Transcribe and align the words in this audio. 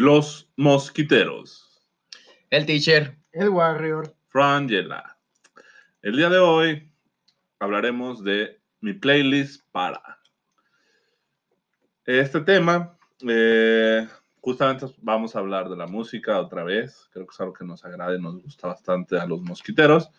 Los 0.00 0.48
Mosquiteros. 0.54 1.82
El 2.50 2.66
teacher. 2.66 3.16
El 3.32 3.48
Warrior. 3.48 4.14
Frangela. 4.28 5.18
El 6.02 6.16
día 6.16 6.30
de 6.30 6.38
hoy 6.38 6.92
hablaremos 7.58 8.22
de 8.22 8.60
mi 8.80 8.92
playlist 8.92 9.64
para. 9.72 10.20
Este 12.04 12.40
tema, 12.42 12.96
eh, 13.28 14.06
justamente 14.40 14.86
vamos 14.98 15.34
a 15.34 15.40
hablar 15.40 15.68
de 15.68 15.76
la 15.76 15.88
música 15.88 16.38
otra 16.38 16.62
vez. 16.62 17.08
Creo 17.12 17.26
que 17.26 17.34
es 17.34 17.40
algo 17.40 17.54
que 17.54 17.64
nos 17.64 17.84
agrada 17.84 18.14
y 18.14 18.22
nos 18.22 18.40
gusta 18.40 18.68
bastante 18.68 19.18
a 19.18 19.26
los 19.26 19.42
mosquiteros. 19.42 20.12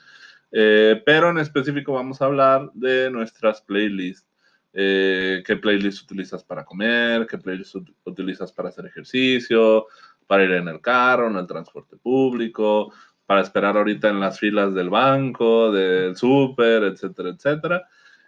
Eh, 0.51 1.01
pero 1.05 1.29
en 1.29 1.37
específico 1.37 1.93
vamos 1.93 2.21
a 2.21 2.25
hablar 2.25 2.69
de 2.73 3.09
nuestras 3.09 3.61
playlists. 3.61 4.28
Eh, 4.73 5.43
qué 5.45 5.57
playlist 5.57 6.03
utilizas 6.03 6.43
para 6.43 6.63
comer, 6.63 7.25
qué 7.27 7.37
playlist 7.37 7.75
utilizas 8.05 8.51
para 8.51 8.69
hacer 8.69 8.85
ejercicio, 8.85 9.87
para 10.27 10.43
ir 10.43 10.51
en 10.51 10.67
el 10.67 10.79
carro, 10.79 11.27
en 11.27 11.37
el 11.37 11.47
transporte 11.47 11.97
público, 11.97 12.93
para 13.25 13.41
esperar 13.41 13.77
ahorita 13.77 14.09
en 14.09 14.19
las 14.19 14.39
filas 14.39 14.73
del 14.73 14.89
banco, 14.89 15.71
del 15.71 16.15
súper, 16.15 16.83
etcétera, 16.83 17.29
etcétera. 17.29 17.87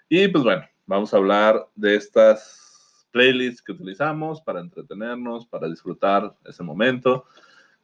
Y 0.09 0.27
pues 0.27 0.43
bueno, 0.43 0.63
vamos 0.85 1.13
a 1.13 1.17
hablar 1.17 1.67
de 1.75 1.95
estas 1.95 3.07
playlists 3.11 3.61
que 3.61 3.73
utilizamos 3.73 4.41
para 4.41 4.59
entretenernos, 4.59 5.45
para 5.45 5.67
disfrutar 5.67 6.35
ese 6.45 6.63
momento. 6.63 7.25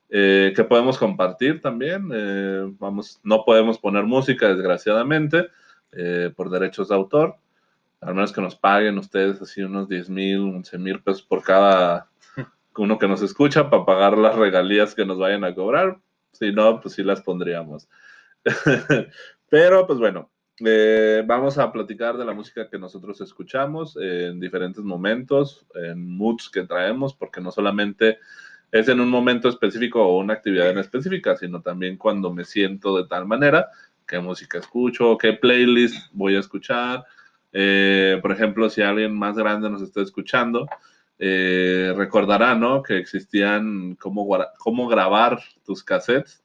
Eh, 0.09 0.53
que 0.55 0.63
podemos 0.63 0.97
compartir 0.97 1.61
también. 1.61 2.09
Eh, 2.13 2.63
vamos, 2.79 3.19
no 3.23 3.43
podemos 3.43 3.77
poner 3.77 4.05
música, 4.05 4.47
desgraciadamente, 4.47 5.47
eh, 5.91 6.31
por 6.35 6.49
derechos 6.49 6.89
de 6.89 6.95
autor. 6.95 7.35
Al 8.01 8.13
menos 8.13 8.31
que 8.31 8.41
nos 8.41 8.55
paguen 8.55 8.97
ustedes 8.97 9.41
así 9.41 9.61
unos 9.61 9.89
10 9.89 10.09
mil, 10.09 10.39
11 10.55 10.77
mil 10.77 11.01
pesos 11.01 11.23
por 11.23 11.43
cada 11.43 12.09
uno 12.77 12.97
que 12.97 13.07
nos 13.07 13.21
escucha 13.21 13.69
para 13.69 13.85
pagar 13.85 14.17
las 14.17 14.35
regalías 14.35 14.93
que 14.93 15.05
nos 15.05 15.17
vayan 15.17 15.43
a 15.43 15.55
cobrar. 15.55 15.99
Si 16.31 16.51
no, 16.51 16.79
pues 16.79 16.95
sí 16.95 17.03
las 17.03 17.21
pondríamos. 17.21 17.89
Pero, 19.49 19.87
pues 19.87 19.97
bueno, 19.99 20.29
vamos 21.25 21.57
a 21.57 21.71
platicar 21.71 22.17
de 22.17 22.25
la 22.25 22.33
música 22.33 22.69
que 22.69 22.79
nosotros 22.79 23.21
escuchamos 23.21 23.97
en 23.99 24.39
diferentes 24.39 24.83
momentos, 24.83 25.65
en 25.75 26.17
moods 26.17 26.49
que 26.49 26.63
traemos, 26.63 27.13
porque 27.13 27.41
no 27.41 27.51
solamente 27.51 28.19
es 28.71 28.89
en 28.89 28.99
un 28.99 29.09
momento 29.09 29.49
específico 29.49 30.03
o 30.03 30.17
una 30.17 30.33
actividad 30.33 30.69
en 30.69 30.79
específica, 30.79 31.35
sino 31.37 31.61
también 31.61 31.97
cuando 31.97 32.33
me 32.33 32.43
siento 32.43 32.97
de 32.97 33.07
tal 33.07 33.25
manera, 33.25 33.69
qué 34.07 34.19
música 34.19 34.57
escucho, 34.57 35.17
qué 35.17 35.33
playlist 35.33 36.11
voy 36.11 36.35
a 36.35 36.39
escuchar. 36.39 37.05
Eh, 37.53 38.19
por 38.21 38.31
ejemplo, 38.31 38.69
si 38.69 38.81
alguien 38.81 39.17
más 39.17 39.35
grande 39.37 39.69
nos 39.69 39.81
está 39.81 40.01
escuchando, 40.01 40.67
eh, 41.19 41.93
recordará, 41.95 42.55
¿no? 42.55 42.83
Que 42.83 42.97
existían 42.97 43.95
cómo, 43.95 44.27
cómo 44.59 44.87
grabar 44.87 45.41
tus 45.65 45.83
cassettes 45.83 46.43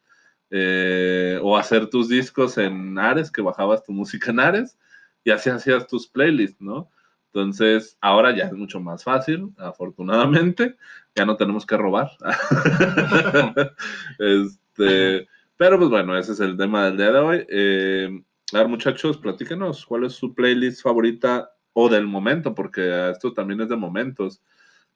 eh, 0.51 1.39
o 1.43 1.57
hacer 1.57 1.89
tus 1.89 2.09
discos 2.09 2.59
en 2.59 2.99
Ares, 2.99 3.31
que 3.31 3.43
bajabas 3.43 3.83
tu 3.83 3.93
música 3.93 4.31
en 4.31 4.41
Ares 4.41 4.79
y 5.25 5.31
así 5.31 5.51
hacías 5.51 5.87
tus 5.87 6.07
playlists, 6.07 6.61
¿no? 6.61 6.91
Entonces, 7.27 7.97
ahora 8.01 8.37
ya 8.37 8.45
es 8.45 8.53
mucho 8.53 8.79
más 8.79 9.05
fácil, 9.05 9.51
afortunadamente, 9.57 10.77
ya 11.15 11.25
no 11.25 11.37
tenemos 11.37 11.65
que 11.65 11.77
robar. 11.77 12.11
este, 14.19 15.27
pero 15.57 15.79
pues 15.79 15.91
bueno, 15.91 16.19
ese 16.19 16.33
es 16.33 16.41
el 16.41 16.57
tema 16.57 16.87
del 16.87 16.97
día 16.97 17.13
de 17.13 17.19
hoy. 17.19 17.47
Eh, 17.49 18.23
a 18.53 18.59
ver, 18.59 18.69
muchachos, 18.69 19.19
platíquenos 19.19 19.87
cuál 19.87 20.05
es 20.05 20.15
su 20.15 20.35
playlist 20.35 20.83
favorita 20.83 21.53
o 21.73 21.89
del 21.89 22.07
momento, 22.07 22.55
porque 22.55 23.11
esto 23.11 23.33
también 23.33 23.61
es 23.63 23.69
de 23.69 23.77
momentos. 23.77 24.43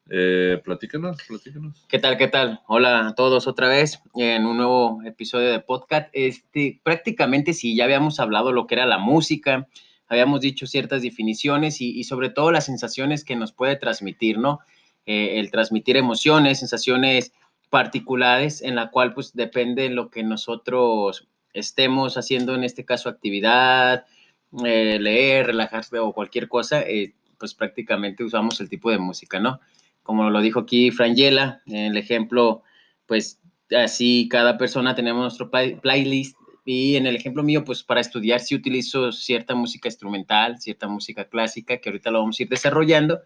Eh, 0.08 0.60
platíquenos, 0.64 1.16
platíquenos. 1.26 1.84
¿Qué 1.88 1.98
tal, 1.98 2.16
qué 2.16 2.28
tal? 2.28 2.60
Hola 2.68 3.08
a 3.08 3.14
todos 3.14 3.48
otra 3.48 3.68
vez 3.68 4.00
en 4.14 4.46
un 4.46 4.58
nuevo 4.58 5.02
episodio 5.04 5.50
de 5.50 5.60
podcast. 5.60 6.08
Este, 6.12 6.80
prácticamente 6.82 7.54
si 7.54 7.74
ya 7.74 7.84
habíamos 7.84 8.20
hablado 8.20 8.52
lo 8.52 8.66
que 8.66 8.76
era 8.76 8.86
la 8.86 8.98
música, 8.98 9.66
habíamos 10.06 10.40
dicho 10.40 10.66
ciertas 10.66 11.02
definiciones 11.02 11.80
y, 11.80 12.04
sobre 12.04 12.30
todo 12.30 12.52
las 12.52 12.66
sensaciones 12.66 13.24
que 13.24 13.36
nos 13.36 13.52
puede 13.52 13.76
transmitir, 13.76 14.38
¿no? 14.38 14.60
Eh, 15.06 15.40
el 15.40 15.50
transmitir 15.50 15.96
emociones, 15.96 16.60
sensaciones 16.60 17.32
particulares 17.70 18.62
en 18.62 18.76
la 18.76 18.90
cual 18.90 19.12
pues 19.12 19.32
depende 19.34 19.88
lo 19.88 20.10
que 20.10 20.22
nosotros 20.22 21.26
estemos 21.56 22.16
haciendo, 22.16 22.54
en 22.54 22.64
este 22.64 22.84
caso 22.84 23.08
actividad, 23.08 24.04
eh, 24.64 24.98
leer, 25.00 25.46
relajarse 25.46 25.98
o 25.98 26.12
cualquier 26.12 26.48
cosa, 26.48 26.82
eh, 26.82 27.14
pues 27.38 27.54
prácticamente 27.54 28.24
usamos 28.24 28.60
el 28.60 28.68
tipo 28.68 28.90
de 28.90 28.98
música, 28.98 29.40
¿no? 29.40 29.60
Como 30.02 30.30
lo 30.30 30.40
dijo 30.40 30.60
aquí 30.60 30.90
Frangela, 30.90 31.62
en 31.66 31.92
el 31.92 31.96
ejemplo, 31.96 32.62
pues 33.06 33.40
así 33.76 34.28
cada 34.30 34.56
persona 34.56 34.94
tenemos 34.94 35.22
nuestro 35.22 35.50
playlist 35.50 36.36
y 36.64 36.96
en 36.96 37.06
el 37.06 37.16
ejemplo 37.16 37.42
mío, 37.42 37.64
pues 37.64 37.82
para 37.82 38.00
estudiar 38.00 38.40
sí 38.40 38.54
utilizo 38.54 39.12
cierta 39.12 39.54
música 39.54 39.88
instrumental, 39.88 40.58
cierta 40.60 40.88
música 40.88 41.24
clásica, 41.24 41.78
que 41.78 41.88
ahorita 41.88 42.10
lo 42.10 42.20
vamos 42.20 42.38
a 42.38 42.42
ir 42.42 42.48
desarrollando. 42.48 43.20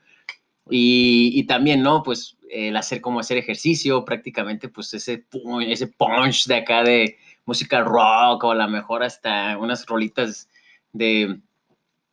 Y, 0.69 1.33
y 1.35 1.45
también, 1.45 1.83
¿no? 1.83 2.03
Pues 2.03 2.37
el 2.51 2.77
hacer 2.77 3.01
como 3.01 3.19
hacer 3.19 3.39
ejercicio, 3.39 4.05
prácticamente, 4.05 4.69
pues 4.69 4.93
ese, 4.95 5.25
ese 5.67 5.87
punch 5.87 6.47
de 6.47 6.55
acá 6.55 6.83
de 6.85 7.17
música 7.51 7.81
rock 7.81 8.45
o 8.45 8.53
a 8.53 8.55
lo 8.55 8.69
mejor 8.69 9.03
hasta 9.03 9.59
unas 9.59 9.85
rolitas 9.85 10.49
de, 10.93 11.41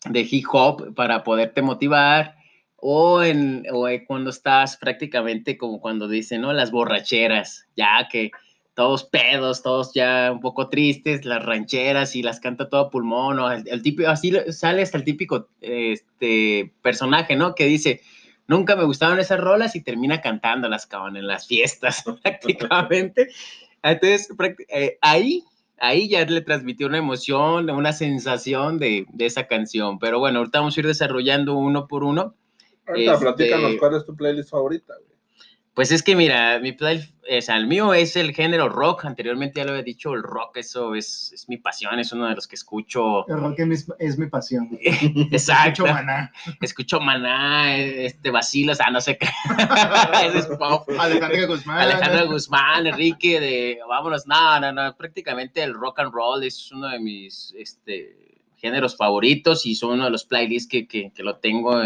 de 0.10 0.28
hip 0.32 0.46
hop 0.52 0.96
para 0.96 1.24
poderte 1.24 1.62
motivar. 1.62 2.36
O, 2.80 3.22
en, 3.24 3.66
o 3.72 3.88
cuando 4.08 4.32
estás 4.32 4.78
prácticamente 4.78 5.58
como 5.58 5.80
cuando 5.80 6.08
dicen, 6.08 6.42
¿no? 6.42 6.54
Las 6.54 6.72
borracheras, 6.72 7.68
ya 7.76 8.08
que 8.12 8.32
todos 8.76 9.04
pedos, 9.04 9.62
todos 9.64 9.92
ya 9.94 10.32
un 10.32 10.40
poco 10.40 10.70
tristes, 10.70 11.26
las 11.26 11.44
rancheras 11.44 12.16
y 12.16 12.22
las 12.22 12.40
canta 12.40 12.70
todo 12.70 12.90
pulmón, 12.90 13.40
o 13.40 13.52
el, 13.52 13.82
típico, 13.82 14.10
así 14.10 14.32
sale 14.50 14.84
hasta 14.84 14.98
el 14.98 15.04
típico 15.04 15.50
este, 15.62 16.72
personaje, 16.84 17.36
¿no? 17.36 17.56
Que 17.56 17.66
dice, 17.66 18.02
nunca 18.48 18.76
me 18.76 18.86
gustaban 18.86 19.20
esas 19.20 19.40
rolas 19.40 19.76
y 19.76 19.84
termina 19.84 20.22
cantándolas, 20.22 20.86
cabrón, 20.86 21.18
en 21.18 21.28
las 21.28 21.48
fiestas, 21.48 22.04
prácticamente. 22.24 23.30
Entonces, 23.84 24.30
eh, 24.70 24.98
ahí, 25.02 25.44
ahí 25.80 26.10
ya 26.10 26.26
le 26.26 26.42
transmitió 26.42 26.88
una 26.88 26.98
emoción, 26.98 27.70
una 27.70 27.94
sensación 27.94 28.80
de, 28.80 29.06
de, 29.14 29.26
esa 29.26 29.48
canción. 29.48 30.00
Pero 30.00 30.20
bueno, 30.20 30.40
ahorita 30.40 30.60
vamos 30.60 30.78
a 30.78 30.80
ir 30.80 30.88
desarrollando 30.88 31.56
uno 31.56 31.88
por 31.88 32.04
uno. 32.04 32.36
Ahorita 32.88 33.14
este, 33.14 33.26
platícanos 33.26 33.76
cuál 33.80 33.96
es 33.96 34.06
tu 34.06 34.16
playlist 34.16 34.50
favorita, 34.50 34.94
güey. 34.96 35.17
Pues 35.78 35.92
es 35.92 36.02
que 36.02 36.16
mira, 36.16 36.58
mi 36.58 36.72
playlist, 36.72 37.14
o 37.22 37.40
sea, 37.40 37.56
el 37.56 37.68
mío 37.68 37.94
es 37.94 38.16
el 38.16 38.34
género 38.34 38.68
rock. 38.68 39.06
Anteriormente 39.06 39.60
ya 39.60 39.66
lo 39.68 39.76
he 39.76 39.84
dicho, 39.84 40.12
el 40.16 40.24
rock, 40.24 40.58
eso 40.58 40.96
es, 40.96 41.32
es 41.32 41.48
mi 41.48 41.58
pasión, 41.58 42.00
es 42.00 42.12
uno 42.12 42.26
de 42.26 42.34
los 42.34 42.48
que 42.48 42.56
escucho. 42.56 43.28
El 43.28 43.40
rock 43.42 43.60
es 43.60 43.68
mi, 43.68 43.76
es 44.00 44.18
mi 44.18 44.26
pasión. 44.26 44.70
Exacto. 44.82 45.86
Escucho 45.86 45.94
maná. 45.94 46.32
Escucho 46.62 47.00
maná, 47.00 47.78
este, 47.78 48.32
vacilos, 48.32 48.80
ah, 48.82 48.90
no 48.90 49.00
sé 49.00 49.20
qué. 49.20 49.28
es 50.34 50.48
pop. 50.48 50.90
Alejandro 50.98 51.48
Guzmán. 51.48 51.78
Alejandro 51.78 52.28
Guzmán, 52.32 52.88
Enrique, 52.88 53.40
de 53.40 53.78
vámonos, 53.88 54.26
no, 54.26 54.60
no, 54.60 54.72
no, 54.72 54.96
prácticamente 54.96 55.62
el 55.62 55.76
rock 55.76 56.00
and 56.00 56.12
roll 56.12 56.44
es 56.44 56.72
uno 56.72 56.88
de 56.88 56.98
mis 56.98 57.54
este, 57.56 58.40
géneros 58.56 58.98
favoritos 58.98 59.64
y 59.68 59.76
son 59.76 59.92
uno 59.92 60.06
de 60.06 60.10
los 60.10 60.26
playlists 60.26 60.68
que, 60.68 60.88
que, 60.88 61.12
que 61.12 61.22
lo 61.22 61.36
tengo 61.36 61.84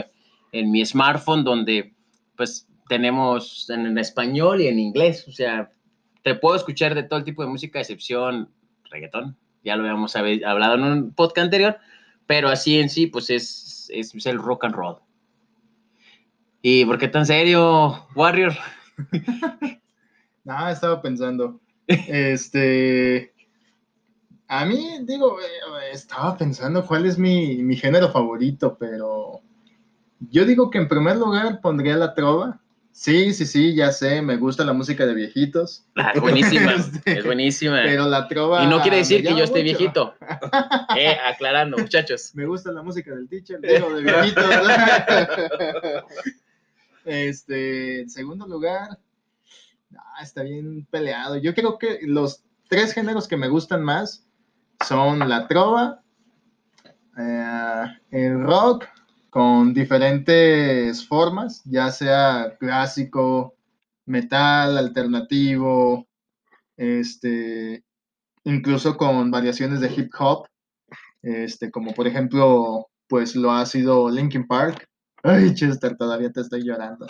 en 0.54 0.72
mi 0.72 0.86
smartphone, 0.86 1.44
donde 1.44 1.94
pues 2.38 2.70
tenemos 2.92 3.70
en, 3.70 3.98
español 3.98 4.60
y 4.60 4.68
en 4.68 4.78
inglés, 4.78 5.26
o 5.26 5.32
sea, 5.32 5.72
te 6.24 6.36
puedo 6.36 6.58
escuchar 6.58 6.94
de 6.94 7.04
todo 7.04 7.20
el 7.20 7.24
tipo 7.24 7.42
de 7.42 7.48
música, 7.48 7.80
excepción 7.80 8.50
reggaetón, 8.90 9.38
ya 9.64 9.78
lo 9.78 9.84
habíamos 9.84 10.14
hablado 10.18 10.76
en 10.76 10.84
un 10.84 11.14
podcast 11.14 11.46
anterior, 11.46 11.78
pero 12.28 12.50
así 12.50 12.82
en 12.82 12.90
sí, 12.90 13.08
pues 13.08 13.30
es, 13.30 13.90
es, 13.94 14.26
el 14.26 14.38
rock 14.38 14.66
and 14.66 14.76
roll. 14.76 14.98
¿Y 16.62 16.84
por 16.84 16.98
qué 16.98 17.08
tan 17.08 17.26
serio, 17.26 18.06
Warrior? 18.14 18.56
no, 20.44 20.68
estaba 20.68 21.02
pensando. 21.02 21.62
Este. 21.88 23.34
A 24.50 24.66
mí, 24.66 24.98
digo, 25.04 25.40
eh, 25.40 25.94
estaba 25.94 26.38
pensando 26.38 26.86
cuál 26.86 27.06
es 27.06 27.18
mi, 27.18 27.64
mi, 27.64 27.78
género 27.78 28.12
favorito, 28.12 28.76
pero 28.78 29.40
yo 30.20 30.46
digo 30.46 30.70
que 30.70 30.78
en 30.78 30.90
primer 30.90 31.16
lugar 31.16 31.62
pondría 31.62 31.96
la 31.96 32.14
trova. 32.14 32.61
Sí, 32.92 33.34
sí, 33.34 33.46
sí, 33.46 33.74
ya 33.74 33.92
sé, 33.92 34.22
me 34.22 34.36
gusta 34.36 34.66
la 34.66 34.74
música 34.74 35.06
de 35.06 35.14
viejitos. 35.14 35.86
Ah, 35.96 36.12
es 36.14 36.22
buenísima, 36.22 36.74
este, 36.76 37.20
es 37.20 37.26
buenísima. 37.26 37.82
Pero 37.84 38.08
la 38.08 38.28
trova. 38.28 38.64
Y 38.64 38.68
no 38.68 38.82
quiere 38.82 38.98
decir 38.98 39.24
que 39.24 39.36
yo 39.36 39.44
esté 39.44 39.64
viejito. 39.64 40.16
Eh, 40.98 41.18
aclarando, 41.26 41.78
muchachos. 41.78 42.32
Me 42.36 42.46
gusta 42.46 42.70
la 42.72 42.84
música 42.84 43.16
del 43.16 43.30
teacher, 43.30 43.60
pero 43.62 43.96
de 43.96 44.04
viejitos. 44.04 44.46
este, 47.06 48.02
en 48.02 48.10
segundo 48.10 48.46
lugar, 48.46 49.00
está 50.22 50.44
bien 50.44 50.86
peleado. 50.92 51.38
Yo 51.38 51.54
creo 51.54 51.78
que 51.78 52.00
los 52.04 52.44
tres 52.68 52.94
géneros 52.94 53.28
que 53.30 53.38
me 53.38 53.48
gustan 53.48 53.84
más 53.84 54.28
son 54.86 55.20
la 55.30 55.48
trova, 55.48 56.02
eh, 57.18 57.86
el 58.12 58.44
rock 58.44 58.86
con 59.32 59.74
diferentes 59.74 61.08
formas, 61.08 61.64
ya 61.64 61.90
sea 61.90 62.58
clásico, 62.60 63.56
metal, 64.06 64.78
alternativo, 64.78 66.06
este, 66.76 67.86
incluso 68.44 68.98
con 68.98 69.32
variaciones 69.32 69.80
de 69.80 69.90
hip 69.96 70.12
hop, 70.20 70.48
este, 71.22 71.72
como 71.72 71.94
por 71.94 72.08
ejemplo, 72.08 72.90
pues 73.08 73.38
lo 73.38 73.54
ha 73.54 73.66
sido 73.66 74.10
Linkin 74.10 74.46
Park. 74.46 74.86
Ay, 75.24 75.54
Chester, 75.54 75.96
todavía 75.96 76.30
te 76.32 76.42
estoy 76.42 76.64
llorando. 76.64 77.08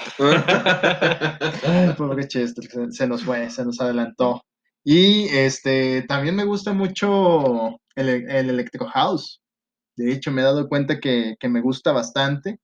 Ay, 1.63 1.93
pobre 1.97 2.27
Chester, 2.27 2.65
se, 2.65 2.91
se 2.91 3.07
nos 3.07 3.23
fue, 3.23 3.49
se 3.49 3.65
nos 3.65 3.81
adelantó. 3.81 4.43
Y 4.83 5.27
este, 5.29 6.03
también 6.03 6.35
me 6.35 6.45
gusta 6.45 6.71
mucho 6.71 7.79
el, 7.95 8.29
el 8.29 8.49
Electro 8.51 8.85
House. 8.85 9.40
De 10.01 10.13
hecho, 10.13 10.31
me 10.31 10.41
he 10.41 10.45
dado 10.45 10.67
cuenta 10.67 10.99
que, 10.99 11.35
me 11.49 11.61
gusta 11.61 11.91
bastante. 11.91 12.59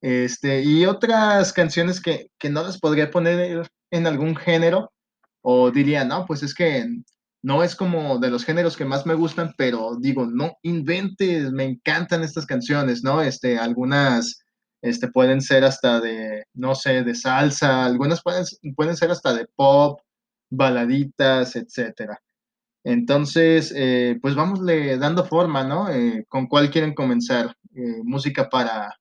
Este, 0.00 0.62
y 0.62 0.86
otras 0.86 1.52
canciones 1.52 2.00
que, 2.00 2.28
que 2.38 2.50
no 2.50 2.62
las 2.62 2.78
podría 2.78 3.10
poner 3.10 3.70
en 3.90 4.06
algún 4.06 4.36
género, 4.36 4.92
o 5.42 5.70
diría, 5.70 6.04
no, 6.04 6.26
pues 6.26 6.42
es 6.42 6.54
que 6.54 6.88
no 7.42 7.62
es 7.62 7.74
como 7.74 8.18
de 8.18 8.30
los 8.30 8.44
géneros 8.44 8.76
que 8.76 8.84
más 8.84 9.04
me 9.04 9.14
gustan, 9.14 9.54
pero 9.56 9.96
digo, 10.00 10.26
no 10.26 10.56
inventes, 10.62 11.50
me 11.52 11.64
encantan 11.64 12.22
estas 12.22 12.46
canciones, 12.46 13.02
¿no? 13.02 13.20
Este, 13.20 13.58
algunas 13.58 14.44
este, 14.80 15.08
pueden 15.08 15.40
ser 15.40 15.64
hasta 15.64 16.00
de, 16.00 16.44
no 16.54 16.74
sé, 16.74 17.02
de 17.02 17.14
salsa, 17.14 17.84
algunas 17.84 18.22
pueden, 18.22 18.44
pueden 18.76 18.96
ser 18.96 19.10
hasta 19.10 19.34
de 19.34 19.46
pop, 19.56 20.00
baladitas, 20.50 21.56
etcétera. 21.56 22.20
Entonces, 22.84 23.72
eh, 23.76 24.18
pues 24.20 24.34
vámosle 24.34 24.98
dando 24.98 25.24
forma, 25.24 25.64
¿no? 25.64 25.88
Eh, 25.90 26.24
¿Con 26.28 26.46
cuál 26.46 26.70
quieren 26.70 26.94
comenzar? 26.94 27.56
Eh, 27.74 28.02
música 28.02 28.48
para, 28.48 28.98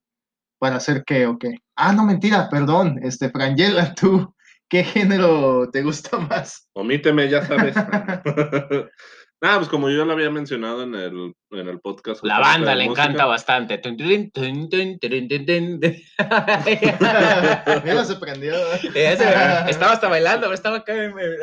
para 0.59 0.77
hacer 0.77 1.03
qué 1.05 1.25
o 1.25 1.37
qué. 1.37 1.55
Ah, 1.75 1.93
no, 1.93 2.05
mentira, 2.05 2.49
perdón. 2.49 2.99
Este, 3.03 3.29
Frangela, 3.29 3.93
tú, 3.95 4.33
¿qué 4.69 4.83
género 4.83 5.69
te 5.71 5.81
gusta 5.81 6.17
más? 6.19 6.67
Omíteme, 6.73 7.29
ya 7.29 7.45
sabes. 7.45 7.75
Nada, 9.41 9.57
pues 9.57 9.69
como 9.69 9.89
yo 9.89 9.97
ya 9.97 10.05
lo 10.05 10.13
había 10.13 10.29
mencionado 10.29 10.83
en 10.83 10.93
el, 10.93 11.33
en 11.49 11.67
el 11.67 11.79
podcast. 11.79 12.23
La 12.23 12.39
banda 12.39 12.75
le 12.75 12.85
música, 12.85 13.05
encanta 13.05 13.25
bastante. 13.25 13.79
Mira, 17.83 18.05
se 18.05 18.15
prendió. 18.17 18.53
Ya 18.93 19.17
se- 19.17 19.71
Estaba 19.71 19.93
hasta 19.93 20.07
bailando, 20.09 20.41
pero 20.41 20.53
estaba 20.53 20.77
acá 20.77 20.93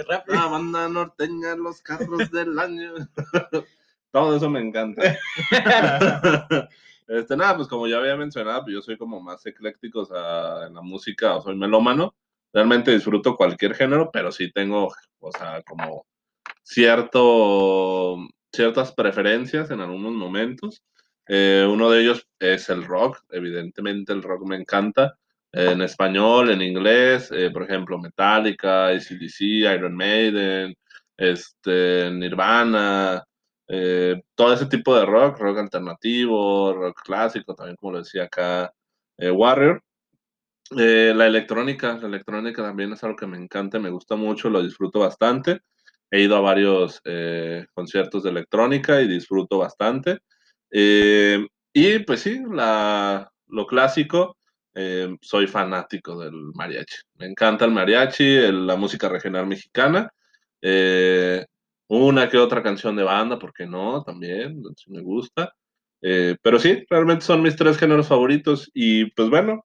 rápido. 0.08 0.36
La 0.38 0.46
banda 0.46 0.88
norteña, 0.88 1.56
los 1.56 1.82
carros 1.82 2.30
del 2.30 2.56
año. 2.58 2.92
Todo 4.12 4.36
eso 4.36 4.48
me 4.48 4.60
encanta. 4.60 5.18
Este, 7.08 7.38
nada, 7.38 7.56
pues 7.56 7.68
como 7.68 7.86
ya 7.86 7.96
había 7.96 8.16
mencionado, 8.16 8.64
pues 8.64 8.74
yo 8.74 8.82
soy 8.82 8.98
como 8.98 9.18
más 9.18 9.44
ecléctico 9.46 10.00
o 10.00 10.04
sea, 10.04 10.66
en 10.66 10.74
la 10.74 10.82
música, 10.82 11.36
o 11.36 11.42
soy 11.42 11.56
melómano. 11.56 12.14
Realmente 12.52 12.90
disfruto 12.90 13.34
cualquier 13.34 13.74
género, 13.74 14.10
pero 14.12 14.30
sí 14.30 14.52
tengo, 14.52 14.92
o 15.18 15.32
sea, 15.32 15.62
como 15.62 16.04
cierto, 16.68 18.18
ciertas 18.52 18.92
preferencias 18.92 19.70
en 19.70 19.80
algunos 19.80 20.12
momentos. 20.12 20.84
Eh, 21.26 21.66
uno 21.68 21.90
de 21.90 22.02
ellos 22.02 22.28
es 22.38 22.68
el 22.68 22.84
rock, 22.84 23.22
evidentemente 23.30 24.12
el 24.12 24.22
rock 24.22 24.46
me 24.46 24.56
encanta, 24.56 25.14
en 25.50 25.80
español, 25.80 26.50
en 26.50 26.60
inglés, 26.60 27.30
eh, 27.32 27.50
por 27.50 27.62
ejemplo, 27.62 27.98
Metallica, 27.98 28.88
ACDC, 28.88 29.40
Iron 29.40 29.96
Maiden, 29.96 30.76
este, 31.16 32.10
Nirvana, 32.10 33.24
eh, 33.66 34.20
todo 34.34 34.52
ese 34.52 34.66
tipo 34.66 34.94
de 34.94 35.06
rock, 35.06 35.38
rock 35.38 35.58
alternativo, 35.58 36.74
rock 36.74 37.00
clásico, 37.02 37.54
también 37.54 37.76
como 37.76 37.92
lo 37.92 37.98
decía 38.00 38.24
acá 38.24 38.70
Warrior. 39.18 39.82
La 40.70 41.26
electrónica, 41.26 41.96
la 41.96 42.08
electrónica 42.08 42.62
también 42.62 42.92
es 42.92 43.02
algo 43.02 43.16
que 43.16 43.26
me 43.26 43.38
encanta, 43.38 43.78
me 43.78 43.90
gusta 43.90 44.16
mucho, 44.16 44.50
lo 44.50 44.62
disfruto 44.62 45.00
bastante. 45.00 45.62
He 46.10 46.22
ido 46.22 46.36
a 46.36 46.40
varios 46.40 47.00
eh, 47.04 47.66
conciertos 47.74 48.22
de 48.22 48.30
electrónica 48.30 49.00
y 49.02 49.08
disfruto 49.08 49.58
bastante. 49.58 50.18
Eh, 50.70 51.46
y 51.72 51.98
pues 52.00 52.20
sí, 52.22 52.40
la, 52.50 53.30
lo 53.48 53.66
clásico, 53.66 54.36
eh, 54.74 55.16
soy 55.20 55.46
fanático 55.46 56.18
del 56.20 56.34
mariachi. 56.54 56.96
Me 57.16 57.26
encanta 57.26 57.64
el 57.64 57.72
mariachi, 57.72 58.24
el- 58.24 58.66
la 58.66 58.76
música 58.76 59.08
regional 59.08 59.46
mexicana. 59.46 60.10
eh, 60.62 61.44
una 61.88 62.28
que 62.28 62.36
otra 62.38 62.62
canción 62.62 62.96
de 62.96 63.02
banda, 63.04 63.38
¿por 63.38 63.52
qué 63.52 63.64
no? 63.66 64.02
También, 64.02 64.60
me 64.88 65.00
gusta. 65.02 65.54
Eh, 66.02 66.36
pero 66.42 66.58
sí, 66.58 66.84
realmente 66.90 67.24
son 67.24 67.42
mis 67.42 67.56
tres 67.56 67.78
géneros 67.78 68.08
favoritos. 68.08 68.70
Y 68.74 69.06
pues 69.12 69.30
bueno, 69.30 69.64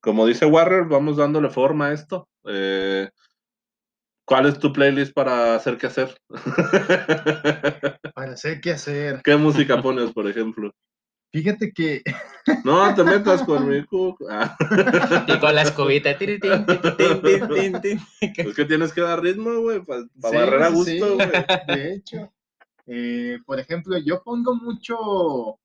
como 0.00 0.26
dice 0.26 0.46
Warrior, 0.46 0.88
vamos 0.88 1.16
dándole 1.16 1.50
forma 1.50 1.88
a 1.88 1.92
esto. 1.92 2.28
Eh, 2.46 3.08
¿Cuál 4.26 4.46
es 4.46 4.58
tu 4.58 4.72
playlist 4.72 5.14
para 5.14 5.54
hacer 5.54 5.78
qué 5.78 5.86
hacer? 5.86 6.16
Para 8.14 8.32
hacer 8.32 8.60
qué 8.60 8.72
hacer. 8.72 9.22
¿Qué 9.22 9.36
música 9.36 9.80
pones, 9.82 10.12
por 10.12 10.28
ejemplo? 10.28 10.72
Fíjate 11.32 11.72
que 11.72 12.02
No 12.64 12.94
te 12.94 13.04
metas 13.04 13.42
con 13.42 13.68
mi 13.68 13.84
cook. 13.86 14.18
Ah, 14.28 14.56
Y 15.28 15.38
con 15.38 15.54
la 15.54 15.62
escobita. 15.62 16.16
tin, 16.18 16.40
tin, 16.40 16.66
tin, 16.66 17.22
tin, 17.22 17.48
tin, 17.52 17.80
tin. 17.80 18.00
es 18.20 18.54
que 18.54 18.64
tienes 18.64 18.92
que 18.92 19.00
dar 19.02 19.20
ritmo, 19.22 19.60
güey, 19.60 19.84
para 19.84 20.02
Sí, 20.02 20.16
barrer 20.16 20.62
a 20.62 20.68
gusto, 20.70 21.06
sí, 21.06 21.22
güey. 21.22 21.46
De 21.62 21.94
hecho, 21.94 22.32
eh, 22.86 23.38
por 23.46 23.60
ejemplo, 23.60 23.98
yo 23.98 24.22
pongo 24.22 24.54
mucho. 24.56 25.58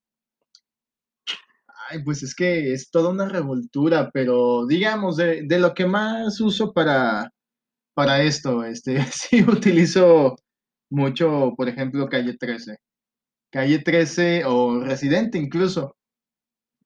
Ay, 1.89 2.03
pues 2.03 2.23
es 2.23 2.33
que 2.35 2.73
es 2.73 2.89
toda 2.89 3.09
una 3.09 3.27
revoltura, 3.27 4.09
pero 4.13 4.65
digamos, 4.65 5.17
de, 5.17 5.43
de 5.43 5.59
lo 5.59 5.73
que 5.73 5.85
más 5.85 6.39
uso 6.39 6.71
para, 6.73 7.29
para 7.93 8.21
esto, 8.23 8.63
este, 8.63 9.01
sí 9.11 9.43
utilizo 9.43 10.35
mucho, 10.89 11.53
por 11.57 11.69
ejemplo, 11.69 12.09
Calle 12.09 12.37
13. 12.37 12.77
Calle 13.51 13.79
13 13.79 14.45
o 14.45 14.81
Residente 14.81 15.37
incluso. 15.37 15.95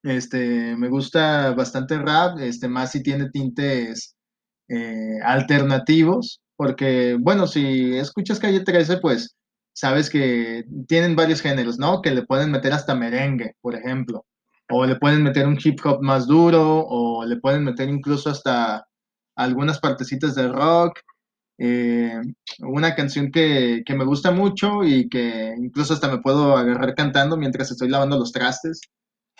Este, 0.02 0.76
me 0.76 0.88
gusta 0.88 1.52
bastante 1.54 1.98
rap, 1.98 2.38
este, 2.38 2.68
más 2.68 2.92
si 2.92 3.02
tiene 3.02 3.30
tintes 3.30 4.16
eh, 4.68 5.18
alternativos, 5.24 6.40
porque, 6.56 7.16
bueno, 7.20 7.46
si 7.46 7.96
escuchas 7.96 8.38
Calle 8.40 8.60
13, 8.60 8.98
pues 8.98 9.36
sabes 9.72 10.08
que 10.10 10.64
tienen 10.88 11.16
varios 11.16 11.42
géneros, 11.42 11.78
¿no? 11.78 12.02
Que 12.02 12.12
le 12.12 12.22
pueden 12.24 12.50
meter 12.50 12.72
hasta 12.72 12.94
merengue, 12.94 13.54
por 13.60 13.74
ejemplo, 13.74 14.24
o 14.70 14.86
le 14.86 14.96
pueden 14.96 15.22
meter 15.22 15.46
un 15.46 15.58
hip 15.62 15.80
hop 15.84 16.02
más 16.02 16.26
duro, 16.26 16.84
o 16.88 17.24
le 17.24 17.36
pueden 17.38 17.64
meter 17.64 17.88
incluso 17.88 18.30
hasta 18.30 18.86
algunas 19.36 19.78
partecitas 19.78 20.34
de 20.34 20.48
rock. 20.48 21.00
Eh, 21.58 22.20
una 22.60 22.94
canción 22.94 23.30
que, 23.30 23.82
que 23.86 23.94
me 23.94 24.04
gusta 24.04 24.30
mucho 24.30 24.84
y 24.84 25.08
que 25.08 25.54
incluso 25.56 25.94
hasta 25.94 26.10
me 26.10 26.18
puedo 26.18 26.54
agarrar 26.56 26.94
cantando 26.94 27.38
mientras 27.38 27.70
estoy 27.70 27.88
lavando 27.88 28.18
los 28.18 28.32
trastes, 28.32 28.80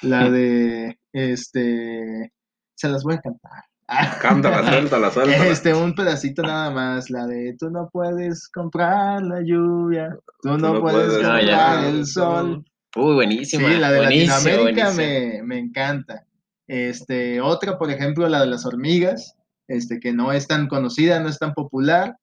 la 0.01 0.31
de, 0.31 0.99
este, 1.13 2.33
se 2.75 2.89
las 2.89 3.03
voy 3.03 3.15
a 3.15 3.21
cantar. 3.21 3.65
Cántala, 4.21 4.69
suéltala, 4.69 5.11
suéltala. 5.11 5.47
Este, 5.47 5.75
un 5.75 5.95
pedacito 5.95 6.43
nada 6.43 6.71
más, 6.71 7.11
la 7.11 7.27
de 7.27 7.55
tú 7.59 7.71
no 7.71 7.89
puedes 7.93 8.49
comprar 8.49 9.23
la 9.23 9.43
lluvia, 9.43 10.17
tú 10.43 10.57
no, 10.57 10.59
no 10.59 10.81
puedes 10.81 11.09
puedes 11.09 11.23
comprar 11.23 11.85
el 11.85 11.97
el 11.97 12.07
sol. 12.07 12.65
Uy, 12.97 13.15
buenísima. 13.15 13.69
Sí, 13.69 13.77
la 13.77 13.93
de 13.93 14.03
Latinoamérica 14.03 14.91
me, 14.93 15.43
me 15.43 15.59
encanta. 15.59 16.25
Este, 16.67 17.41
otra, 17.41 17.79
por 17.79 17.91
ejemplo, 17.91 18.29
la 18.29 18.41
de 18.41 18.47
las 18.47 18.65
hormigas, 18.65 19.36
este, 19.69 20.01
que 20.01 20.13
no 20.13 20.33
es 20.33 20.47
tan 20.47 20.69
conocida, 20.69 21.21
no 21.21 21.29
es 21.29 21.39
tan 21.39 21.53
popular. 21.55 22.17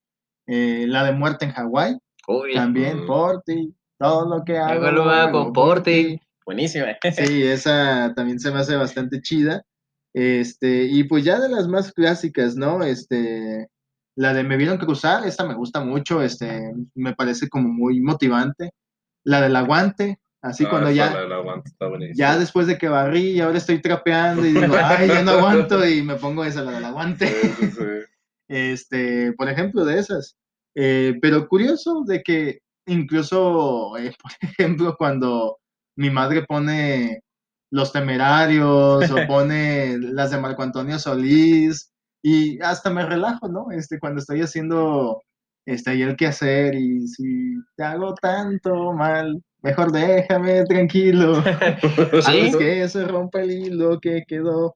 Eh, 0.48 0.86
la 0.88 1.04
de 1.06 1.14
Muerte 1.14 1.46
en 1.46 1.52
Hawái, 1.52 1.98
también 2.54 3.04
Mm. 3.04 3.08
por 3.08 3.42
ti, 3.44 3.74
todo 3.98 4.28
lo 4.38 4.44
que 4.44 4.58
hago, 4.58 4.86
Hago 4.86 4.92
lo 4.92 5.10
hago 5.10 5.54
por 5.54 5.82
ti. 5.84 6.20
buenísima. 6.46 6.88
Sí, 7.32 7.44
esa 7.44 8.14
también 8.16 8.40
se 8.40 8.52
me 8.52 8.60
hace 8.60 8.76
bastante 8.76 9.22
chida. 9.22 9.64
Este, 10.14 10.84
y 10.86 11.06
pues 11.06 11.24
ya 11.24 11.40
de 11.40 11.50
las 11.50 11.68
más 11.68 11.92
clásicas, 11.92 12.56
¿no? 12.56 12.84
Este, 12.84 13.68
la 14.16 14.34
de 14.34 14.44
Me 14.44 14.58
vieron 14.58 14.78
cruzar, 14.78 15.26
esta 15.26 15.44
me 15.46 15.56
gusta 15.56 15.80
mucho, 15.84 16.22
este, 16.22 16.72
me 16.94 17.14
parece 17.16 17.50
como 17.50 17.70
muy 17.70 18.00
motivante. 18.00 18.72
La 19.26 19.42
del 19.42 19.56
aguante, 19.56 20.20
así 20.44 20.66
Ah, 20.66 20.70
cuando 20.70 20.92
ya, 20.92 21.12
la 21.12 21.64
ya 22.14 22.38
después 22.38 22.68
de 22.68 22.78
que 22.78 22.90
barrí 22.90 23.32
y 23.32 23.40
ahora 23.40 23.58
estoy 23.58 23.82
trapeando 23.82 24.46
y 24.46 24.52
digo, 24.52 24.76
ay, 24.84 25.08
ya 25.08 25.24
no 25.24 25.32
aguanto 25.32 25.88
y 25.88 26.04
me 26.04 26.16
pongo 26.16 26.44
esa, 26.44 26.62
la 26.62 26.74
del 26.74 26.86
aguante. 26.86 27.28
Sí, 27.28 27.50
sí, 27.60 27.72
sí. 27.72 27.84
Este, 28.50 29.32
por 29.34 29.50
ejemplo, 29.50 29.84
de 29.86 29.98
esas. 29.98 30.36
Eh, 30.76 31.18
pero 31.22 31.48
curioso 31.48 32.04
de 32.06 32.22
que 32.22 32.60
incluso, 32.86 33.98
eh, 33.98 34.14
por 34.22 34.32
ejemplo, 34.42 34.96
cuando 34.98 35.58
mi 35.96 36.10
madre 36.10 36.44
pone 36.44 37.22
Los 37.72 37.92
Temerarios 37.94 39.10
o 39.10 39.16
pone 39.28 39.98
las 39.98 40.32
de 40.32 40.38
Marco 40.40 40.62
Antonio 40.62 41.00
Solís 41.00 41.92
y 42.22 42.62
hasta 42.62 42.90
me 42.90 43.06
relajo, 43.06 43.48
¿no? 43.48 43.72
Este, 43.72 43.98
cuando 43.98 44.20
estoy 44.20 44.42
haciendo 44.42 45.24
este, 45.66 45.92
ahí 45.92 46.02
el 46.02 46.18
quehacer 46.18 46.76
y 46.76 47.08
si 47.08 47.56
te 47.76 47.84
hago 47.84 48.14
tanto 48.16 48.92
mal, 48.94 49.42
mejor 49.64 49.92
déjame 49.92 50.66
tranquilo. 50.66 51.44
Sí. 52.26 52.52
Que 52.58 52.88
se 52.90 53.06
rompa 53.06 53.42
el 53.42 53.52
hilo 53.52 54.00
que 54.00 54.24
quedó. 54.28 54.76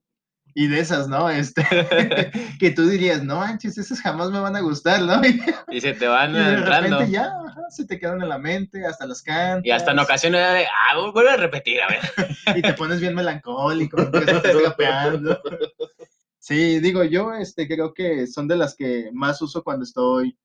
y 0.56 0.68
de 0.68 0.80
esas, 0.80 1.08
¿no? 1.08 1.30
Este, 1.30 1.64
que 2.60 2.72
tú 2.72 2.88
dirías, 2.90 3.24
no 3.24 3.38
manches, 3.38 3.78
esas 3.78 4.02
jamás 4.02 4.32
me 4.32 4.40
van 4.40 4.56
a 4.56 4.62
gustar, 4.62 5.02
¿no? 5.04 5.22
Y 5.72 5.82
se 5.82 5.94
te 5.94 6.08
van 6.08 6.36
Y 6.36 6.40
de 6.40 6.54
entrando. 6.56 6.98
repente 6.98 7.12
ya, 7.12 7.26
ajá, 7.48 7.62
se 7.70 7.86
te 7.86 8.00
quedan 8.00 8.22
en 8.24 8.30
la 8.30 8.40
mente, 8.40 8.84
hasta 8.86 9.06
las 9.06 9.22
cantas. 9.22 9.66
Y 9.66 9.72
hasta 9.72 9.92
en 9.92 10.00
ocasiones 10.00 10.42
de, 10.54 10.66
ah, 10.66 11.12
vuelve 11.14 11.30
a 11.32 11.38
repetir, 11.38 11.80
a 11.82 11.88
ver. 11.90 12.58
y 12.58 12.62
te 12.64 12.74
pones 12.74 13.00
bien 13.02 13.14
melancólico, 13.14 14.00
empiezas 14.02 14.44
a. 14.46 15.20
Sí, 16.40 16.80
digo, 16.80 17.04
yo 17.04 17.34
este, 17.34 17.68
creo 17.68 17.94
que 17.94 18.26
son 18.28 18.48
de 18.48 18.56
las 18.58 18.76
que 18.76 19.10
más 19.14 19.42
uso 19.42 19.64
cuando 19.64 19.84
estoy 19.84 20.38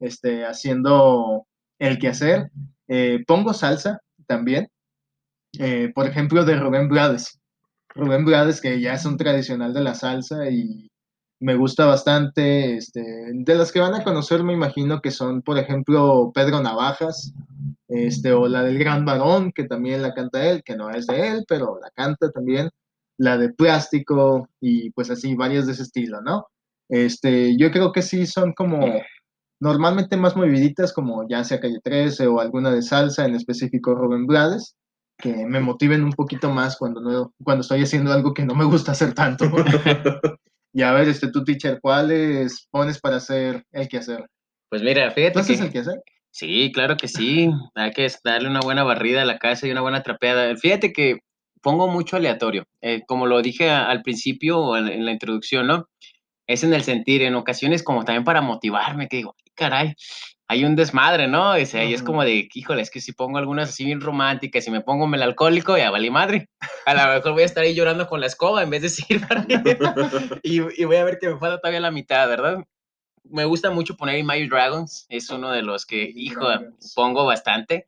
este, 0.00 0.44
haciendo 0.46 1.46
el 1.78 1.98
quehacer. 1.98 2.50
Eh, 2.92 3.22
pongo 3.24 3.54
salsa 3.54 4.00
también. 4.26 4.68
Eh, 5.58 5.92
por 5.94 6.06
ejemplo, 6.06 6.44
de 6.44 6.56
Rubén 6.56 6.88
Blades. 6.88 7.38
Rubén 7.94 8.24
Blades, 8.24 8.60
que 8.60 8.80
ya 8.80 8.94
es 8.94 9.04
un 9.04 9.16
tradicional 9.16 9.72
de 9.72 9.80
la 9.80 9.94
salsa 9.94 10.50
y 10.50 10.90
me 11.38 11.54
gusta 11.54 11.86
bastante. 11.86 12.76
Este, 12.76 13.00
de 13.32 13.54
las 13.54 13.70
que 13.70 13.78
van 13.78 13.94
a 13.94 14.02
conocer, 14.02 14.42
me 14.42 14.54
imagino 14.54 15.00
que 15.00 15.12
son, 15.12 15.40
por 15.42 15.56
ejemplo, 15.56 16.32
Pedro 16.34 16.60
Navajas, 16.60 17.32
este, 17.86 18.32
o 18.32 18.48
la 18.48 18.64
del 18.64 18.78
Gran 18.78 19.04
Varón, 19.04 19.52
que 19.52 19.64
también 19.64 20.02
la 20.02 20.12
canta 20.12 20.44
él, 20.44 20.62
que 20.64 20.76
no 20.76 20.90
es 20.90 21.06
de 21.06 21.28
él, 21.28 21.44
pero 21.46 21.78
la 21.80 21.90
canta 21.90 22.32
también, 22.32 22.70
la 23.18 23.38
de 23.38 23.52
Plástico, 23.52 24.48
y 24.60 24.90
pues 24.90 25.10
así, 25.10 25.36
varias 25.36 25.66
de 25.66 25.72
ese 25.72 25.84
estilo, 25.84 26.20
¿no? 26.22 26.48
Este, 26.88 27.56
yo 27.56 27.70
creo 27.70 27.92
que 27.92 28.02
sí 28.02 28.26
son 28.26 28.52
como 28.52 28.80
normalmente 29.60 30.16
más 30.16 30.36
moviditas, 30.36 30.92
como 30.92 31.28
ya 31.28 31.44
sea 31.44 31.60
Calle 31.60 31.80
13 31.82 32.26
o 32.26 32.40
alguna 32.40 32.70
de 32.70 32.82
salsa, 32.82 33.26
en 33.26 33.34
específico 33.34 33.94
Rubén 33.94 34.26
Blades, 34.26 34.74
que 35.18 35.46
me 35.46 35.60
motiven 35.60 36.02
un 36.02 36.12
poquito 36.12 36.50
más 36.50 36.76
cuando, 36.76 37.00
no, 37.00 37.34
cuando 37.44 37.60
estoy 37.60 37.82
haciendo 37.82 38.12
algo 38.12 38.34
que 38.34 38.44
no 38.44 38.54
me 38.54 38.64
gusta 38.64 38.92
hacer 38.92 39.12
tanto. 39.12 39.44
y 40.72 40.82
a 40.82 40.92
ver, 40.92 41.08
este, 41.08 41.30
tú, 41.30 41.44
teacher, 41.44 41.78
¿cuáles 41.80 42.66
pones 42.70 42.98
para 42.98 43.16
hacer 43.16 43.64
el 43.72 43.88
quehacer? 43.88 44.26
Pues 44.70 44.82
mira, 44.82 45.08
¿Tú 45.08 45.14
fíjate 45.16 45.40
haces 45.40 45.58
que... 45.58 45.66
el 45.66 45.72
quehacer? 45.72 46.02
Sí, 46.32 46.70
claro 46.72 46.96
que 46.96 47.08
sí. 47.08 47.50
Hay 47.74 47.90
que 47.90 48.08
darle 48.24 48.48
una 48.48 48.60
buena 48.60 48.84
barrida 48.84 49.22
a 49.22 49.26
la 49.26 49.38
casa 49.38 49.66
y 49.66 49.72
una 49.72 49.80
buena 49.80 50.02
trapeada. 50.02 50.56
Fíjate 50.56 50.92
que 50.92 51.18
pongo 51.60 51.88
mucho 51.88 52.16
aleatorio. 52.16 52.64
Eh, 52.80 53.02
como 53.06 53.26
lo 53.26 53.42
dije 53.42 53.68
al 53.68 54.02
principio 54.02 54.76
en 54.76 55.04
la 55.04 55.10
introducción, 55.10 55.66
¿no? 55.66 55.88
Es 56.50 56.64
en 56.64 56.74
el 56.74 56.82
sentir, 56.82 57.22
en 57.22 57.36
ocasiones 57.36 57.82
como 57.82 58.04
también 58.04 58.24
para 58.24 58.40
motivarme, 58.40 59.08
que 59.08 59.18
digo, 59.18 59.36
"Ay, 59.38 59.52
caray, 59.54 59.94
hay 60.50 60.64
un 60.64 60.74
desmadre, 60.74 61.28
¿no? 61.28 61.52
O 61.52 61.64
sea, 61.64 61.84
y 61.84 61.94
es 61.94 62.02
como 62.02 62.24
de, 62.24 62.48
híjole, 62.52 62.82
es 62.82 62.90
que 62.90 63.00
si 63.00 63.12
pongo 63.12 63.38
algunas 63.38 63.68
así 63.68 63.84
bien 63.84 64.00
románticas 64.00 64.66
y 64.66 64.72
me 64.72 64.80
pongo 64.80 65.06
melancólico, 65.06 65.78
ya 65.78 65.92
valí 65.92 66.10
madre. 66.10 66.48
A 66.86 66.94
lo 66.94 67.14
mejor 67.14 67.34
voy 67.34 67.42
a 67.44 67.46
estar 67.46 67.62
ahí 67.62 67.72
llorando 67.72 68.08
con 68.08 68.20
la 68.20 68.26
escoba 68.26 68.60
en 68.64 68.70
vez 68.70 68.82
de 68.82 68.88
seguir 68.88 69.20
para 69.28 69.46
y, 70.42 70.60
y 70.82 70.84
voy 70.86 70.96
a 70.96 71.04
ver 71.04 71.18
que 71.20 71.28
me 71.28 71.38
falta 71.38 71.58
todavía 71.60 71.78
la 71.78 71.92
mitad, 71.92 72.28
¿verdad? 72.28 72.64
Me 73.22 73.44
gusta 73.44 73.70
mucho 73.70 73.96
poner 73.96 74.18
Imagine 74.18 74.48
Dragons, 74.48 75.06
es 75.08 75.30
uno 75.30 75.52
de 75.52 75.62
los 75.62 75.86
que, 75.86 76.10
hijo, 76.16 76.48
Dragons. 76.48 76.94
pongo 76.96 77.24
bastante. 77.24 77.86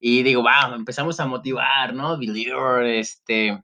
Y 0.00 0.24
digo, 0.24 0.42
wow, 0.42 0.74
empezamos 0.74 1.20
a 1.20 1.26
motivar, 1.26 1.94
¿no? 1.94 2.18
Believer, 2.18 2.86
este, 2.86 3.62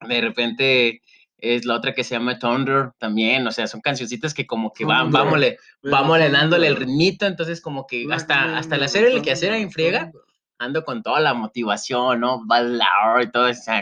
de 0.00 0.20
repente 0.22 1.02
es 1.38 1.64
la 1.64 1.74
otra 1.74 1.94
que 1.94 2.04
se 2.04 2.14
llama 2.14 2.38
Thunder 2.38 2.92
también, 2.98 3.46
o 3.46 3.52
sea, 3.52 3.66
son 3.66 3.80
cancioncitas 3.80 4.32
que 4.32 4.46
como 4.46 4.72
que 4.72 4.84
van, 4.84 5.10
Mira, 5.10 5.56
vámonos 5.82 6.32
dándole 6.32 6.66
el 6.66 6.76
ritmito, 6.76 7.26
entonces 7.26 7.60
como 7.60 7.86
que 7.86 8.06
hasta, 8.10 8.56
hasta 8.56 8.76
el 8.76 8.82
hacer 8.82 9.04
el 9.04 9.22
quehacer 9.22 9.52
en 9.52 9.70
friega, 9.70 10.12
ando 10.58 10.84
con 10.84 11.02
toda 11.02 11.20
la 11.20 11.34
motivación, 11.34 12.20
¿no? 12.20 12.44
Bailar 12.46 13.22
y 13.22 13.30
todo 13.30 13.48
eso. 13.48 13.72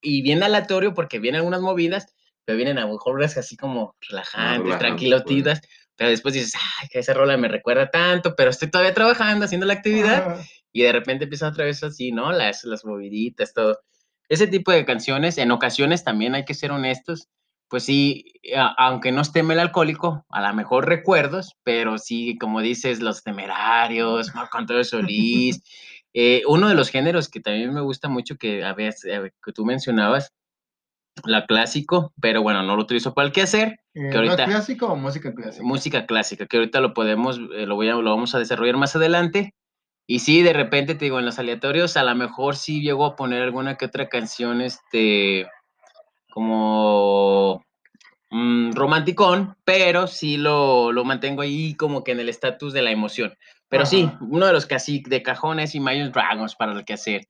Y 0.00 0.22
bien 0.22 0.42
aleatorio 0.42 0.94
porque 0.94 1.18
vienen 1.18 1.40
algunas 1.40 1.60
movidas, 1.60 2.14
pero 2.44 2.56
vienen 2.56 2.78
a 2.78 2.82
lo 2.82 2.92
mejor 2.92 3.22
así 3.22 3.56
como 3.56 3.96
relajantes, 4.08 4.62
relajantes, 4.62 4.78
tranquilotitas. 4.78 5.60
Pero 5.96 6.10
después 6.10 6.32
dices, 6.32 6.54
ay, 6.80 6.88
que 6.88 7.00
esa 7.00 7.12
rola 7.12 7.36
me 7.36 7.48
recuerda 7.48 7.90
tanto, 7.90 8.34
pero 8.34 8.48
estoy 8.48 8.70
todavía 8.70 8.94
trabajando, 8.94 9.44
haciendo 9.44 9.66
la 9.66 9.74
actividad, 9.74 10.38
Ah, 10.38 10.42
y 10.72 10.82
de 10.82 10.92
repente 10.92 11.24
empieza 11.24 11.48
otra 11.48 11.66
vez 11.66 11.82
así, 11.82 12.10
¿no? 12.10 12.32
Las, 12.32 12.64
las 12.64 12.84
moviditas, 12.86 13.52
todo. 13.52 13.78
Ese 14.30 14.46
tipo 14.46 14.70
de 14.70 14.84
canciones, 14.84 15.36
en 15.38 15.50
ocasiones 15.50 16.04
también 16.04 16.34
hay 16.34 16.44
que 16.44 16.54
ser 16.54 16.70
honestos, 16.70 17.28
pues 17.68 17.82
sí, 17.82 18.24
a- 18.56 18.74
aunque 18.78 19.10
no 19.12 19.20
esté 19.22 19.40
alcohólico, 19.40 20.24
a 20.30 20.40
lo 20.40 20.54
mejor 20.54 20.86
recuerdos, 20.88 21.56
pero 21.64 21.98
sí, 21.98 22.38
como 22.38 22.60
dices, 22.60 23.00
los 23.00 23.22
temerarios, 23.24 24.32
Marco 24.34 24.58
Antonio 24.58 24.84
Solís. 24.84 25.62
eh, 26.14 26.42
uno 26.46 26.68
de 26.68 26.74
los 26.76 26.90
géneros 26.90 27.28
que 27.28 27.40
también 27.40 27.74
me 27.74 27.80
gusta 27.80 28.08
mucho, 28.08 28.36
que 28.36 28.64
a 28.64 28.72
veces, 28.72 29.12
a 29.12 29.22
que 29.44 29.52
tú 29.52 29.64
mencionabas, 29.64 30.32
la 31.24 31.46
clásico, 31.46 32.12
pero 32.20 32.42
bueno, 32.42 32.62
no 32.62 32.76
lo 32.76 32.82
utilizo 32.82 33.14
para 33.14 33.26
el 33.26 33.32
quehacer, 33.32 33.80
eh, 33.94 34.08
que 34.10 34.16
ahorita- 34.16 34.36
¿rock 34.36 34.46
clásico 34.46 34.86
o 34.86 34.96
música 34.96 35.34
clásica? 35.34 35.64
música 35.64 36.06
clásica, 36.06 36.46
que 36.46 36.56
ahorita 36.56 36.80
lo 36.80 36.94
podemos, 36.94 37.38
eh, 37.38 37.66
lo, 37.66 37.74
voy 37.74 37.88
a, 37.88 37.94
lo 37.94 38.10
vamos 38.10 38.34
a 38.34 38.38
desarrollar 38.38 38.76
más 38.76 38.94
adelante. 38.96 39.54
Y 40.10 40.18
sí, 40.18 40.42
de 40.42 40.52
repente 40.52 40.96
te 40.96 41.04
digo, 41.04 41.20
en 41.20 41.24
los 41.24 41.38
aleatorios, 41.38 41.96
a 41.96 42.02
lo 42.02 42.12
mejor 42.16 42.56
sí 42.56 42.82
llego 42.82 43.06
a 43.06 43.14
poner 43.14 43.42
alguna 43.42 43.76
que 43.76 43.84
otra 43.84 44.08
canción, 44.08 44.60
este, 44.60 45.46
como 46.32 47.64
mm, 48.28 48.72
romanticón, 48.72 49.56
pero 49.64 50.08
sí 50.08 50.36
lo, 50.36 50.90
lo 50.90 51.04
mantengo 51.04 51.42
ahí 51.42 51.76
como 51.76 52.02
que 52.02 52.10
en 52.10 52.18
el 52.18 52.28
estatus 52.28 52.72
de 52.72 52.82
la 52.82 52.90
emoción. 52.90 53.38
Pero 53.68 53.86
sí, 53.86 54.10
uno 54.20 54.46
de 54.46 54.52
los 54.52 54.66
casi 54.66 55.00
de 55.00 55.22
cajones 55.22 55.76
y 55.76 55.78
Imagine 55.78 56.10
Dragons 56.10 56.56
para 56.56 56.72
el 56.72 56.84
que 56.84 56.94
hacer. 56.94 57.28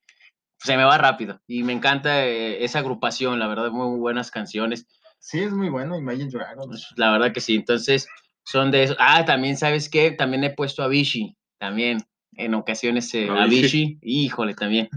Se 0.57 0.75
me 0.75 0.85
va 0.85 0.97
rápido 0.97 1.39
y 1.47 1.65
me 1.65 1.75
encanta 1.75 2.25
eh, 2.25 2.65
esa 2.65 2.79
agrupación, 2.79 3.39
la 3.39 3.47
verdad, 3.47 3.73
muy 3.73 3.99
buenas 3.99 4.31
canciones. 4.31 4.87
Sí, 5.19 5.41
es 5.41 5.53
muy 5.53 5.69
bueno, 5.69 5.99
Imagine 5.99 6.31
Dragons. 6.31 6.95
La 6.97 7.13
verdad 7.13 7.35
que 7.35 7.43
sí. 7.43 7.57
Entonces, 7.57 8.09
son 8.45 8.71
de 8.71 8.85
eso. 8.85 8.97
Ah, 8.99 9.27
también, 9.27 9.59
¿sabes 9.59 9.91
qué? 9.91 10.13
También 10.13 10.45
he 10.45 10.51
puesto 10.55 10.83
a 10.83 10.89
Vichy. 10.89 11.37
También. 11.59 11.99
En 12.37 12.55
ocasiones, 12.55 13.13
eh, 13.15 13.29
Avicii. 13.29 13.59
Avicii. 13.59 13.99
Híjole, 14.03 14.55
también. 14.55 14.89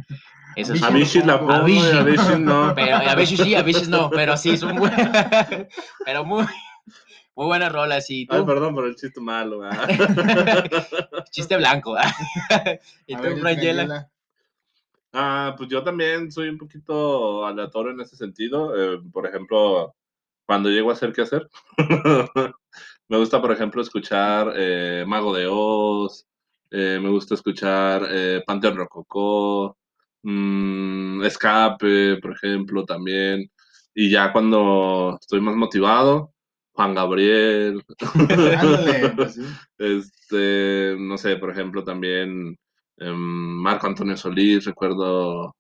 Eso 0.56 0.74
es 0.74 0.84
Avicii. 0.84 1.22
Avicii 1.22 1.24
la 1.24 1.40
pongo 1.40 1.68
y 1.68 2.40
no. 2.40 2.74
Pero 2.76 2.96
a 2.96 3.16
veces 3.16 3.40
sí, 3.40 3.56
a 3.56 3.64
veces 3.64 3.90
no. 3.90 4.10
Pero 4.10 4.38
sí, 4.38 4.58
son 4.58 4.76
muy. 4.76 4.90
pero 6.06 6.24
muy. 6.24 6.46
Muy 7.36 7.48
buenas 7.48 7.72
rolas. 7.72 8.10
Y 8.10 8.28
Ay, 8.30 8.44
perdón 8.46 8.76
por 8.76 8.86
el 8.86 8.96
chiste 8.96 9.20
malo. 9.20 9.62
chiste 11.32 11.58
blanco. 11.58 11.96
y 13.08 13.14
A 13.16 13.22
tú. 13.22 13.38
Frangela. 13.38 14.10
Ah, 15.14 15.54
pues 15.58 15.70
yo 15.70 15.84
también 15.84 16.32
soy 16.32 16.50
un 16.50 16.58
poquito 16.58 17.46
aleatorio 17.46 17.92
en 17.92 18.02
ese 18.02 18.16
sentido. 18.16 18.76
Eh, 18.76 19.00
por 19.12 19.28
ejemplo, 19.28 19.96
cuando 20.46 20.70
llego 20.70 20.90
a 20.90 20.94
hacer 20.94 21.14
qué 21.14 21.22
hacer, 21.22 21.50
me 23.08 23.18
gusta, 23.18 23.40
por 23.40 23.52
ejemplo, 23.52 23.82
escuchar 23.82 24.54
eh, 24.56 25.04
Mago 25.08 25.36
de 25.36 25.48
Oz, 25.48 26.28
eh, 26.76 27.00
me 27.00 27.10
gusta 27.10 27.36
escuchar 27.36 28.08
eh, 28.10 28.44
Panteón 28.48 28.76
Rococó, 28.78 29.78
mm, 30.24 31.24
Escape, 31.24 32.18
por 32.18 32.32
ejemplo, 32.34 32.84
también. 32.84 33.48
Y 33.94 34.10
ya 34.10 34.34
cuando 34.34 35.16
estoy 35.22 35.40
más 35.42 35.56
motivado, 35.56 36.34
Juan 36.72 36.96
Gabriel, 36.96 37.84
pues 39.16 39.40
este, 39.78 40.96
no 41.00 41.16
sé, 41.20 41.38
por 41.38 41.52
ejemplo, 41.52 41.84
también 41.84 42.58
em, 42.98 43.16
Marco 43.18 43.86
Antonio 43.88 44.18
Solís, 44.18 44.66
recuerdo. 44.66 45.56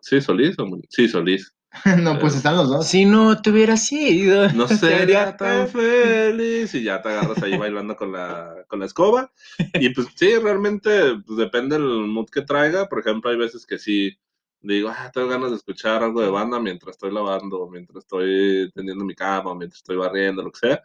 ¿Sí, 0.00 0.20
Solís? 0.20 0.58
o 0.58 0.66
Sí, 0.88 1.08
Solís. 1.08 1.54
No, 2.02 2.18
pues 2.18 2.36
están 2.36 2.56
los 2.56 2.68
dos. 2.68 2.86
Si 2.86 3.04
no 3.04 3.40
te 3.40 3.50
hubieras 3.50 3.90
ido. 3.92 4.48
No 4.54 4.68
sería 4.68 4.98
sería 4.98 5.36
tan 5.36 5.68
feliz. 5.68 6.74
Y 6.74 6.82
ya 6.82 7.00
te 7.00 7.08
agarras 7.08 7.42
ahí 7.42 7.56
bailando 7.56 7.96
con 7.96 8.12
la, 8.12 8.54
con 8.68 8.80
la 8.80 8.86
escoba. 8.86 9.32
Y 9.74 9.88
pues 9.90 10.08
sí, 10.14 10.36
realmente 10.36 11.16
pues, 11.26 11.38
depende 11.38 11.78
del 11.78 12.06
mood 12.06 12.28
que 12.28 12.42
traiga. 12.42 12.88
Por 12.88 13.00
ejemplo, 13.00 13.30
hay 13.30 13.36
veces 13.36 13.66
que 13.66 13.78
sí 13.78 14.18
digo, 14.60 14.90
ah, 14.90 15.10
tengo 15.12 15.28
ganas 15.28 15.50
de 15.50 15.56
escuchar 15.56 16.02
algo 16.02 16.20
de 16.20 16.30
banda 16.30 16.60
mientras 16.60 16.94
estoy 16.94 17.12
lavando, 17.12 17.68
mientras 17.68 18.04
estoy 18.04 18.70
tendiendo 18.72 19.04
mi 19.04 19.14
cama, 19.14 19.54
mientras 19.54 19.78
estoy 19.78 19.96
barriendo, 19.96 20.42
lo 20.42 20.52
que 20.52 20.58
sea. 20.58 20.82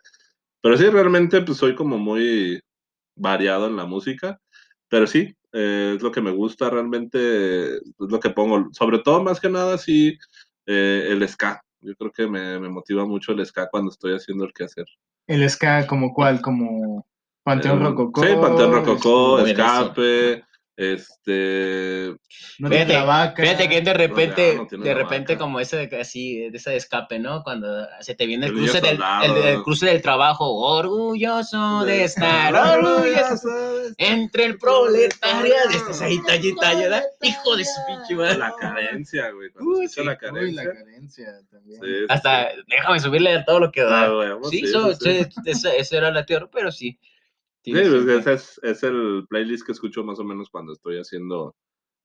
Pero 0.62 0.78
sí, 0.78 0.90
realmente 0.90 1.42
pues 1.42 1.58
soy 1.58 1.76
como 1.76 1.98
muy 1.98 2.60
variado 3.16 3.68
en 3.68 3.76
la 3.76 3.86
música. 3.86 4.40
Pero 4.90 5.06
sí, 5.06 5.36
eh, 5.60 5.94
es 5.96 6.04
lo 6.04 6.12
que 6.12 6.22
me 6.22 6.30
gusta 6.30 6.70
realmente, 6.70 7.78
es 7.78 7.82
lo 7.98 8.20
que 8.20 8.30
pongo. 8.30 8.68
Sobre 8.74 9.00
todo, 9.00 9.24
más 9.24 9.40
que 9.40 9.50
nada, 9.50 9.78
sí, 9.80 10.16
eh, 10.68 11.08
el 11.10 11.28
ska. 11.28 11.62
Yo 11.82 11.96
creo 11.96 12.12
que 12.12 12.28
me, 12.28 12.60
me 12.60 12.70
motiva 12.70 13.06
mucho 13.06 13.32
el 13.32 13.44
ska 13.44 13.68
cuando 13.70 13.90
estoy 13.90 14.14
haciendo 14.14 14.46
el 14.46 14.54
quehacer. 14.54 14.86
El 15.26 15.50
ska, 15.50 15.88
como 15.88 16.14
cuál, 16.14 16.42
como 16.42 17.08
Panteón 17.44 17.82
Eh, 17.82 17.86
Rococó. 17.86 18.24
Sí, 18.24 18.30
Panteón 18.40 18.72
Rococó. 18.72 19.40
Escape, 19.40 20.44
Este. 20.78 22.16
No 22.60 22.70
Fíjate. 22.70 23.42
Fíjate 23.42 23.68
que 23.68 23.82
de 23.82 23.94
repente, 23.96 24.54
no 24.58 24.68
tiene 24.68 24.86
de 24.86 24.94
repente 24.94 25.34
vaca. 25.34 25.44
como 25.44 25.60
ese 25.60 25.88
de, 25.88 26.00
así, 26.00 26.52
de 26.52 26.56
ese 26.56 26.76
escape, 26.76 27.18
¿no? 27.18 27.42
Cuando 27.42 27.88
se 28.00 28.14
te 28.14 28.28
viene 28.28 28.46
el 28.46 28.52
El 28.52 28.58
cruce 28.60 28.80
del, 28.82 29.00
el, 29.24 29.38
el 29.38 29.64
cruce 29.64 29.88
del 29.88 30.04
trabajo, 30.04 30.46
orgulloso 30.54 31.84
de 31.84 32.04
estar, 32.04 32.54
orgulloso 32.78 33.50
entre 33.98 34.46
el 34.46 34.60
proletario, 34.60 35.56
estás 35.72 36.00
ahí 36.04 36.22
tallita, 36.22 36.76
¿verdad? 36.76 37.04
Hijo 37.24 37.56
de 37.56 37.66
su 37.66 37.80
pinche 37.88 38.14
madre. 38.14 38.38
La 38.38 38.54
carencia, 38.60 39.32
güey. 39.32 39.50
Uy, 39.60 39.86
escucha 39.86 40.02
sí. 40.02 40.06
la 40.06 40.12
Uy, 40.12 40.18
carencia. 40.20 40.64
la 40.64 40.74
carencia 40.74 41.28
también. 41.50 41.82
Sí, 41.82 41.90
Hasta, 42.08 42.52
sí. 42.52 42.62
déjame 42.68 43.00
subirle 43.00 43.34
a 43.34 43.46
todo 43.46 43.60
lo 43.62 43.72
que 43.72 43.82
da. 43.82 44.04
Ah, 44.04 44.16
huevo, 44.16 44.48
sí, 44.48 44.60
sí, 44.60 44.66
eso, 44.66 44.94
sí, 44.94 45.26
eso, 45.46 45.70
eso 45.70 45.98
era 45.98 46.12
la 46.12 46.24
teoría, 46.24 46.48
pero 46.54 46.72
sí. 46.72 47.00
Sí, 47.74 47.80
pues, 47.90 48.08
ese 48.08 48.34
es, 48.34 48.60
es 48.64 48.84
el 48.84 49.26
playlist 49.30 49.66
que 49.66 49.72
escucho 49.74 50.04
más 50.04 50.20
o 50.20 50.24
menos 50.24 50.50
cuando 50.50 50.74
estoy 50.74 50.98
haciendo 51.00 51.56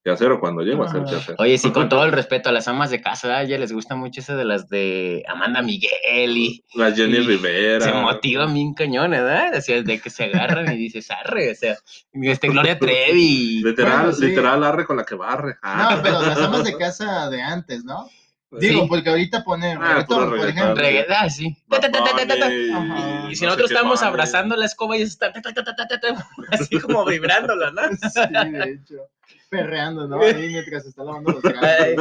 quehacer 0.04 0.32
o 0.32 0.40
cuando 0.40 0.62
llego 0.62 0.82
a 0.82 0.86
hacer 0.86 1.02
Ajá. 1.02 1.10
quehacer. 1.10 1.36
Oye, 1.38 1.56
sí, 1.58 1.70
con 1.70 1.88
todo 1.88 2.04
el 2.04 2.10
respeto 2.10 2.48
a 2.48 2.52
las 2.52 2.66
amas 2.66 2.90
de 2.90 3.00
casa, 3.00 3.36
a 3.36 3.42
ella 3.44 3.56
les 3.58 3.70
gusta 3.72 3.94
mucho 3.94 4.20
ese 4.20 4.34
de 4.34 4.44
las 4.44 4.68
de 4.68 5.22
Amanda 5.28 5.62
Miguel 5.62 6.36
y 6.36 6.64
La 6.74 6.90
Jenny 6.90 7.18
y 7.18 7.20
Rivera. 7.20 7.80
se 7.84 7.92
motivan 7.92 8.52
bien 8.52 8.74
cañón, 8.74 9.12
¿verdad? 9.12 9.56
O 9.56 9.60
sea, 9.60 9.80
de 9.80 10.00
que 10.00 10.10
se 10.10 10.24
agarran 10.24 10.72
y 10.72 10.76
dices, 10.76 11.08
arre, 11.12 11.52
o 11.52 11.54
sea, 11.54 11.76
este, 12.14 12.48
Gloria 12.48 12.76
Trevi. 12.80 13.62
Literal, 13.64 13.98
Bueno, 14.06 14.12
sí. 14.14 14.26
literal, 14.26 14.64
arre 14.64 14.84
con 14.86 14.96
la 14.96 15.04
que 15.04 15.14
barre. 15.14 15.54
Ah. 15.62 15.94
No, 15.96 16.02
pero 16.02 16.20
las 16.22 16.38
amas 16.38 16.64
de 16.64 16.76
casa 16.78 17.30
de 17.30 17.40
antes, 17.40 17.84
¿no? 17.84 18.08
Digo, 18.60 18.82
Sí. 18.82 18.88
porque 18.88 19.08
ahorita 19.10 19.44
ponen 19.44 19.78
Ah, 19.80 19.88
reggaetón, 19.94 20.18
por 20.18 20.30
reggaetón. 20.32 20.50
ejemplo. 20.58 20.74
Reggaetón, 20.82 21.16
ah, 21.18 21.30
sí. 21.30 21.54
Ta, 21.54 21.60
Bad 21.68 21.80
ta, 21.80 21.90
ta, 21.92 22.04
ta, 22.04 22.16
ta, 22.16 22.26
ta, 22.26 22.38
ta. 22.38 22.46
Bunny 22.48 22.72
Ajá. 22.72 23.28
Y 23.28 23.32
y 23.32 23.36
si 23.36 23.44
no 23.44 23.46
nosotros 23.50 23.70
estamos 23.70 24.02
abrazando 24.02 24.56
la 24.56 24.66
escoba 24.66 24.96
y 24.98 25.02
está 25.02 25.32
ta, 25.32 25.40
ta, 25.40 25.54
ta, 25.54 25.64
ta, 25.64 25.74
ta, 25.74 25.86
ta, 25.88 26.00
ta, 26.00 26.28
así 26.50 26.78
como 26.80 27.04
vibrándola, 27.06 27.70
¿no? 27.70 27.82
Sí, 28.12 28.20
de 28.52 28.72
hecho. 28.72 28.94
Perreando, 29.48 30.06
¿no? 30.08 30.20
Ahí 30.20 30.48
mientras 30.50 30.84
está 30.86 31.02
lavando 31.04 31.32
los 31.32 31.42
trastes. 31.42 31.96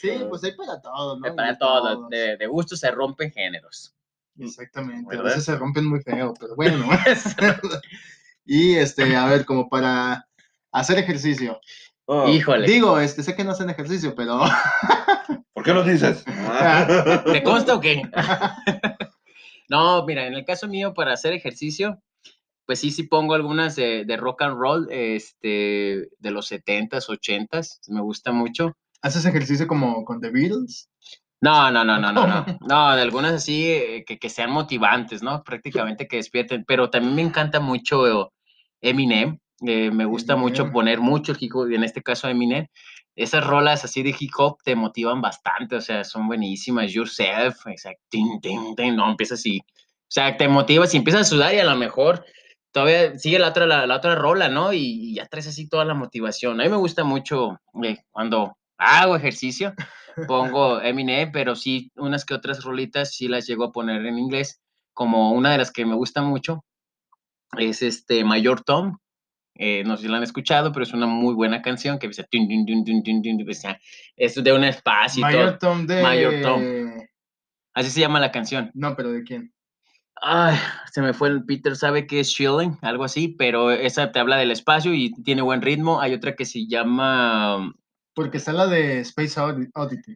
Sí, 0.00 0.10
pues 0.28 0.44
hay 0.44 0.52
para 0.52 0.80
todo, 0.80 1.18
¿no? 1.18 1.34
Para 1.34 1.52
De 1.52 1.56
todo, 1.58 2.08
de, 2.08 2.36
de 2.36 2.46
gusto 2.46 2.76
se 2.76 2.90
rompen 2.90 3.30
géneros. 3.32 3.94
Exactamente. 4.38 5.16
A 5.16 5.22
veces 5.22 5.44
se 5.44 5.56
rompen 5.56 5.86
muy 5.86 6.00
feo, 6.02 6.34
pero 6.38 6.54
bueno. 6.54 6.86
y 8.44 8.74
este, 8.76 9.16
a 9.16 9.26
ver, 9.26 9.44
como 9.46 9.68
para 9.70 10.28
hacer 10.72 10.98
ejercicio. 10.98 11.58
Oh, 12.08 12.28
Híjole, 12.28 12.68
Digo, 12.68 12.98
este, 13.00 13.22
sé 13.22 13.34
que 13.34 13.44
no 13.44 13.50
hacen 13.50 13.68
ejercicio, 13.68 14.14
pero 14.14 14.40
¿Por 15.52 15.64
qué 15.64 15.74
lo 15.74 15.82
dices? 15.82 16.24
¿te 17.32 17.42
consta 17.42 17.74
o 17.74 17.80
qué? 17.80 18.02
No, 19.68 20.06
mira, 20.06 20.28
en 20.28 20.34
el 20.34 20.44
caso 20.44 20.68
mío, 20.68 20.94
para 20.94 21.12
hacer 21.12 21.32
ejercicio, 21.32 22.00
pues 22.66 22.78
sí, 22.78 22.92
sí 22.92 23.02
pongo 23.02 23.34
algunas 23.34 23.74
de, 23.74 24.04
de 24.04 24.16
rock 24.16 24.42
and 24.42 24.56
roll, 24.56 24.86
este, 24.92 26.08
de 26.20 26.30
los 26.30 26.52
70s, 26.52 27.08
80s, 27.08 27.80
me 27.88 28.00
gusta 28.00 28.30
mucho. 28.30 28.76
haces 29.02 29.26
ejercicio 29.26 29.66
como 29.66 30.04
con 30.04 30.20
The 30.20 30.30
Beatles. 30.30 30.88
No, 31.40 31.70
no, 31.72 31.84
no, 31.84 31.98
no, 31.98 32.12
no, 32.12 32.28
no. 32.28 32.46
No, 32.60 32.94
de 32.94 33.02
algunas 33.02 33.32
así 33.32 33.66
eh, 33.66 34.04
que, 34.06 34.20
que 34.20 34.30
sean 34.30 34.52
motivantes, 34.52 35.22
¿no? 35.22 35.42
Prácticamente 35.42 36.06
que 36.06 36.18
despierten. 36.18 36.64
Pero 36.64 36.88
también 36.88 37.16
me 37.16 37.22
encanta 37.22 37.58
mucho 37.58 38.32
Eminem. 38.80 39.40
Eh, 39.60 39.90
me 39.90 40.04
gusta 40.04 40.36
mucho 40.36 40.70
poner 40.70 41.00
mucho 41.00 41.32
el 41.32 41.38
hip 41.40 41.54
hop, 41.54 41.70
en 41.70 41.84
este 41.84 42.02
caso 42.02 42.28
Eminem. 42.28 42.66
Esas 43.14 43.46
rolas 43.46 43.84
así 43.84 44.02
de 44.02 44.14
hip 44.18 44.32
hop 44.36 44.58
te 44.62 44.76
motivan 44.76 45.22
bastante, 45.22 45.76
o 45.76 45.80
sea, 45.80 46.04
son 46.04 46.26
buenísimas. 46.26 46.92
Yourself, 46.92 47.66
exacto. 47.66 48.02
Tin, 48.10 48.40
tin, 48.40 48.74
tin, 48.76 48.94
no, 48.96 49.10
empieza 49.10 49.34
así. 49.34 49.60
O 49.68 50.10
sea, 50.10 50.36
te 50.36 50.48
motivas 50.48 50.92
y 50.92 50.98
empiezas 50.98 51.22
a 51.22 51.30
sudar 51.30 51.54
y 51.54 51.58
a 51.58 51.64
lo 51.64 51.74
mejor 51.76 52.24
todavía 52.72 53.18
sigue 53.18 53.38
la 53.38 53.48
otra, 53.48 53.66
la, 53.66 53.86
la 53.86 53.96
otra 53.96 54.14
rola, 54.14 54.48
¿no? 54.48 54.72
Y, 54.72 54.80
y 54.80 55.14
ya 55.14 55.26
traes 55.26 55.46
así 55.46 55.68
toda 55.68 55.84
la 55.86 55.94
motivación. 55.94 56.60
A 56.60 56.64
mí 56.64 56.70
me 56.70 56.76
gusta 56.76 57.04
mucho 57.04 57.58
eh, 57.82 57.98
cuando 58.10 58.56
hago 58.76 59.16
ejercicio, 59.16 59.72
pongo 60.26 60.80
Eminem, 60.82 61.32
pero 61.32 61.56
sí, 61.56 61.90
unas 61.96 62.24
que 62.24 62.34
otras 62.34 62.62
rolitas 62.62 63.14
sí 63.14 63.28
las 63.28 63.46
llego 63.46 63.64
a 63.64 63.72
poner 63.72 64.04
en 64.04 64.18
inglés, 64.18 64.60
como 64.92 65.32
una 65.32 65.52
de 65.52 65.58
las 65.58 65.70
que 65.72 65.86
me 65.86 65.94
gusta 65.94 66.22
mucho 66.22 66.64
es 67.58 67.82
este 67.82 68.24
Mayor 68.24 68.62
Tom. 68.62 68.98
Eh, 69.58 69.82
no 69.84 69.96
sé 69.96 70.02
si 70.02 70.08
la 70.08 70.18
han 70.18 70.22
escuchado, 70.22 70.72
pero 70.72 70.84
es 70.84 70.92
una 70.92 71.06
muy 71.06 71.34
buena 71.34 71.62
canción 71.62 71.98
que 71.98 72.12
sea, 72.12 72.26
es 74.16 74.34
de 74.34 74.52
un 74.52 74.64
espacio 74.64 75.22
Mayor. 75.22 75.58
Tom 75.58 75.86
de. 75.86 76.02
Mayor 76.02 76.42
Tom. 76.42 76.62
Así 77.74 77.90
se 77.90 78.00
llama 78.00 78.20
la 78.20 78.32
canción. 78.32 78.70
No, 78.74 78.96
pero 78.96 79.12
¿de 79.12 79.22
quién? 79.22 79.52
Ay, 80.22 80.56
se 80.92 81.02
me 81.02 81.12
fue 81.12 81.28
el 81.28 81.44
Peter, 81.44 81.76
sabe 81.76 82.06
que 82.06 82.20
es 82.20 82.32
Chilling, 82.32 82.78
algo 82.80 83.04
así, 83.04 83.28
pero 83.28 83.70
esa 83.70 84.12
te 84.12 84.18
habla 84.18 84.36
del 84.38 84.50
espacio 84.50 84.94
y 84.94 85.12
tiene 85.22 85.42
buen 85.42 85.60
ritmo. 85.60 86.00
Hay 86.00 86.14
otra 86.14 86.34
que 86.34 86.46
se 86.46 86.66
llama. 86.66 87.74
Porque 88.14 88.38
está 88.38 88.52
la 88.52 88.66
de 88.66 89.00
Space 89.00 89.38
Oddity. 89.38 90.14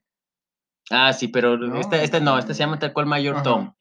Ah, 0.90 1.12
sí, 1.12 1.28
pero 1.28 1.56
No, 1.56 1.78
esta, 1.78 2.02
esta 2.02 2.18
no, 2.18 2.38
esta 2.38 2.54
se 2.54 2.60
llama 2.60 2.78
tal 2.78 2.92
cual 2.92 3.06
Mayor. 3.06 3.42
Tom. 3.42 3.74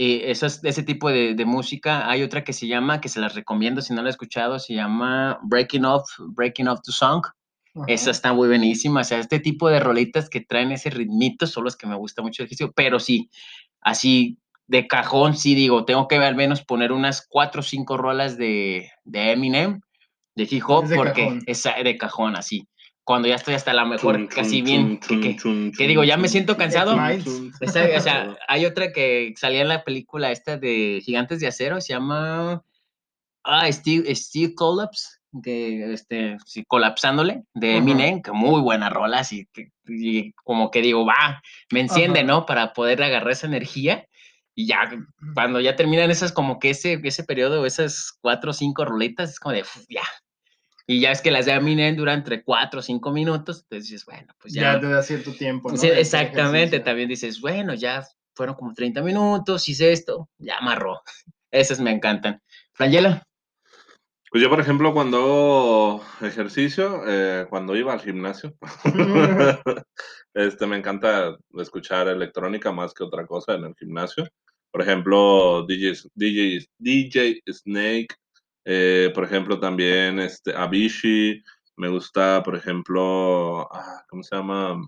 Y 0.00 0.20
eso 0.22 0.46
es 0.46 0.60
ese 0.62 0.84
tipo 0.84 1.10
de, 1.10 1.34
de 1.34 1.44
música. 1.44 2.08
Hay 2.08 2.22
otra 2.22 2.44
que 2.44 2.52
se 2.52 2.68
llama, 2.68 3.00
que 3.00 3.08
se 3.08 3.18
las 3.18 3.34
recomiendo 3.34 3.82
si 3.82 3.92
no 3.92 4.00
la 4.00 4.08
he 4.08 4.10
escuchado, 4.10 4.60
se 4.60 4.74
llama 4.74 5.40
Breaking 5.42 5.84
Off, 5.84 6.08
Breaking 6.20 6.68
Off 6.68 6.82
the 6.84 6.92
Song. 6.92 7.26
Ajá. 7.74 7.84
Esa 7.88 8.12
está 8.12 8.32
muy 8.32 8.46
buenísima. 8.46 9.00
O 9.00 9.04
sea, 9.04 9.18
este 9.18 9.40
tipo 9.40 9.68
de 9.68 9.80
rolitas 9.80 10.30
que 10.30 10.40
traen 10.40 10.70
ese 10.70 10.90
ritmito 10.90 11.48
son 11.48 11.64
los 11.64 11.74
que 11.76 11.88
me 11.88 11.96
gusta 11.96 12.22
mucho 12.22 12.42
el 12.42 12.46
ejercicio. 12.46 12.70
Pero 12.76 13.00
sí, 13.00 13.28
así 13.80 14.38
de 14.68 14.86
cajón, 14.86 15.36
sí 15.36 15.56
digo, 15.56 15.84
tengo 15.84 16.06
que 16.06 16.14
al 16.14 16.36
menos 16.36 16.62
poner 16.62 16.92
unas 16.92 17.26
cuatro 17.28 17.58
o 17.58 17.64
cinco 17.64 17.96
rolas 17.96 18.38
de, 18.38 18.92
de 19.02 19.32
Eminem, 19.32 19.80
de 20.36 20.46
hip 20.48 20.62
hop, 20.68 20.84
porque 20.94 21.24
cajón. 21.24 21.42
es 21.44 21.64
de 21.82 21.98
cajón, 21.98 22.36
así. 22.36 22.68
Cuando 23.08 23.26
ya 23.26 23.36
estoy 23.36 23.54
hasta 23.54 23.72
la 23.72 23.86
mejor, 23.86 24.28
casi 24.28 24.60
bien. 24.60 24.98
que- 24.98 25.86
digo, 25.86 26.04
ya 26.04 26.18
me 26.18 26.28
siento 26.28 26.58
cansado. 26.58 26.94
esa- 27.58 27.96
o 27.96 28.00
sea, 28.02 28.36
hay 28.48 28.66
otra 28.66 28.92
que 28.92 29.32
salía 29.34 29.62
en 29.62 29.68
la 29.68 29.82
película 29.82 30.30
esta 30.30 30.58
de 30.58 31.00
Gigantes 31.02 31.40
de 31.40 31.46
Acero, 31.46 31.80
se 31.80 31.94
llama 31.94 32.62
ah, 33.44 33.72
Steve, 33.72 34.14
Steve 34.14 34.54
Collapse, 34.54 35.08
que 35.42 35.90
este, 35.94 36.36
sí, 36.44 36.64
colapsándole, 36.68 37.44
de. 37.54 37.78
Eminem, 37.78 38.20
que 38.20 38.30
muy 38.32 38.60
buena 38.60 38.90
rola, 38.90 39.20
así 39.20 39.48
y 39.86 40.32
como 40.44 40.70
que 40.70 40.82
digo, 40.82 41.06
va, 41.06 41.40
me 41.72 41.80
enciende. 41.80 42.24
¿no? 42.24 42.44
Para 42.44 42.74
poder 42.74 43.02
agarrar 43.02 43.30
esa 43.30 43.46
energía. 43.46 44.06
Y 44.54 44.66
ya, 44.66 44.90
cuando 45.32 45.60
ya 45.60 45.76
terminan 45.76 46.10
esas, 46.10 46.30
como 46.32 46.58
que 46.58 46.68
ese, 46.70 47.00
ese 47.02 47.24
periodo, 47.24 47.64
esas 47.64 48.12
cuatro 48.20 48.50
o 48.50 48.52
cinco 48.52 48.84
roletas, 48.84 49.30
es 49.30 49.40
como 49.40 49.54
de, 49.54 49.62
"Uf, 49.62 49.86
ya. 49.88 50.02
Y 50.90 51.00
ya 51.00 51.12
es 51.12 51.20
que 51.20 51.30
las 51.30 51.44
de 51.44 51.52
Eminem 51.52 51.94
duran 51.94 52.20
entre 52.20 52.42
cuatro 52.42 52.80
o 52.80 52.82
cinco 52.82 53.12
minutos, 53.12 53.58
entonces 53.58 53.90
dices, 53.90 54.06
bueno, 54.06 54.32
pues 54.40 54.54
ya. 54.54 54.72
ya. 54.72 54.80
te 54.80 54.88
da 54.88 55.02
cierto 55.02 55.32
tiempo. 55.34 55.70
¿no? 55.70 55.76
Sí, 55.76 55.86
exactamente, 55.86 56.80
también 56.80 57.10
dices, 57.10 57.42
bueno, 57.42 57.74
ya 57.74 58.06
fueron 58.34 58.56
como 58.56 58.72
30 58.72 59.02
minutos, 59.02 59.68
hice 59.68 59.92
esto, 59.92 60.30
ya 60.38 60.56
amarró. 60.56 61.02
Esas 61.50 61.78
me 61.78 61.90
encantan. 61.90 62.40
Frangela, 62.72 63.22
Pues 64.30 64.42
yo, 64.42 64.48
por 64.48 64.60
ejemplo, 64.60 64.94
cuando 64.94 65.18
hago 65.18 66.04
ejercicio, 66.22 67.02
eh, 67.06 67.46
cuando 67.50 67.76
iba 67.76 67.92
al 67.92 68.00
gimnasio, 68.00 68.56
este, 70.32 70.66
me 70.66 70.78
encanta 70.78 71.36
escuchar 71.58 72.08
electrónica 72.08 72.72
más 72.72 72.94
que 72.94 73.04
otra 73.04 73.26
cosa 73.26 73.52
en 73.52 73.64
el 73.64 73.74
gimnasio. 73.74 74.26
Por 74.70 74.80
ejemplo, 74.80 75.66
DJ, 75.66 75.98
DJ, 76.14 76.66
DJ 76.78 77.42
Snake, 77.46 78.14
eh, 78.70 79.10
por 79.14 79.24
ejemplo, 79.24 79.58
también 79.58 80.18
este, 80.20 80.54
Avicii, 80.54 81.42
me 81.76 81.88
gusta, 81.88 82.42
por 82.42 82.54
ejemplo, 82.54 83.62
ah, 83.72 84.04
¿cómo 84.10 84.22
se 84.22 84.36
llama? 84.36 84.86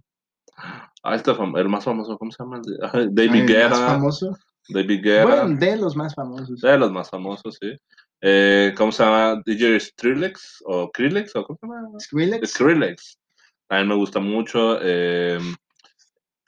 Ah, 1.03 1.15
este 1.15 1.31
el 1.31 1.69
más 1.71 1.85
famoso, 1.85 2.19
¿cómo 2.19 2.31
se 2.31 2.43
llama? 2.43 2.61
El 2.63 2.79
ah, 2.83 2.93
David 3.11 3.41
el 3.41 3.47
Guerra. 3.47 3.71
más 3.71 3.81
famoso. 3.81 4.37
David 4.69 5.03
Guerra. 5.03 5.45
Bueno, 5.45 5.59
de 5.59 5.77
los 5.79 5.97
más 5.97 6.15
famosos. 6.15 6.61
De 6.61 6.77
los 6.79 6.93
más 6.93 7.09
famosos, 7.09 7.57
sí. 7.59 7.73
Eh, 8.21 8.75
¿Cómo 8.77 8.93
se 8.93 9.03
llama? 9.03 9.41
DJ 9.47 9.81
Skrillex 9.81 10.63
o 10.67 10.91
Krillex 10.91 11.35
o 11.37 11.45
¿cómo 11.47 11.59
se 11.59 11.67
llama? 11.67 11.99
Skrillex. 12.01 12.51
Skrillex. 12.51 13.19
También 13.67 13.89
me 13.89 13.95
gusta 13.95 14.21
mucho. 14.21 14.79
eh, 14.83 15.39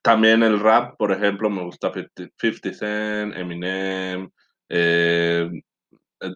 también 0.02 0.42
el 0.42 0.58
rap, 0.60 0.96
por 0.98 1.12
ejemplo, 1.12 1.48
me 1.48 1.62
gusta 1.62 1.90
50, 1.92 2.30
50 2.38 2.74
Cent, 2.74 3.36
Eminem, 3.36 4.28
eh, 4.68 5.48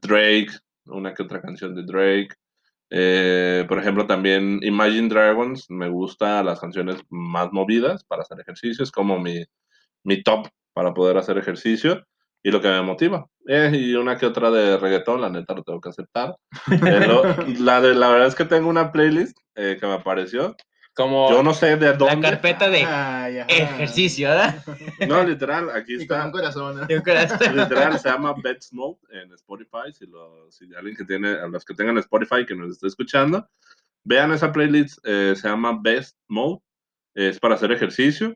Drake, 0.03 0.53
una 0.87 1.15
que 1.15 1.23
otra 1.23 1.41
canción 1.41 1.75
de 1.75 1.83
Drake. 1.85 2.29
Eh, 2.91 3.65
por 3.69 3.79
ejemplo, 3.79 4.07
también 4.07 4.61
Imagine 4.63 5.09
Dragons, 5.09 5.67
me 5.71 5.89
gusta 5.89 6.43
las 6.45 6.61
canciones 6.61 7.01
más 7.11 7.53
movidas 7.53 8.05
para 8.05 8.23
hacer 8.23 8.39
ejercicio, 8.41 8.85
es 8.85 8.93
como 8.93 9.19
mi, 9.19 9.45
mi 10.05 10.23
top 10.23 10.49
para 10.73 10.95
poder 10.95 11.17
hacer 11.19 11.37
ejercicio 11.39 12.05
y 12.43 12.51
lo 12.51 12.61
que 12.61 12.69
me 12.69 12.83
motiva. 12.83 13.27
Eh, 13.49 13.71
y 13.75 13.95
una 13.95 14.17
que 14.17 14.27
otra 14.27 14.51
de 14.51 14.77
reggaetón, 14.79 15.21
la 15.21 15.31
neta 15.31 15.55
lo 15.55 15.63
tengo 15.65 15.81
que 15.81 15.89
aceptar. 15.89 16.37
Eh, 16.87 17.07
lo- 17.07 17.25
la, 17.65 17.81
de, 17.81 17.95
la 17.95 18.09
verdad 18.09 18.29
es 18.29 18.35
que 18.37 18.45
tengo 18.45 18.69
una 18.69 18.93
playlist 18.93 19.37
que 19.55 19.79
me 19.83 19.95
apareció 19.95 20.55
Como 20.97 21.31
Yo 21.31 21.43
no 21.43 21.53
sé 21.53 21.77
de 21.77 21.87
la 21.87 21.93
dónde. 21.93 22.27
carpeta 22.27 22.71
de 22.71 22.79
Ay, 22.85 23.39
ajá. 23.41 23.47
ejercicio, 23.53 24.29
¿verdad? 24.31 24.65
No, 25.09 25.23
literal, 25.23 25.69
aquí 25.71 25.93
Y 25.93 26.07
con 26.07 26.17
está. 26.17 26.25
un 26.25 26.33
corazón. 26.33 26.81
¿no? 26.81 26.87
Que- 26.87 26.97
Literal, 27.55 27.99
se 27.99 28.09
llama 28.09 28.35
Best 28.43 28.73
Mode 28.73 28.97
en 29.11 29.31
Spotify. 29.35 29.93
Si, 29.93 30.07
lo, 30.07 30.51
si 30.51 30.75
alguien 30.75 30.97
que 30.97 31.05
tiene, 31.05 31.29
a 31.33 31.47
los 31.49 31.65
que 31.67 31.75
tengan 31.75 31.99
Spotify 31.99 32.47
que 32.47 32.55
nos 32.57 32.73
esté 32.73 32.87
escuchando, 32.87 33.47
vean 34.05 34.33
esa 34.33 34.51
playlist. 34.53 34.99
eh, 35.05 35.35
se 35.37 35.47
llama 35.49 35.79
Best 35.81 36.17
Mode. 36.29 36.61
Es 37.15 37.39
para 37.39 37.57
hacer 37.57 37.73
ejercicio. 37.73 38.35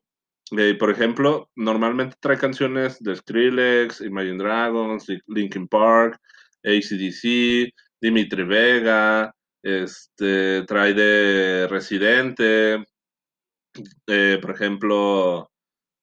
Eh, 0.59 0.75
por 0.79 0.91
ejemplo, 0.91 1.49
normalmente 1.57 2.17
trae 2.21 2.37
canciones 2.37 3.03
de 3.03 3.15
Skrillex, 3.17 4.01
Imagine 4.03 4.37
Dragons, 4.39 5.09
Li- 5.09 5.23
Linkin 5.29 5.67
Park, 5.69 6.19
ACDC, 6.65 7.73
Dimitri 8.01 8.45
Vega, 8.45 9.35
este, 9.63 10.63
trae 10.63 10.95
de 10.95 11.69
Residente, 11.69 12.85
eh, 14.07 14.39
por 14.41 14.51
ejemplo, 14.51 15.51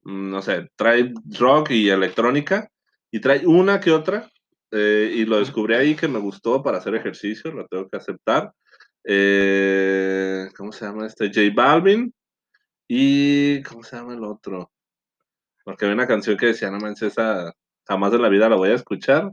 mm, 0.03 0.29
no 0.29 0.41
sé, 0.41 0.69
trae 0.75 1.13
rock 1.37 1.71
y 1.71 1.89
electrónica 1.89 2.69
y 3.11 3.19
trae 3.19 3.45
una 3.45 3.79
que 3.79 3.91
otra 3.91 4.29
eh, 4.71 5.11
y 5.15 5.25
lo 5.25 5.39
descubrí 5.39 5.75
ahí 5.75 5.95
que 5.95 6.07
me 6.07 6.19
gustó 6.19 6.61
para 6.61 6.77
hacer 6.79 6.95
ejercicio, 6.95 7.51
lo 7.51 7.67
tengo 7.67 7.87
que 7.87 7.97
aceptar. 7.97 8.53
Eh, 9.03 10.49
¿Cómo 10.57 10.71
se 10.71 10.85
llama 10.85 11.07
este? 11.07 11.27
J 11.27 11.53
Balvin 11.55 12.13
y 12.87 13.63
¿cómo 13.63 13.83
se 13.83 13.95
llama 13.95 14.13
el 14.13 14.23
otro? 14.23 14.71
Porque 15.63 15.85
había 15.85 15.95
una 15.95 16.07
canción 16.07 16.37
que 16.37 16.47
decía, 16.47 16.71
no 16.71 16.79
manches, 16.79 17.13
esa 17.13 17.53
jamás 17.85 18.11
de 18.11 18.19
la 18.19 18.29
vida 18.29 18.49
la 18.49 18.57
voy 18.57 18.69
a 18.69 18.75
escuchar 18.75 19.31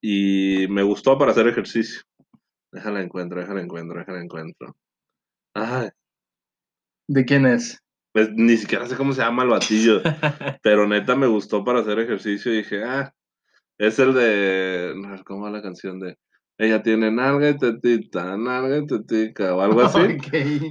y 0.00 0.66
me 0.68 0.82
gustó 0.82 1.18
para 1.18 1.32
hacer 1.32 1.46
ejercicio. 1.48 2.02
Déjala 2.76 3.00
encuentro, 3.00 3.40
déjala 3.40 3.62
encuentro, 3.62 3.98
déjala 3.98 4.20
encuentro. 4.22 4.76
Ay, 5.54 5.88
¿De 7.08 7.24
quién 7.24 7.46
es? 7.46 7.82
pues, 8.12 8.28
ni 8.34 8.54
siquiera 8.58 8.84
sé 8.84 8.96
cómo 8.96 9.14
se 9.14 9.22
llama 9.22 9.44
el 9.44 9.48
batillo, 9.48 10.02
pero 10.62 10.86
neta 10.86 11.16
me 11.16 11.26
gustó 11.26 11.64
para 11.64 11.80
hacer 11.80 11.98
ejercicio 12.00 12.52
y 12.52 12.58
dije, 12.58 12.84
ah, 12.84 13.14
es 13.78 13.98
el 13.98 14.12
de, 14.12 14.92
no, 14.94 15.24
¿cómo 15.24 15.44
va 15.44 15.50
la 15.50 15.62
canción 15.62 15.98
de? 16.00 16.18
Ella 16.58 16.82
tiene 16.82 17.10
nalga 17.10 17.48
y 17.48 17.56
tetita, 17.56 18.36
nalga 18.36 18.76
y 18.76 18.86
tetica, 18.86 19.54
o 19.54 19.62
algo 19.62 19.80
así. 19.80 20.00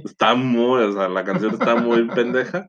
Está 0.04 0.36
muy, 0.36 0.82
o 0.82 0.92
sea, 0.92 1.08
la 1.08 1.24
canción 1.24 1.54
está 1.54 1.74
muy 1.74 2.06
pendeja, 2.06 2.68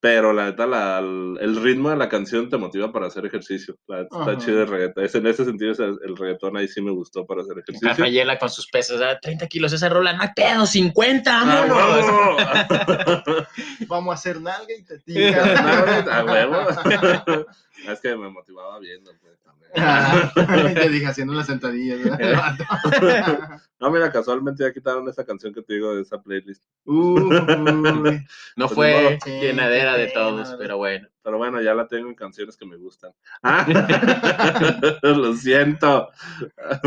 pero 0.00 0.32
la 0.32 0.46
neta, 0.46 0.66
la, 0.66 0.98
el, 0.98 1.38
el 1.40 1.62
ritmo 1.62 1.90
de 1.90 1.96
la 1.96 2.08
canción 2.08 2.48
te 2.48 2.56
motiva 2.56 2.92
para 2.92 3.06
hacer 3.06 3.24
ejercicio. 3.26 3.78
La 3.86 4.02
está 4.02 4.36
chido 4.38 4.62
el 4.62 4.68
reggaetón. 4.68 5.04
Es, 5.04 5.14
en 5.14 5.26
ese 5.26 5.44
sentido, 5.44 5.72
el 5.82 6.16
reggaetón 6.16 6.56
ahí 6.56 6.68
sí 6.68 6.82
me 6.82 6.90
gustó 6.90 7.26
para 7.26 7.42
hacer 7.42 7.58
ejercicio. 7.58 7.88
Rafaela 7.88 8.38
con 8.38 8.50
sus 8.50 8.66
pesos, 8.68 9.00
¿verdad? 9.00 9.18
30 9.22 9.46
kilos 9.46 9.72
esa 9.72 9.88
rola, 9.88 10.12
no 10.12 10.22
hay 10.22 10.28
pedo, 10.36 10.66
50, 10.66 11.30
¡Ah, 11.32 11.66
vámonos. 11.66 13.46
Vamos 13.88 14.12
a 14.12 14.14
hacer 14.14 14.40
nalga 14.40 14.74
y 14.74 14.84
te 14.84 15.00
¡A 16.10 16.24
huevo! 16.24 16.56
Es 17.88 18.00
que 18.00 18.16
me 18.16 18.30
motivaba 18.30 18.78
viendo, 18.78 19.12
pues. 19.20 19.38
Ah, 19.74 20.32
Yo 20.84 20.88
dije 20.88 21.06
haciendo 21.06 21.34
las 21.34 21.46
sentadillas. 21.46 21.98
¿verdad? 22.02 22.54
No, 23.78 23.90
mira, 23.90 24.10
casualmente 24.10 24.62
ya 24.64 24.72
quitaron 24.72 25.06
esa 25.08 25.24
canción 25.24 25.52
que 25.52 25.62
te 25.62 25.74
digo 25.74 25.94
de 25.94 26.00
esa 26.02 26.22
playlist. 26.22 26.64
Uy, 26.86 27.20
No 28.56 28.68
Pues 28.68 28.70
fue. 28.70 29.18
Sí, 29.22 29.30
llenadera 29.38 29.98
de 29.98 30.06
todos, 30.08 30.54
pero 30.58 30.78
bueno. 30.78 31.08
Pero 31.22 31.36
bueno, 31.36 31.60
ya 31.60 31.74
la 31.74 31.86
tengo 31.86 32.08
en 32.08 32.14
canciones 32.14 32.56
que 32.56 32.64
me 32.64 32.76
gustan. 32.76 33.12
Ah, 33.42 33.66
Lo 35.02 35.34
siento. 35.34 36.08
Ah, 36.58 36.80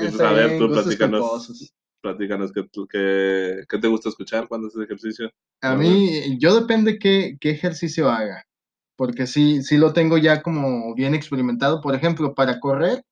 pues, 0.00 0.20
a 0.20 0.32
ver, 0.32 0.48
bien, 0.48 0.58
tú 0.58 0.72
platícanos. 0.72 1.72
Platícanos 2.02 2.52
qué, 2.52 2.68
qué, 2.90 3.64
qué 3.68 3.78
te 3.78 3.88
gusta 3.88 4.10
escuchar 4.10 4.46
cuando 4.46 4.68
haces 4.68 4.82
ejercicio. 4.82 5.32
A 5.62 5.74
mí, 5.74 6.38
yo 6.38 6.60
depende 6.60 6.98
qué, 6.98 7.36
qué 7.40 7.50
ejercicio 7.50 8.10
haga, 8.10 8.46
porque 8.96 9.26
sí, 9.26 9.62
sí 9.62 9.76
lo 9.76 9.92
tengo 9.92 10.18
ya 10.18 10.42
como 10.42 10.94
bien 10.94 11.14
experimentado. 11.14 11.80
Por 11.80 11.94
ejemplo, 11.94 12.34
para 12.34 12.60
correr, 12.60 13.04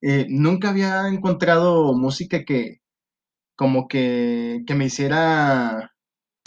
eh, 0.00 0.26
nunca 0.28 0.70
había 0.70 1.08
encontrado 1.08 1.94
música 1.94 2.44
que 2.44 2.80
como 3.56 3.88
que, 3.88 4.62
que 4.66 4.74
me 4.74 4.86
hiciera 4.86 5.92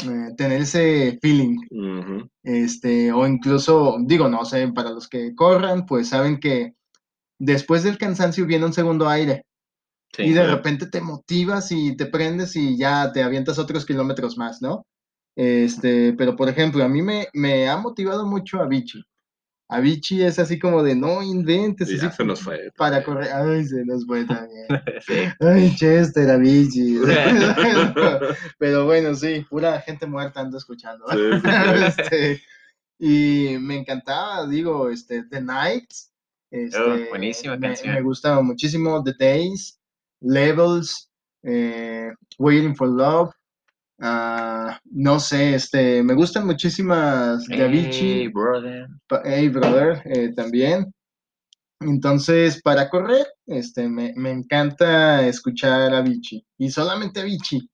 eh, 0.03 0.33
tener 0.37 0.61
ese 0.61 1.17
feeling. 1.21 1.57
Este, 2.43 3.11
o 3.11 3.27
incluso, 3.27 3.97
digo, 4.05 4.29
no 4.29 4.45
sé, 4.45 4.67
para 4.69 4.91
los 4.91 5.07
que 5.07 5.33
corran, 5.35 5.85
pues 5.85 6.09
saben 6.09 6.39
que 6.39 6.75
después 7.39 7.83
del 7.83 7.97
cansancio 7.97 8.45
viene 8.45 8.65
un 8.65 8.73
segundo 8.73 9.09
aire. 9.09 9.45
Sí. 10.11 10.23
y 10.23 10.33
de 10.33 10.41
sí. 10.41 10.47
repente 10.47 10.87
te 10.87 11.01
motivas 11.01 11.71
y 11.71 11.95
te 11.95 12.07
prendes 12.07 12.55
y 12.55 12.75
ya 12.77 13.11
te 13.11 13.21
avientas 13.21 13.59
otros 13.59 13.85
kilómetros 13.85 14.39
más, 14.39 14.59
¿no? 14.59 14.87
Este, 15.41 16.11
pero 16.17 16.35
por 16.35 16.49
ejemplo, 16.49 16.83
a 16.83 16.89
mí 16.89 17.01
me, 17.01 17.27
me 17.33 17.69
ha 17.69 17.77
motivado 17.77 18.25
mucho 18.25 18.59
Avicii. 18.61 19.01
Avicii 19.69 20.23
es 20.23 20.37
así 20.37 20.59
como 20.59 20.83
de 20.83 20.95
no 20.95 21.23
inventes, 21.23 21.87
así 21.87 22.09
se 22.13 22.25
nos 22.25 22.41
fue. 22.41 22.71
para 22.75 23.01
correr. 23.03 23.31
Ay, 23.31 23.63
se 23.63 23.85
nos 23.85 24.05
fue 24.05 24.25
también. 24.25 24.67
Ay, 25.39 25.73
Chester, 25.77 26.29
Avicii. 26.29 26.99
pero 28.59 28.85
bueno, 28.85 29.15
sí, 29.15 29.45
pura 29.49 29.79
gente 29.79 30.05
muerta 30.07 30.41
ando 30.41 30.57
escuchando. 30.57 31.05
Sí, 31.09 31.17
sí, 31.17 31.39
sí. 31.41 31.85
Este, 31.85 32.41
y 32.99 33.57
me 33.59 33.77
encantaba, 33.77 34.45
digo, 34.45 34.89
este, 34.89 35.23
The 35.23 35.39
Nights. 35.41 36.11
Este, 36.51 36.77
Oh, 36.79 36.97
buenísima 37.11 37.55
me, 37.55 37.67
canción. 37.67 37.93
me 37.95 38.01
gustaba 38.01 38.41
muchísimo 38.41 39.01
The 39.03 39.13
Days, 39.17 39.79
Levels, 40.19 41.09
eh, 41.43 42.11
Waiting 42.39 42.75
for 42.75 42.89
Love. 42.89 43.31
Ah, 44.01 44.79
no 44.91 45.19
sé, 45.19 45.55
este, 45.55 46.03
me 46.03 46.13
gustan 46.13 46.45
muchísimas 46.45 47.45
de 47.47 47.63
Avicii, 47.63 48.21
Hey, 48.21 48.27
brother. 48.27 48.87
Hey 49.23 49.49
Brother 49.49 50.01
eh, 50.05 50.33
también. 50.35 50.93
Entonces, 51.81 52.61
para 52.61 52.89
correr, 52.89 53.25
este, 53.47 53.87
me, 53.87 54.13
me 54.15 54.31
encanta 54.31 55.25
escuchar 55.25 55.93
Avicii 55.93 56.45
y 56.57 56.69
solamente 56.69 57.21
Avicii, 57.21 57.69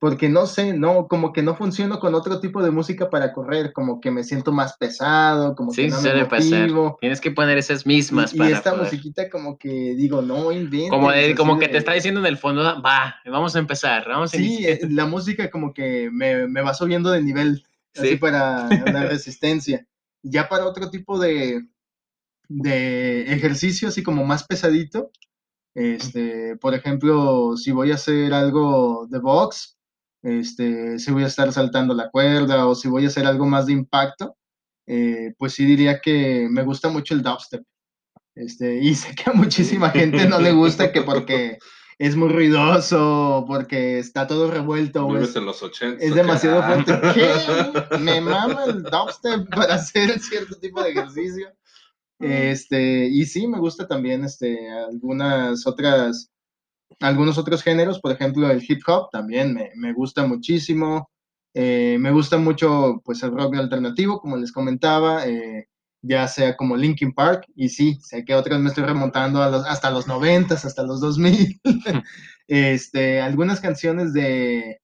porque 0.00 0.28
no 0.28 0.46
sé, 0.46 0.74
no, 0.74 1.08
como 1.08 1.32
que 1.32 1.42
no 1.42 1.56
funciono 1.56 1.98
con 1.98 2.14
otro 2.14 2.38
tipo 2.40 2.62
de 2.62 2.70
música 2.70 3.10
para 3.10 3.32
correr, 3.32 3.72
como 3.72 4.00
que 4.00 4.10
me 4.12 4.22
siento 4.22 4.52
más 4.52 4.76
pesado, 4.76 5.56
como 5.56 5.72
Sí, 5.72 5.82
que 5.82 5.88
no 5.88 5.96
me 5.96 6.02
suele 6.02 6.24
pasar. 6.26 6.60
motivo. 6.60 6.98
Tienes 7.00 7.20
que 7.20 7.30
poner 7.32 7.58
esas 7.58 7.84
mismas 7.84 8.32
Y, 8.32 8.36
y 8.36 8.38
para 8.38 8.50
esta 8.50 8.70
poder- 8.70 8.84
musiquita 8.84 9.28
como 9.28 9.58
que 9.58 9.68
digo, 9.96 10.22
no 10.22 10.52
inventes. 10.52 10.90
Como, 10.90 11.10
de- 11.10 11.24
así 11.26 11.34
como 11.34 11.58
que 11.58 11.66
de- 11.66 11.72
te 11.72 11.78
está 11.78 11.94
diciendo 11.94 12.20
en 12.20 12.26
el 12.26 12.38
fondo, 12.38 12.62
va, 12.80 13.16
vamos 13.26 13.56
a 13.56 13.58
empezar, 13.58 14.06
vamos 14.08 14.32
a 14.32 14.36
Sí, 14.36 14.44
iniciar. 14.44 14.72
eh, 14.72 14.88
la 14.90 15.06
música 15.06 15.50
como 15.50 15.74
que 15.74 16.10
me, 16.12 16.46
me 16.46 16.62
va 16.62 16.74
subiendo 16.74 17.10
de 17.10 17.22
nivel, 17.22 17.64
así 17.96 18.10
Sí. 18.10 18.16
para 18.16 18.68
la 19.02 19.02
resistencia. 19.04 19.84
Ya 20.22 20.48
para 20.48 20.66
otro 20.66 20.90
tipo 20.90 21.18
de, 21.18 21.66
de 22.48 23.32
ejercicio, 23.32 23.88
así 23.88 24.02
como 24.02 24.24
más 24.24 24.44
pesadito, 24.44 25.10
este, 25.74 26.56
por 26.56 26.74
ejemplo, 26.74 27.56
si 27.56 27.70
voy 27.72 27.90
a 27.92 27.94
hacer 27.96 28.32
algo 28.32 29.06
de 29.10 29.18
box, 29.18 29.77
este, 30.28 30.98
si 30.98 31.10
voy 31.12 31.24
a 31.24 31.28
estar 31.28 31.52
saltando 31.52 31.94
la 31.94 32.10
cuerda 32.10 32.66
o 32.66 32.74
si 32.74 32.88
voy 32.88 33.04
a 33.04 33.08
hacer 33.08 33.26
algo 33.26 33.46
más 33.46 33.66
de 33.66 33.72
impacto, 33.72 34.36
eh, 34.86 35.34
pues 35.38 35.52
sí 35.54 35.64
diría 35.64 36.00
que 36.00 36.48
me 36.50 36.62
gusta 36.62 36.88
mucho 36.88 37.14
el 37.14 37.22
dubstep. 37.22 37.62
Este, 38.34 38.78
y 38.82 38.94
sé 38.94 39.14
que 39.14 39.30
a 39.30 39.32
muchísima 39.32 39.90
gente 39.90 40.26
no 40.28 40.38
le 40.40 40.52
gusta 40.52 40.92
que 40.92 41.02
porque 41.02 41.58
es 41.98 42.14
muy 42.14 42.28
ruidoso, 42.28 43.44
porque 43.48 43.98
está 43.98 44.26
todo 44.26 44.50
revuelto. 44.50 45.16
es- 45.18 45.34
en 45.34 45.44
los 45.46 45.62
80. 45.62 46.02
es 46.04 46.14
demasiado 46.14 46.62
fuerte. 46.62 46.92
¿Qué? 47.14 47.98
Me 47.98 48.20
mama 48.20 48.64
el 48.66 48.82
dubstep 48.84 49.48
para 49.54 49.74
hacer 49.74 50.18
cierto 50.20 50.54
tipo 50.56 50.82
de 50.82 50.90
ejercicio. 50.90 51.48
Este, 52.20 53.06
y 53.06 53.24
sí, 53.26 53.46
me 53.46 53.60
gusta 53.60 53.86
también 53.86 54.24
este, 54.24 54.68
algunas 54.70 55.64
otras, 55.66 56.30
algunos 57.00 57.38
otros 57.38 57.62
géneros, 57.62 58.00
por 58.00 58.12
ejemplo, 58.12 58.50
el 58.50 58.64
hip 58.66 58.80
hop 58.86 59.10
también 59.10 59.54
me, 59.54 59.70
me 59.76 59.92
gusta 59.92 60.26
muchísimo. 60.26 61.10
Eh, 61.54 61.96
me 61.98 62.10
gusta 62.12 62.38
mucho 62.38 63.00
pues 63.04 63.22
el 63.22 63.32
rock 63.32 63.56
alternativo, 63.56 64.20
como 64.20 64.36
les 64.36 64.52
comentaba, 64.52 65.26
eh, 65.26 65.68
ya 66.02 66.28
sea 66.28 66.56
como 66.56 66.76
Linkin 66.76 67.12
Park, 67.12 67.46
y 67.54 67.68
sí, 67.68 67.98
sé 68.02 68.24
que 68.24 68.34
otras 68.34 68.60
me 68.60 68.68
estoy 68.68 68.84
remontando 68.84 69.42
a 69.42 69.50
los, 69.50 69.66
hasta 69.66 69.90
los 69.90 70.06
90, 70.06 70.54
hasta 70.54 70.82
los 70.82 71.00
2000. 71.00 71.60
este, 72.48 73.20
algunas 73.20 73.60
canciones 73.60 74.12
de, 74.12 74.80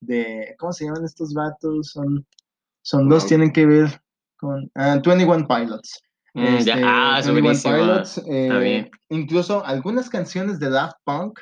de, 0.00 0.54
¿cómo 0.58 0.72
se 0.72 0.84
llaman 0.84 1.04
estos 1.04 1.32
vatos? 1.32 1.90
Son, 1.92 2.26
son 2.82 3.08
dos, 3.08 3.26
tienen 3.26 3.52
que 3.52 3.66
ver 3.66 4.02
con 4.36 4.70
ah, 4.74 5.00
21 5.02 5.46
Pilots. 5.46 6.02
Mm. 6.34 6.44
Este, 6.56 6.72
Ah, 6.84 7.16
es 7.20 7.26
21 7.26 7.42
buenísimo. 7.42 7.74
Pilots, 7.74 8.22
eh. 8.28 8.90
Incluso 9.10 9.64
algunas 9.64 10.08
canciones 10.10 10.58
de 10.58 10.70
Daft 10.70 10.96
Punk 11.04 11.40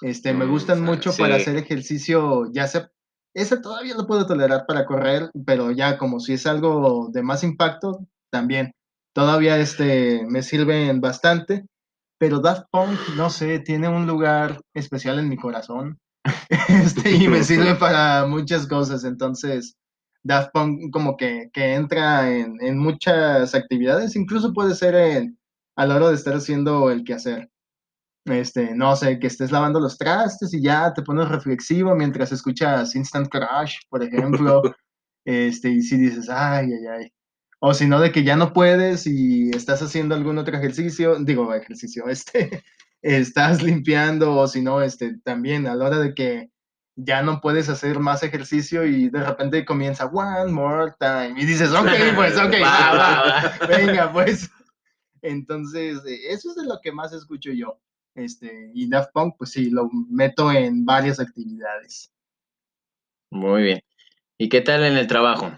este, 0.00 0.34
me 0.34 0.46
Mm, 0.46 0.50
gustan 0.50 0.78
sí, 0.78 0.82
mucho 0.82 1.12
para 1.16 1.36
sí. 1.36 1.42
hacer 1.42 1.56
ejercicio, 1.56 2.50
ya 2.52 2.66
sea, 2.66 2.90
ese 3.34 3.56
todavía 3.58 3.94
lo 3.94 4.06
puedo 4.06 4.26
tolerar 4.26 4.64
para 4.66 4.84
correr, 4.84 5.30
pero 5.46 5.70
ya 5.70 5.96
como 5.96 6.18
si 6.20 6.34
es 6.34 6.46
algo 6.46 7.08
de 7.12 7.22
más 7.22 7.44
impacto, 7.44 8.06
también. 8.30 8.72
Todavía 9.14 9.58
este, 9.58 10.24
me 10.26 10.42
sirven 10.42 11.00
bastante, 11.00 11.66
pero 12.18 12.40
Daft 12.40 12.64
Punk, 12.72 12.98
no 13.16 13.30
sé, 13.30 13.60
tiene 13.60 13.88
un 13.88 14.06
lugar 14.06 14.60
especial 14.74 15.18
en 15.18 15.28
mi 15.28 15.36
corazón. 15.36 15.98
este, 16.68 17.12
y 17.12 17.28
me 17.28 17.44
sirve 17.44 17.74
para 17.76 18.26
muchas 18.26 18.66
cosas. 18.66 19.04
Entonces, 19.04 19.76
Daft 20.24 20.52
Punk 20.52 20.90
como 20.92 21.16
que, 21.16 21.50
que 21.52 21.74
entra 21.74 22.30
en, 22.30 22.56
en, 22.60 22.78
muchas 22.78 23.54
actividades, 23.54 24.16
incluso 24.16 24.52
puede 24.52 24.74
ser 24.74 24.94
en, 24.94 25.38
a 25.76 25.86
la 25.86 25.96
hora 25.96 26.08
de 26.10 26.14
estar 26.14 26.34
haciendo 26.34 26.90
el 26.90 27.04
quehacer. 27.04 27.50
Este, 28.24 28.74
no 28.74 28.94
sé, 28.94 29.18
que 29.18 29.26
estés 29.26 29.50
lavando 29.50 29.80
los 29.80 29.98
trastes 29.98 30.54
y 30.54 30.62
ya 30.62 30.94
te 30.94 31.02
pones 31.02 31.28
reflexivo 31.28 31.94
mientras 31.96 32.30
escuchas 32.30 32.94
Instant 32.94 33.28
Crash, 33.28 33.78
por 33.88 34.02
ejemplo. 34.02 34.62
este, 35.24 35.70
y 35.70 35.82
si 35.82 35.96
dices, 35.96 36.28
ay, 36.30 36.72
ay, 36.72 36.86
ay. 36.86 37.12
O 37.60 37.74
si 37.74 37.86
no, 37.86 38.00
de 38.00 38.12
que 38.12 38.24
ya 38.24 38.36
no 38.36 38.52
puedes 38.52 39.06
y 39.06 39.50
estás 39.50 39.82
haciendo 39.82 40.14
algún 40.14 40.38
otro 40.38 40.56
ejercicio, 40.56 41.16
digo, 41.16 41.52
ejercicio, 41.54 42.06
este, 42.08 42.62
estás 43.02 43.62
limpiando, 43.62 44.36
o 44.36 44.48
si 44.48 44.62
no, 44.62 44.82
este, 44.82 45.18
también 45.24 45.66
a 45.66 45.74
la 45.74 45.86
hora 45.86 45.98
de 45.98 46.14
que 46.14 46.50
ya 46.96 47.22
no 47.22 47.40
puedes 47.40 47.68
hacer 47.68 47.98
más 47.98 48.22
ejercicio 48.22 48.84
y 48.84 49.08
de 49.08 49.24
repente 49.24 49.64
comienza 49.64 50.06
one 50.06 50.52
more 50.52 50.92
time 50.98 51.40
y 51.40 51.46
dices, 51.46 51.72
ok, 51.72 51.88
pues, 52.14 52.36
ok, 52.36 52.52
venga, 53.68 54.12
pues. 54.12 54.50
Entonces, 55.22 56.04
eh, 56.06 56.32
eso 56.32 56.50
es 56.50 56.56
de 56.56 56.66
lo 56.66 56.80
que 56.82 56.92
más 56.92 57.12
escucho 57.12 57.52
yo. 57.52 57.80
Este, 58.14 58.70
y 58.74 58.88
Daft 58.88 59.12
Punk, 59.12 59.36
pues 59.38 59.52
sí, 59.52 59.70
lo 59.70 59.88
meto 60.10 60.52
en 60.52 60.84
varias 60.84 61.18
actividades. 61.20 62.12
Muy 63.30 63.62
bien. 63.62 63.80
¿Y 64.36 64.48
qué 64.48 64.60
tal 64.60 64.84
en 64.84 64.96
el 64.96 65.06
trabajo? 65.06 65.52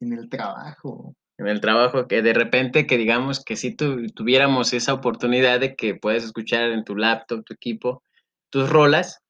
En 0.00 0.12
el 0.12 0.28
trabajo. 0.28 1.14
En 1.36 1.48
el 1.48 1.60
trabajo, 1.60 2.06
que 2.06 2.22
de 2.22 2.32
repente 2.32 2.86
que 2.86 2.96
digamos 2.96 3.44
que 3.44 3.56
si 3.56 3.74
tuviéramos 3.74 4.72
esa 4.72 4.94
oportunidad 4.94 5.60
de 5.60 5.74
que 5.74 5.96
puedes 5.96 6.24
escuchar 6.24 6.70
en 6.70 6.84
tu 6.84 6.94
laptop, 6.94 7.44
tu 7.44 7.52
equipo, 7.52 8.02
tus 8.50 8.70
rolas, 8.70 9.23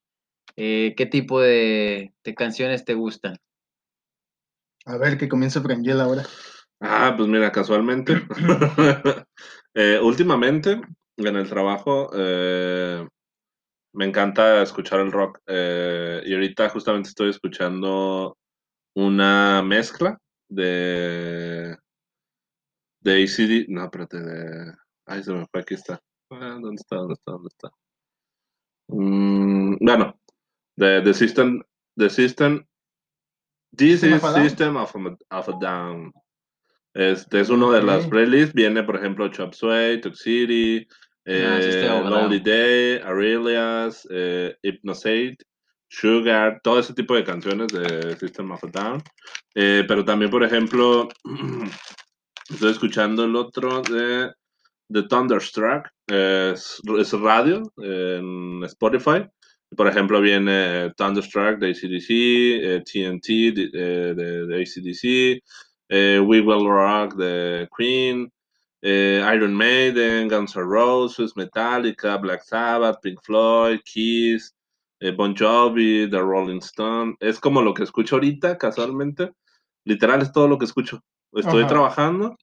eh, 0.57 0.95
¿qué 0.97 1.07
tipo 1.07 1.40
de, 1.40 2.12
canciones 2.37 2.85
te 2.85 2.95
gustan? 2.95 3.37
A 4.87 4.97
ver, 4.99 5.17
que 5.19 5.29
comienza 5.29 5.62
Frangel 5.62 6.01
ahora. 6.01 6.25
Ah, 6.81 7.14
pues 7.17 7.29
mira, 7.29 7.51
casualmente, 7.53 8.14
eh, 9.75 9.99
últimamente 10.03 10.81
en 11.17 11.37
el 11.37 11.49
trabajo 11.49 12.11
eh, 12.14 13.07
me 13.93 14.05
encanta 14.05 14.62
escuchar 14.62 15.01
el 15.01 15.12
rock 15.12 15.40
y 15.47 16.35
ahorita 16.35 16.69
justamente 16.69 17.09
estoy 17.09 17.31
escuchando 17.31 18.37
una 18.95 19.62
mezcla 19.62 20.19
de 20.49 21.77
de 23.05 23.23
ACD, 23.23 23.67
no, 23.69 23.85
espérate, 23.85 24.19
de... 24.19 24.73
Ay, 25.07 25.23
se 25.23 25.33
me 25.33 25.47
fue, 25.47 25.61
aquí 25.61 25.75
está. 25.75 26.01
Ah, 26.31 26.59
¿Dónde 26.61 26.77
está? 26.77 26.97
¿Dónde 26.97 27.14
está? 27.14 27.33
¿Dónde 27.33 27.49
está? 27.49 27.71
Mm, 28.88 29.77
bueno, 29.81 30.13
The, 30.77 31.03
the 31.05 31.15
System, 31.15 31.63
The 31.97 32.11
System, 32.11 32.67
This 33.77 34.05
is 34.05 34.23
System 34.23 34.77
of 34.77 34.95
a, 34.95 35.17
of 35.37 35.49
a 35.49 35.59
Down. 35.61 36.13
Este 36.95 37.41
es 37.41 37.51
uno 37.51 37.73
de 37.73 37.83
las 37.83 38.07
playlists. 38.07 38.55
Viene, 38.55 38.85
por 38.85 38.97
ejemplo, 38.97 39.29
Chop 39.29 39.53
Sway, 39.53 40.01
City, 40.15 40.87
ah, 41.27 41.59
eh, 41.61 42.03
Lonely 42.05 42.39
Day, 42.39 43.01
Aurelias, 43.03 44.07
eh, 44.11 44.55
Hypnosate, 44.63 45.39
Sugar, 45.89 46.61
todo 46.63 46.79
ese 46.79 46.95
tipo 46.95 47.17
de 47.17 47.25
canciones 47.25 47.69
de 47.69 48.17
System 48.17 48.53
of 48.53 48.63
a 48.63 48.69
Down. 48.69 49.03
Eh, 49.57 49.85
pero 49.89 50.05
también, 50.05 50.31
por 50.31 50.45
ejemplo, 50.45 51.09
estoy 52.49 52.71
escuchando 52.71 53.25
el 53.25 53.35
otro 53.35 53.83
de 53.83 54.31
The 54.89 55.03
Thunderstruck, 55.03 55.89
es, 56.07 56.81
es 56.97 57.13
radio 57.13 57.63
en 57.79 58.63
Spotify. 58.65 59.27
Por 59.77 59.88
ejemplo, 59.88 60.20
viene 60.20 60.92
Thunderstruck 60.96 61.59
de 61.59 61.70
ACDC, 61.70 62.85
TNT 62.85 63.29
eh, 63.74 64.14
de, 64.14 64.62
ACDC, 64.62 65.42
eh, 65.88 66.20
We 66.20 66.40
Will 66.40 66.66
Rock 66.68 67.14
de 67.16 67.68
Queen, 67.77 68.31
eh, 68.83 69.24
Iron 69.35 69.55
Maiden, 69.55 70.29
Guns 70.29 70.55
N' 70.55 70.62
Roses, 70.62 71.37
Metallica, 71.37 72.16
Black 72.18 72.42
Sabbath, 72.44 73.00
Pink 73.03 73.20
Floyd, 73.22 73.81
Kiss, 73.85 74.55
Bon 75.16 75.35
Jovi, 75.37 76.09
The 76.11 76.20
Rolling 76.20 76.61
Stone. 76.61 77.16
Es 77.20 77.38
como 77.40 77.61
lo 77.61 77.74
que 77.74 77.83
escucho 77.83 78.16
ahorita, 78.16 78.57
casualmente. 78.57 79.33
Literal 79.85 80.22
es 80.22 80.33
todo 80.33 80.48
lo 80.48 80.57
que 80.57 80.64
escucho. 80.64 81.00
Estoy 81.33 81.66
trabajando 81.66 82.37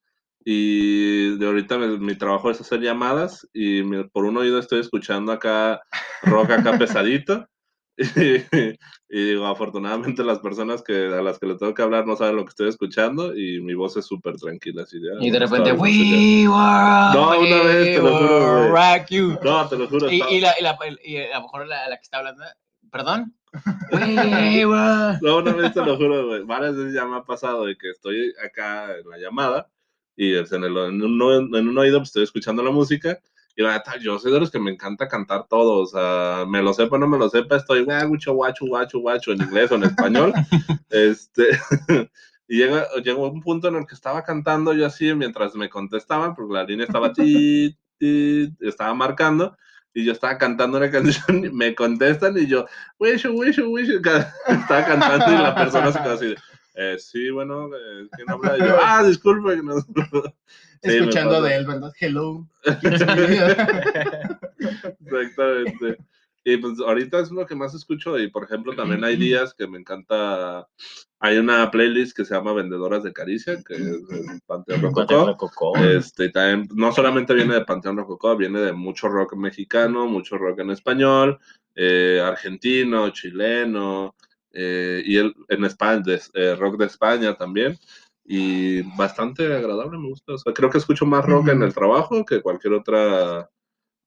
y 0.43 1.37
de 1.37 1.45
ahorita 1.45 1.77
mi, 1.77 2.15
trabajo 2.15 2.49
es 2.49 2.59
hacer 2.61 2.81
llamadas 2.81 3.47
y 3.53 3.83
por 4.05 4.25
un 4.25 4.37
oído 4.37 4.59
estoy 4.59 4.79
escuchando 4.79 5.31
acá 5.31 5.81
rock 6.23 6.51
acá 6.51 6.77
pesadito 6.77 7.47
y, 7.97 8.37
digo 9.09 9.45
afortunadamente 9.45 10.23
las 10.23 10.39
personas 10.39 10.81
que 10.81 11.07
a 11.07 11.21
las 11.21 11.37
que 11.37 11.45
le 11.45 11.55
tengo 11.55 11.73
que 11.73 11.81
hablar 11.83 12.07
no 12.07 12.15
saben 12.15 12.37
lo 12.37 12.45
que 12.45 12.49
estoy 12.49 12.69
escuchando 12.69 13.35
y 13.37 13.61
mi 13.61 13.75
voz 13.75 13.97
es 13.97 14.05
súper 14.05 14.37
tranquila 14.37 14.83
así 14.83 14.97
y 15.19 15.29
de 15.29 15.39
repente 15.39 15.73
we 15.73 16.47
were 16.47 17.13
no 17.13 17.39
una 17.39 17.63
vez 17.63 17.95
te 17.95 18.01
lo 18.01 18.17
juro 18.17 18.71
rock 18.71 19.09
you. 19.09 19.37
no 19.43 19.67
te 19.67 19.77
lo 19.77 19.87
juro 19.87 20.09
y, 20.09 20.23
y, 20.29 20.39
la, 20.39 20.53
y, 20.59 20.63
la, 20.63 20.77
y 21.03 21.17
a 21.17 21.35
lo 21.35 21.41
mejor 21.43 21.67
la, 21.67 21.89
la 21.89 21.97
que 21.97 22.03
está 22.03 22.17
hablando 22.17 22.43
perdón 22.91 23.35
no, 23.91 25.37
una 25.37 25.51
vez 25.51 25.73
te 25.73 25.83
lo 25.83 25.97
juro, 25.97 26.25
güey. 26.25 26.43
Varias 26.43 26.73
veces 26.73 26.93
ya 26.93 27.05
me 27.05 27.17
ha 27.17 27.23
pasado 27.23 27.65
de 27.65 27.75
que 27.75 27.89
estoy 27.89 28.33
acá 28.41 28.95
en 28.97 29.09
la 29.09 29.17
llamada 29.17 29.67
y 30.15 30.35
en, 30.35 30.63
el, 30.63 30.77
en, 30.77 31.01
un, 31.01 31.55
en 31.55 31.67
un 31.67 31.77
oído 31.77 31.99
pues, 31.99 32.09
estoy 32.09 32.23
escuchando 32.23 32.63
la 32.63 32.71
música 32.71 33.19
y 33.55 33.63
la 33.63 33.73
neta, 33.73 33.97
yo 33.97 34.17
soy 34.17 34.31
de 34.31 34.39
los 34.39 34.51
que 34.51 34.59
me 34.59 34.71
encanta 34.71 35.07
cantar 35.07 35.47
todo, 35.47 35.79
o 35.79 35.85
sea, 35.85 36.45
me 36.47 36.61
lo 36.61 36.73
sepa 36.73 36.95
o 36.95 36.99
no 36.99 37.07
me 37.07 37.17
lo 37.17 37.29
sepa, 37.29 37.57
estoy 37.57 37.83
guacho, 37.83 38.33
guacho, 38.33 38.65
guacho, 38.65 38.99
guacho, 38.99 39.31
en 39.31 39.41
inglés 39.41 39.71
o 39.71 39.75
en 39.75 39.83
español, 39.83 40.33
este, 40.89 41.43
y 42.47 42.57
llega, 42.57 42.87
llegó 43.03 43.29
un 43.29 43.41
punto 43.41 43.67
en 43.67 43.75
el 43.75 43.85
que 43.85 43.95
estaba 43.95 44.23
cantando 44.23 44.73
yo 44.73 44.85
así 44.85 45.13
mientras 45.13 45.55
me 45.55 45.69
contestaban, 45.69 46.33
porque 46.33 46.53
la 46.53 46.63
línea 46.63 46.85
estaba 46.85 47.11
ti, 47.11 47.77
ti, 47.97 48.53
estaba 48.61 48.93
marcando, 48.93 49.57
y 49.93 50.05
yo 50.05 50.13
estaba 50.13 50.37
cantando 50.37 50.77
una 50.77 50.91
canción, 50.91 51.53
me 51.53 51.75
contestan 51.75 52.37
y 52.37 52.47
yo, 52.47 52.65
wish, 52.99 53.25
wish, 53.25 53.59
wish, 53.59 53.89
estaba 53.89 54.85
cantando 54.85 55.33
y 55.33 55.37
la 55.37 55.55
persona 55.55 55.91
se 55.91 56.01
quedó 56.01 56.13
así 56.13 56.35
eh, 56.75 56.97
sí, 56.99 57.29
bueno, 57.29 57.67
eh, 57.67 58.07
¿quién 58.15 58.29
habla? 58.31 58.57
yo, 58.57 58.77
ah, 58.81 59.03
disculpe. 59.03 59.57
No. 59.57 59.75
Escuchando 60.81 61.41
de 61.41 61.55
él, 61.55 61.67
¿verdad? 61.67 61.91
Hello. 61.99 62.47
Exactamente. 65.05 65.97
Y 66.43 66.57
pues 66.57 66.79
ahorita 66.79 67.19
es 67.19 67.29
lo 67.31 67.45
que 67.45 67.55
más 67.55 67.75
escucho 67.75 68.17
y 68.17 68.27
por 68.29 68.43
ejemplo 68.43 68.75
también 68.75 69.03
hay 69.03 69.15
días 69.17 69.53
que 69.53 69.67
me 69.67 69.77
encanta, 69.77 70.67
hay 71.19 71.37
una 71.37 71.69
playlist 71.69 72.15
que 72.15 72.25
se 72.25 72.33
llama 72.33 72.53
Vendedoras 72.53 73.03
de 73.03 73.13
Caricia, 73.13 73.61
que 73.63 73.75
es 73.75 74.41
Panteón 74.47 74.81
Rococó. 74.81 75.77
Este, 75.77 76.29
también, 76.29 76.67
no 76.73 76.91
solamente 76.91 77.33
viene 77.33 77.53
de 77.53 77.65
Panteón 77.65 77.97
Rococó, 77.97 78.35
viene 78.35 78.59
de 78.59 78.73
mucho 78.73 79.07
rock 79.07 79.35
mexicano, 79.35 80.07
mucho 80.07 80.37
rock 80.37 80.59
en 80.59 80.71
español, 80.71 81.39
eh, 81.75 82.21
argentino, 82.23 83.09
chileno, 83.11 84.15
eh, 84.53 85.01
y 85.05 85.17
él 85.17 85.33
en 85.49 85.65
España, 85.65 86.01
de, 86.03 86.21
eh, 86.33 86.55
rock 86.55 86.77
de 86.77 86.85
España 86.85 87.35
también, 87.35 87.77
y 88.25 88.81
bastante 88.97 89.45
agradable, 89.53 89.97
me 89.97 90.09
gusta. 90.09 90.33
creo 90.53 90.69
que 90.69 90.77
escucho 90.77 91.05
más 91.05 91.25
rock 91.25 91.49
en 91.49 91.63
el 91.63 91.73
trabajo 91.73 92.23
que 92.25 92.41
cualquier 92.41 92.73
otra, 92.73 93.49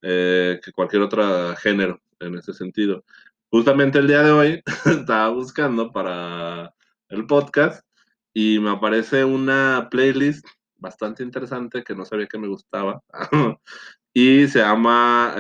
eh, 0.03 0.61
que 0.65 0.73
cualquier 0.73 1.03
otro 1.03 1.55
género 1.57 2.01
en 2.21 2.37
ese 2.37 2.53
sentido. 2.53 3.05
Justamente 3.51 3.99
el 3.99 4.07
día 4.07 4.23
de 4.23 4.33
hoy 4.33 4.63
estaba 5.09 5.29
buscando 5.31 5.91
para 5.93 6.73
el 7.09 7.27
podcast 7.27 7.85
y 8.33 8.59
me 8.59 8.71
aparece 8.71 9.25
una 9.25 9.89
playlist 9.91 10.47
bastante 10.77 11.23
interesante 11.23 11.83
que 11.83 11.95
no 11.95 12.05
sabía 12.05 12.27
que 12.27 12.39
me 12.39 12.49
gustaba 12.49 13.01
y 14.13 14.47
se 14.49 14.61
llama 14.61 15.35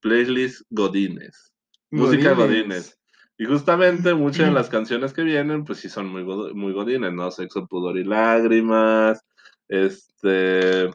Playlist 0.00 0.62
Godines. 0.70 1.52
Música 1.90 2.34
Godines. 2.34 2.99
Y 3.40 3.46
justamente 3.46 4.12
muchas 4.12 4.48
de 4.48 4.52
las 4.52 4.68
canciones 4.68 5.14
que 5.14 5.22
vienen, 5.22 5.64
pues 5.64 5.78
sí 5.78 5.88
son 5.88 6.08
muy, 6.08 6.22
muy 6.52 6.74
godines, 6.74 7.10
¿no? 7.10 7.30
Sexo, 7.30 7.66
pudor 7.66 7.96
y 7.96 8.04
lágrimas, 8.04 9.24
este... 9.66 10.90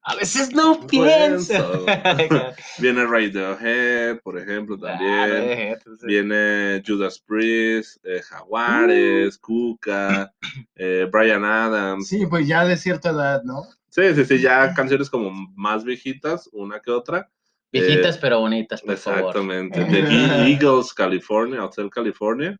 A 0.00 0.14
veces 0.14 0.54
no 0.54 0.80
pienso. 0.86 1.84
Viene 2.78 3.04
Radiohead, 3.04 4.18
por 4.20 4.38
ejemplo, 4.38 4.78
ah, 4.82 4.96
también. 4.96 5.76
Viene 6.04 6.82
Judas 6.86 7.18
Priest, 7.18 7.98
eh, 8.02 8.22
Jaguares, 8.22 9.36
uh. 9.36 9.40
Cuca, 9.42 10.32
eh, 10.76 11.06
Brian 11.12 11.44
Adams. 11.44 12.08
Sí, 12.08 12.24
pues 12.24 12.48
ya 12.48 12.64
de 12.64 12.78
cierta 12.78 13.10
edad, 13.10 13.42
¿no? 13.44 13.62
Sí, 13.90 14.14
sí, 14.14 14.24
sí, 14.24 14.40
ya 14.40 14.72
canciones 14.72 15.10
como 15.10 15.30
más 15.54 15.84
viejitas, 15.84 16.48
una 16.50 16.80
que 16.80 16.90
otra. 16.90 17.28
Viejitas 17.80 18.16
eh, 18.16 18.18
pero 18.20 18.40
bonitas, 18.40 18.82
por 18.82 18.94
exactamente. 18.94 19.32
favor. 19.32 19.92
Exactamente. 19.92 20.28
The 20.44 20.50
Eagles, 20.50 20.94
California, 20.94 21.64
Hotel 21.64 21.90
California. 21.90 22.56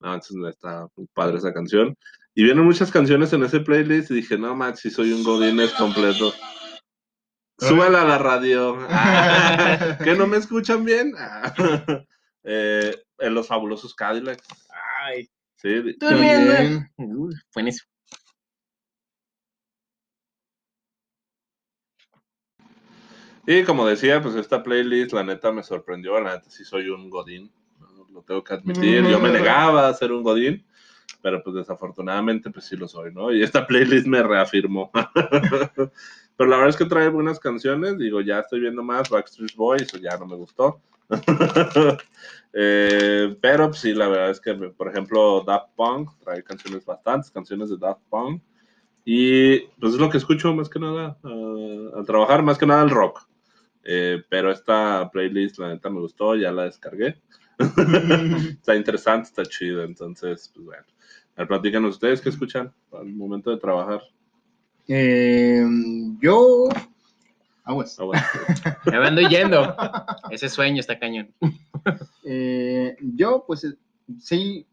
No, 0.00 0.14
entonces 0.14 0.36
está 0.48 0.86
padre 1.14 1.38
esa 1.38 1.52
canción. 1.52 1.96
Y 2.34 2.44
vienen 2.44 2.64
muchas 2.64 2.90
canciones 2.90 3.32
en 3.32 3.42
ese 3.42 3.60
playlist 3.60 4.10
y 4.10 4.14
dije, 4.14 4.38
no, 4.38 4.54
Max, 4.54 4.80
si 4.80 4.90
soy 4.90 5.12
un 5.12 5.24
Godínez 5.24 5.72
completo. 5.72 6.32
Súbela 7.58 8.02
a 8.02 8.06
la 8.06 8.18
radio. 8.18 8.78
¿Que 10.04 10.14
no 10.14 10.26
me 10.26 10.36
escuchan 10.36 10.84
bien? 10.84 11.12
Eh, 12.42 12.96
en 13.18 13.34
los 13.34 13.48
fabulosos 13.48 13.94
Cadillacs. 13.94 14.48
Ay, 15.04 15.28
Sí, 15.60 15.94
durmiendo. 15.98 16.86
Buenísimo. 17.54 17.89
Y 23.46 23.64
como 23.64 23.86
decía, 23.86 24.20
pues 24.22 24.34
esta 24.34 24.62
playlist, 24.62 25.12
la 25.12 25.24
neta 25.24 25.50
me 25.52 25.62
sorprendió. 25.62 26.20
La 26.20 26.34
neta 26.34 26.50
sí 26.50 26.64
soy 26.64 26.88
un 26.88 27.10
godín, 27.10 27.50
¿no? 27.80 28.06
lo 28.12 28.22
tengo 28.22 28.44
que 28.44 28.54
admitir. 28.54 29.06
Yo 29.06 29.18
me 29.18 29.30
negaba 29.30 29.88
a 29.88 29.94
ser 29.94 30.12
un 30.12 30.22
godín, 30.22 30.64
pero 31.22 31.42
pues 31.42 31.56
desafortunadamente 31.56 32.50
pues 32.50 32.66
sí 32.66 32.76
lo 32.76 32.86
soy, 32.86 33.12
¿no? 33.12 33.32
Y 33.32 33.42
esta 33.42 33.66
playlist 33.66 34.06
me 34.06 34.22
reafirmó. 34.22 34.90
pero 36.36 36.50
la 36.50 36.56
verdad 36.56 36.68
es 36.68 36.76
que 36.76 36.84
trae 36.84 37.08
buenas 37.08 37.40
canciones. 37.40 37.98
Digo, 37.98 38.20
ya 38.20 38.40
estoy 38.40 38.60
viendo 38.60 38.82
más 38.82 39.08
Backstreet 39.08 39.54
Boys, 39.56 39.92
ya 40.00 40.16
no 40.18 40.26
me 40.26 40.36
gustó. 40.36 40.80
Eh, 42.52 43.36
pero 43.40 43.68
pues, 43.68 43.78
sí, 43.80 43.94
la 43.94 44.08
verdad 44.08 44.30
es 44.30 44.40
que, 44.40 44.52
por 44.52 44.88
ejemplo, 44.88 45.44
Daft 45.46 45.68
Punk 45.76 46.10
trae 46.18 46.42
canciones, 46.42 46.84
bastantes 46.84 47.30
canciones 47.30 47.70
de 47.70 47.76
Daft 47.76 48.02
Punk. 48.10 48.42
Y 49.04 49.60
pues 49.78 49.94
es 49.94 50.00
lo 50.00 50.10
que 50.10 50.18
escucho 50.18 50.52
más 50.52 50.68
que 50.68 50.80
nada 50.80 51.16
ah, 51.22 51.96
al 51.96 52.04
trabajar, 52.06 52.42
más 52.42 52.58
que 52.58 52.66
nada 52.66 52.82
el 52.82 52.90
rock. 52.90 53.29
Eh, 53.92 54.22
pero 54.28 54.52
esta 54.52 55.10
playlist, 55.10 55.58
la 55.58 55.70
neta, 55.70 55.90
me 55.90 55.98
gustó, 55.98 56.36
ya 56.36 56.52
la 56.52 56.66
descargué. 56.66 57.20
está 58.52 58.76
interesante, 58.76 59.26
está 59.26 59.44
chido. 59.44 59.82
Entonces, 59.82 60.48
pues 60.54 60.64
bueno. 60.64 60.84
A 61.34 61.40
ver, 61.40 61.48
platícanos 61.48 61.94
ustedes 61.96 62.20
qué 62.20 62.28
escuchan 62.28 62.72
al 62.92 63.06
momento 63.06 63.50
de 63.50 63.56
trabajar. 63.56 64.00
Eh, 64.86 65.64
yo. 66.20 66.68
Aguas. 67.64 67.98
Ah. 67.98 68.78
Me 68.86 68.96
ando 68.96 69.22
yendo. 69.22 69.74
Ese 70.30 70.48
sueño 70.48 70.78
está 70.78 70.96
cañón. 70.96 71.34
Eh, 72.24 72.96
yo, 73.00 73.42
pues, 73.44 73.66
sí, 74.20 74.68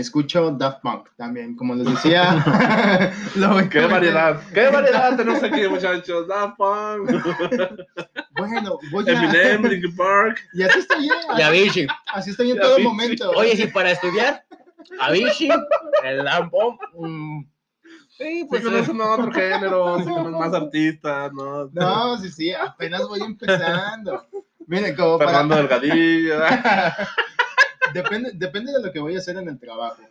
escucho 0.00 0.50
Daft 0.50 0.80
Punk 0.82 1.08
también, 1.16 1.54
como 1.56 1.74
les 1.74 1.86
decía. 1.88 2.44
lo- 3.36 3.68
¡Qué 3.68 3.86
variedad! 3.86 4.40
¡Qué 4.52 4.68
variedad 4.68 5.16
tenemos 5.16 5.42
aquí, 5.42 5.66
muchachos! 5.68 6.26
Daft 6.28 6.56
Punk, 6.56 7.10
Bueno, 8.36 8.78
voy 8.90 9.08
a. 9.08 9.12
Eminem, 9.12 9.62
Linkin 9.64 9.96
Park. 9.96 10.40
Y 10.52 10.62
así 10.62 10.78
estoy 10.80 11.00
bien. 11.00 11.14
Y 11.38 11.42
Avicii. 11.42 11.86
así 12.12 12.30
estoy 12.30 12.50
en 12.52 12.58
todo 12.60 12.78
momento. 12.80 13.30
Oye, 13.32 13.56
si 13.56 13.66
para 13.68 13.92
estudiar, 13.92 14.44
Avicii, 15.00 15.50
el 16.04 16.24
Lampón. 16.24 16.76
mm, 16.98 17.44
sí, 18.18 18.46
Pues 18.48 18.62
pues. 18.62 18.72
no 18.72 18.78
es 18.78 18.88
otro 19.18 19.32
género, 19.32 19.98
sí 19.98 20.04
tenemos 20.04 20.32
más 20.32 20.52
artistas, 20.52 21.32
¿no? 21.32 21.66
No, 21.72 22.18
sí, 22.18 22.30
sí, 22.30 22.52
apenas 22.52 23.02
voy 23.08 23.20
empezando. 23.22 24.26
Miren, 24.66 24.96
como 24.96 25.18
para. 25.18 25.30
Fernando 25.30 25.56
Delgadillo. 25.56 26.40
depende, 27.92 28.32
depende 28.34 28.72
de 28.72 28.82
lo 28.82 28.92
que 28.92 29.00
voy 29.00 29.16
a 29.16 29.18
hacer 29.18 29.36
en 29.36 29.48
el 29.48 29.58
trabajo. 29.58 30.02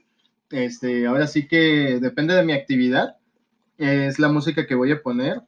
Este, 0.49 1.07
ahora 1.07 1.27
sí 1.27 1.47
que 1.47 1.99
depende 1.99 2.35
de 2.35 2.43
mi 2.43 2.53
actividad. 2.53 3.17
Es 3.77 4.19
la 4.19 4.29
música 4.29 4.67
que 4.67 4.75
voy 4.75 4.91
a 4.91 5.01
poner. 5.01 5.41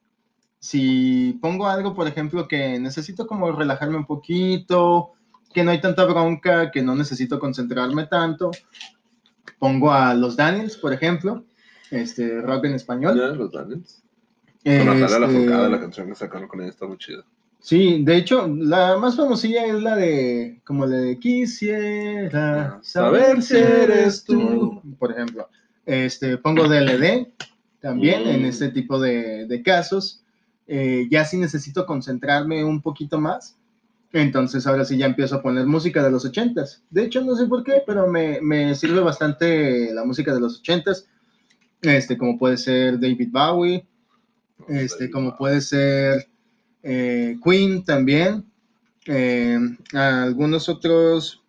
Si 0.60 1.38
pongo 1.42 1.68
algo, 1.68 1.94
por 1.94 2.08
ejemplo, 2.08 2.48
que 2.48 2.80
necesito 2.80 3.28
como 3.28 3.52
relajarme 3.52 3.98
un 3.98 4.06
poquito, 4.06 5.12
que 5.54 5.64
no 5.64 5.72
hay 5.72 5.80
tanta 5.80 6.06
bronca, 6.06 6.72
que 6.72 6.82
no 6.82 6.96
necesito 6.96 7.40
concentrarme 7.40 8.08
tanto, 8.08 8.52
pongo 9.60 9.92
a 9.92 10.14
los 10.14 10.36
Daniels, 10.36 10.76
por 10.76 10.92
ejemplo, 10.92 11.46
este, 11.92 12.42
rock 12.42 12.66
en 12.66 12.74
español. 12.74 13.18
Ya, 13.18 13.28
los 13.28 13.52
Daniels. 13.52 14.04
Con 14.64 14.78
Natalia 14.78 15.06
Este, 15.06 15.20
Lafourcade, 15.20 15.70
la 15.70 15.80
canción 15.80 16.08
que 16.08 16.16
sacaron 16.16 16.48
con 16.48 16.62
ella 16.62 16.72
está 16.72 16.88
muy 16.88 16.98
chida. 16.98 17.24
Sí, 17.66 18.04
de 18.04 18.18
hecho, 18.18 18.48
la 18.48 18.96
más 19.00 19.16
famosilla 19.16 19.66
es 19.66 19.82
la 19.82 19.96
de, 19.96 20.62
como 20.64 20.86
la 20.86 20.98
de 20.98 21.18
Quisiera 21.18 22.78
saber 22.84 23.42
si 23.42 23.58
eres 23.58 24.24
tú, 24.24 24.84
por 25.00 25.12
ejemplo. 25.12 25.50
Este, 25.84 26.38
pongo 26.38 26.68
DLD 26.68 27.28
también 27.82 28.26
Mm. 28.26 28.28
en 28.28 28.46
este 28.46 28.70
tipo 28.70 29.00
de, 29.00 29.48
de 29.48 29.64
casos. 29.64 30.22
Eh, 30.68 31.08
ya 31.10 31.26
si 31.26 31.38
necesito 31.38 31.88
concentrarme 31.88 32.64
un 32.64 32.84
poquito 32.84 33.20
más, 33.20 33.58
entonces 34.14 34.68
ahora 34.68 34.86
sí 34.86 34.96
ya 35.00 35.08
empiezo 35.08 35.38
a 35.38 35.42
poner 35.42 35.66
música 35.66 36.04
de 36.04 36.12
los 36.12 36.24
ochentas. 36.24 36.84
De 36.92 37.04
hecho, 37.06 37.22
no 37.22 37.36
sé 37.36 37.48
por 37.48 37.64
qué, 37.64 37.82
pero 37.84 38.06
me, 38.06 38.42
me 38.42 38.76
sirve 38.76 39.00
bastante 39.00 39.92
la 39.92 40.06
música 40.06 40.36
de 40.36 40.40
los 40.40 40.60
ochentas, 40.60 41.08
este, 41.82 42.16
como 42.16 42.38
puede 42.38 42.58
ser 42.58 43.00
David 43.00 43.30
Bowie, 43.32 43.88
este, 44.68 45.10
como 45.10 45.36
puede 45.36 45.62
ser 45.62 46.28
eh, 46.86 47.36
Queen 47.44 47.84
también, 47.84 48.46
eh, 49.08 49.58
algunos 49.94 50.70
otros, 50.70 51.42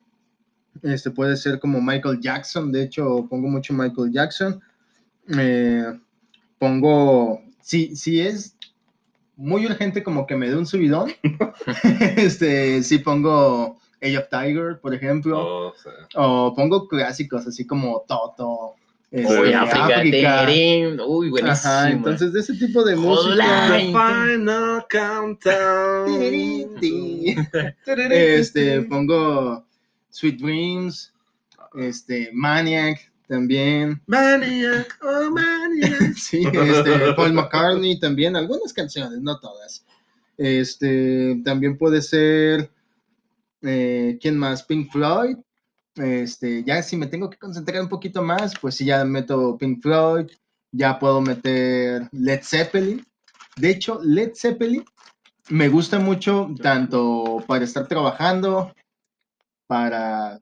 este 0.82 1.10
puede 1.10 1.36
ser 1.36 1.60
como 1.60 1.80
Michael 1.80 2.20
Jackson, 2.20 2.72
de 2.72 2.82
hecho 2.84 3.26
pongo 3.28 3.48
mucho 3.48 3.74
Michael 3.74 4.10
Jackson, 4.12 4.60
eh, 5.38 5.84
pongo, 6.58 7.42
si, 7.60 7.94
si 7.94 8.20
es 8.20 8.56
muy 9.36 9.66
urgente 9.66 10.02
como 10.02 10.26
que 10.26 10.36
me 10.36 10.48
dé 10.48 10.56
un 10.56 10.66
subidón, 10.66 11.12
este, 12.16 12.82
sí 12.82 12.98
pongo 12.98 13.78
Age 14.02 14.18
of 14.18 14.28
Tiger, 14.30 14.80
por 14.80 14.94
ejemplo, 14.94 15.38
Oh, 15.68 15.72
sí. 15.76 15.90
o 16.14 16.54
pongo 16.54 16.88
clásicos 16.88 17.46
así 17.46 17.66
como 17.66 18.04
Toto, 18.08 18.76
Uy, 19.12 19.22
Sí, 19.22 19.52
África, 19.52 20.44
Terim, 20.46 20.98
Uy, 21.06 21.30
buenísimo. 21.30 21.72
Ajá, 21.72 21.90
entonces 21.90 22.32
de 22.32 22.40
ese 22.40 22.54
tipo 22.54 22.84
de 22.84 22.96
música. 22.96 23.68
The 23.70 23.86
final 23.86 24.84
countdown. 24.90 26.06
Este, 28.10 28.82
pongo 28.82 29.64
Sweet 30.10 30.40
Dreams, 30.40 31.12
este, 31.74 32.30
Maniac 32.32 33.12
también. 33.28 34.02
Maniac, 34.06 34.98
oh 35.02 35.30
maniac. 35.30 36.14
Sí, 36.16 36.42
este, 36.44 37.12
Paul 37.14 37.32
McCartney 37.32 38.00
también, 38.00 38.34
algunas 38.34 38.72
canciones, 38.72 39.20
no 39.20 39.38
todas. 39.38 39.84
Este, 40.36 41.40
también 41.44 41.78
puede 41.78 42.02
ser, 42.02 42.70
eh, 43.62 44.18
¿quién 44.20 44.36
más? 44.36 44.62
Pink 44.64 44.90
Floyd. 44.90 45.36
Este, 45.96 46.62
ya 46.64 46.82
si 46.82 46.96
me 46.96 47.06
tengo 47.06 47.30
que 47.30 47.38
concentrar 47.38 47.80
un 47.82 47.88
poquito 47.88 48.22
más, 48.22 48.54
pues 48.60 48.76
sí, 48.76 48.84
ya 48.84 49.04
meto 49.04 49.56
Pink 49.56 49.82
Floyd, 49.82 50.26
ya 50.72 50.98
puedo 50.98 51.20
meter 51.20 52.08
Led 52.12 52.40
Zeppelin. 52.42 53.04
De 53.56 53.70
hecho, 53.70 54.00
Led 54.02 54.32
Zeppelin 54.34 54.84
me 55.48 55.68
gusta 55.68 55.98
mucho 55.98 56.50
tanto 56.60 57.42
para 57.46 57.64
estar 57.64 57.86
trabajando, 57.88 58.74
para 59.66 60.38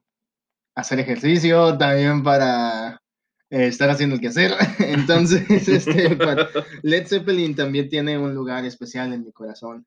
hacer 0.75 0.99
ejercicio, 0.99 1.77
también 1.77 2.21
para 2.23 2.99
eh, 3.49 3.67
estar 3.67 3.89
haciendo 3.89 4.15
el 4.15 4.21
quehacer. 4.21 4.51
Entonces, 4.79 5.67
este, 5.69 6.15
para- 6.17 6.49
Led 6.81 7.07
Zeppelin 7.07 7.55
también 7.55 7.87
tiene 7.87 8.17
un 8.17 8.35
lugar 8.35 8.65
especial 8.65 9.13
en 9.13 9.23
mi 9.23 9.31
corazón. 9.31 9.85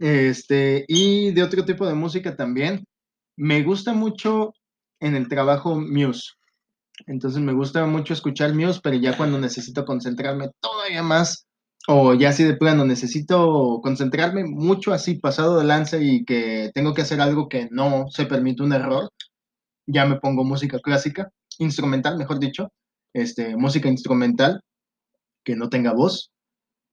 Este, 0.00 0.84
y 0.88 1.32
de 1.32 1.42
otro 1.42 1.64
tipo 1.64 1.86
de 1.86 1.94
música 1.94 2.34
también. 2.34 2.84
Me 3.36 3.62
gusta 3.62 3.92
mucho 3.92 4.54
en 5.00 5.16
el 5.16 5.28
trabajo 5.28 5.78
Muse. 5.78 6.32
Entonces 7.06 7.40
me 7.40 7.52
gusta 7.52 7.84
mucho 7.86 8.12
escuchar 8.12 8.54
Muse, 8.54 8.80
pero 8.82 8.96
ya 8.96 9.16
cuando 9.16 9.38
necesito 9.38 9.84
concentrarme 9.84 10.50
todavía 10.60 11.02
más, 11.02 11.46
o 11.88 12.14
ya 12.14 12.32
si 12.32 12.44
de 12.44 12.56
plano 12.56 12.84
necesito 12.84 13.80
concentrarme 13.82 14.44
mucho 14.44 14.92
así 14.92 15.16
pasado 15.16 15.58
de 15.58 15.64
lanza 15.64 15.98
y 15.98 16.24
que 16.24 16.70
tengo 16.74 16.94
que 16.94 17.02
hacer 17.02 17.20
algo 17.20 17.48
que 17.48 17.68
no 17.70 18.06
se 18.10 18.26
permite 18.26 18.62
un 18.62 18.72
error, 18.72 19.10
ya 19.86 20.06
me 20.06 20.20
pongo 20.20 20.44
música 20.44 20.78
clásica, 20.78 21.30
instrumental, 21.58 22.16
mejor 22.16 22.38
dicho, 22.38 22.72
este, 23.12 23.56
música 23.56 23.88
instrumental 23.88 24.62
que 25.44 25.56
no 25.56 25.68
tenga 25.68 25.92
voz, 25.92 26.30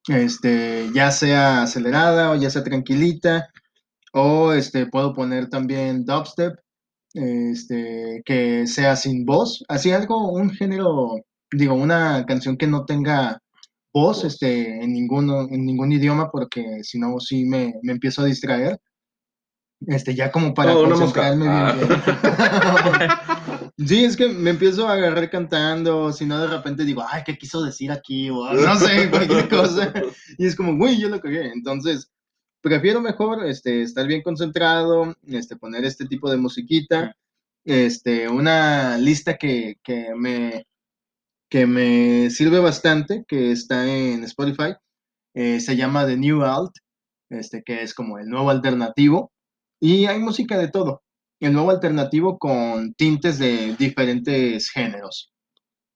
este, 0.08 0.90
ya 0.94 1.12
sea 1.12 1.64
acelerada 1.64 2.32
o 2.32 2.36
ya 2.36 2.50
sea 2.50 2.64
tranquilita, 2.64 3.50
o 4.14 4.54
este, 4.54 4.86
puedo 4.88 5.14
poner 5.14 5.50
también 5.50 6.06
dubstep, 6.06 6.56
este, 7.14 8.22
que 8.26 8.68
sea 8.68 8.96
sin 8.96 9.26
voz, 9.26 9.64
así 9.68 9.92
algo, 9.92 10.32
un 10.32 10.50
género, 10.52 11.16
digo, 11.52 11.74
una 11.74 12.26
canción 12.26 12.58
que 12.58 12.68
no 12.68 12.86
tenga 12.86 13.42
voz, 13.94 14.24
este, 14.24 14.84
en 14.84 14.94
ninguno, 14.94 15.42
en 15.50 15.66
ningún 15.66 15.92
idioma, 15.92 16.30
porque 16.32 16.64
si 16.84 17.00
no, 17.00 17.20
sí 17.20 17.46
me, 17.46 17.74
me 17.84 17.94
empiezo 17.94 18.22
a 18.22 18.26
distraer. 18.26 18.80
Este, 19.88 20.14
ya 20.14 20.30
como 20.30 20.54
para 20.54 20.76
Oh, 20.76 20.84
concentrarme 20.84 21.46
bien, 21.46 21.54
Ah. 21.56 21.74
bien. 21.74 23.10
Sí, 23.88 24.04
es 24.04 24.18
que 24.18 24.28
me 24.28 24.50
empiezo 24.50 24.86
a 24.90 24.94
agarrar 24.94 25.30
cantando, 25.30 26.12
si 26.12 26.26
no 26.26 26.38
de 26.38 26.48
repente 26.48 26.84
digo, 26.84 27.02
ay, 27.10 27.24
¿qué 27.26 27.38
quiso 27.38 27.64
decir 27.64 27.92
aquí? 27.94 28.30
O 28.30 28.54
no 28.54 28.76
sé, 28.76 29.10
cualquier 29.10 29.48
cosa. 29.48 29.94
Y 30.38 30.46
es 30.48 30.56
como, 30.58 30.76
güey, 30.76 31.00
yo 31.00 31.08
lo 31.08 31.22
cagué. 31.22 31.50
Entonces, 31.54 32.12
prefiero 32.62 33.02
mejor 33.02 33.46
este, 33.46 33.82
estar 33.82 34.08
bien 34.08 34.22
concentrado, 34.22 35.16
este, 35.28 35.56
poner 35.56 35.86
este 35.86 36.06
tipo 36.06 36.30
de 36.30 36.38
musiquita, 36.38 37.16
este, 37.66 38.30
una 38.30 38.98
lista 38.98 39.38
que, 39.38 39.78
que 39.84 40.14
me, 40.16 40.66
que 41.50 41.66
me 41.66 42.30
sirve 42.30 42.60
bastante, 42.60 43.26
que 43.28 43.52
está 43.52 43.88
en 43.88 44.24
Spotify, 44.24 44.76
eh, 45.34 45.60
se 45.60 45.76
llama 45.76 46.06
The 46.06 46.18
New 46.18 46.44
Alt, 46.44 46.72
este, 47.30 47.64
que 47.64 47.84
es 47.84 47.94
como 47.94 48.20
el 48.20 48.30
nuevo 48.30 48.50
alternativo, 48.50 49.32
y 49.80 50.06
hay 50.06 50.20
música 50.20 50.58
de 50.58 50.70
todo. 50.70 51.04
el 51.42 51.54
nuevo 51.54 51.72
alternativo 51.72 52.38
con 52.38 52.94
tintes 52.96 53.40
de 53.40 53.76
diferentes 53.78 54.70
géneros. 54.72 55.32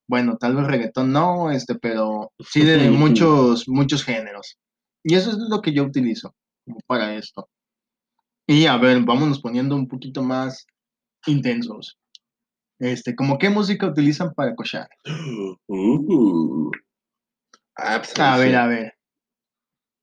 Bueno, 0.08 0.38
tal 0.38 0.56
vez 0.56 0.68
reggaetón 0.68 1.12
no, 1.12 1.52
este, 1.52 1.76
pero 1.76 2.32
sí 2.40 2.64
de 2.64 2.78
muchos, 2.92 3.68
muchos 3.68 4.04
géneros. 4.04 4.58
Y 5.04 5.16
eso 5.16 5.32
es 5.32 5.38
lo 5.38 5.62
que 5.62 5.74
yo 5.74 5.84
utilizo 5.84 6.34
para 6.88 7.16
esto. 7.16 7.50
Y 8.48 8.66
a 8.66 8.78
ver, 8.78 9.02
vámonos 9.04 9.40
poniendo 9.40 9.76
un 9.76 9.88
poquito 9.88 10.22
más 10.22 10.66
intensos. 11.28 11.98
Este, 12.80 13.16
¿como 13.16 13.38
qué 13.38 13.50
música 13.50 13.88
utilizan 13.88 14.34
para 14.34 14.56
cochar? 14.56 14.90
Uh, 15.68 16.72
ah, 17.78 18.00
pues, 18.00 18.20
A 18.20 18.38
ver, 18.38 18.56
a 18.56 18.68
ver. 18.68 18.94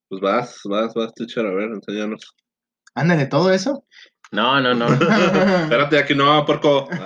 Pues 0.08 0.20
vas, 0.22 0.61
vas, 0.64 0.94
vas, 0.94 1.12
teacher, 1.14 1.46
a 1.46 1.50
ver, 1.50 1.70
enséñanos. 1.70 2.34
Ándale, 2.94 3.26
todo 3.26 3.52
eso. 3.52 3.84
No, 4.32 4.61
no, 4.61 4.74
no. 4.74 4.86
Espérate, 5.64 5.98
aquí 5.98 6.14
no, 6.14 6.44
porco. 6.44 6.88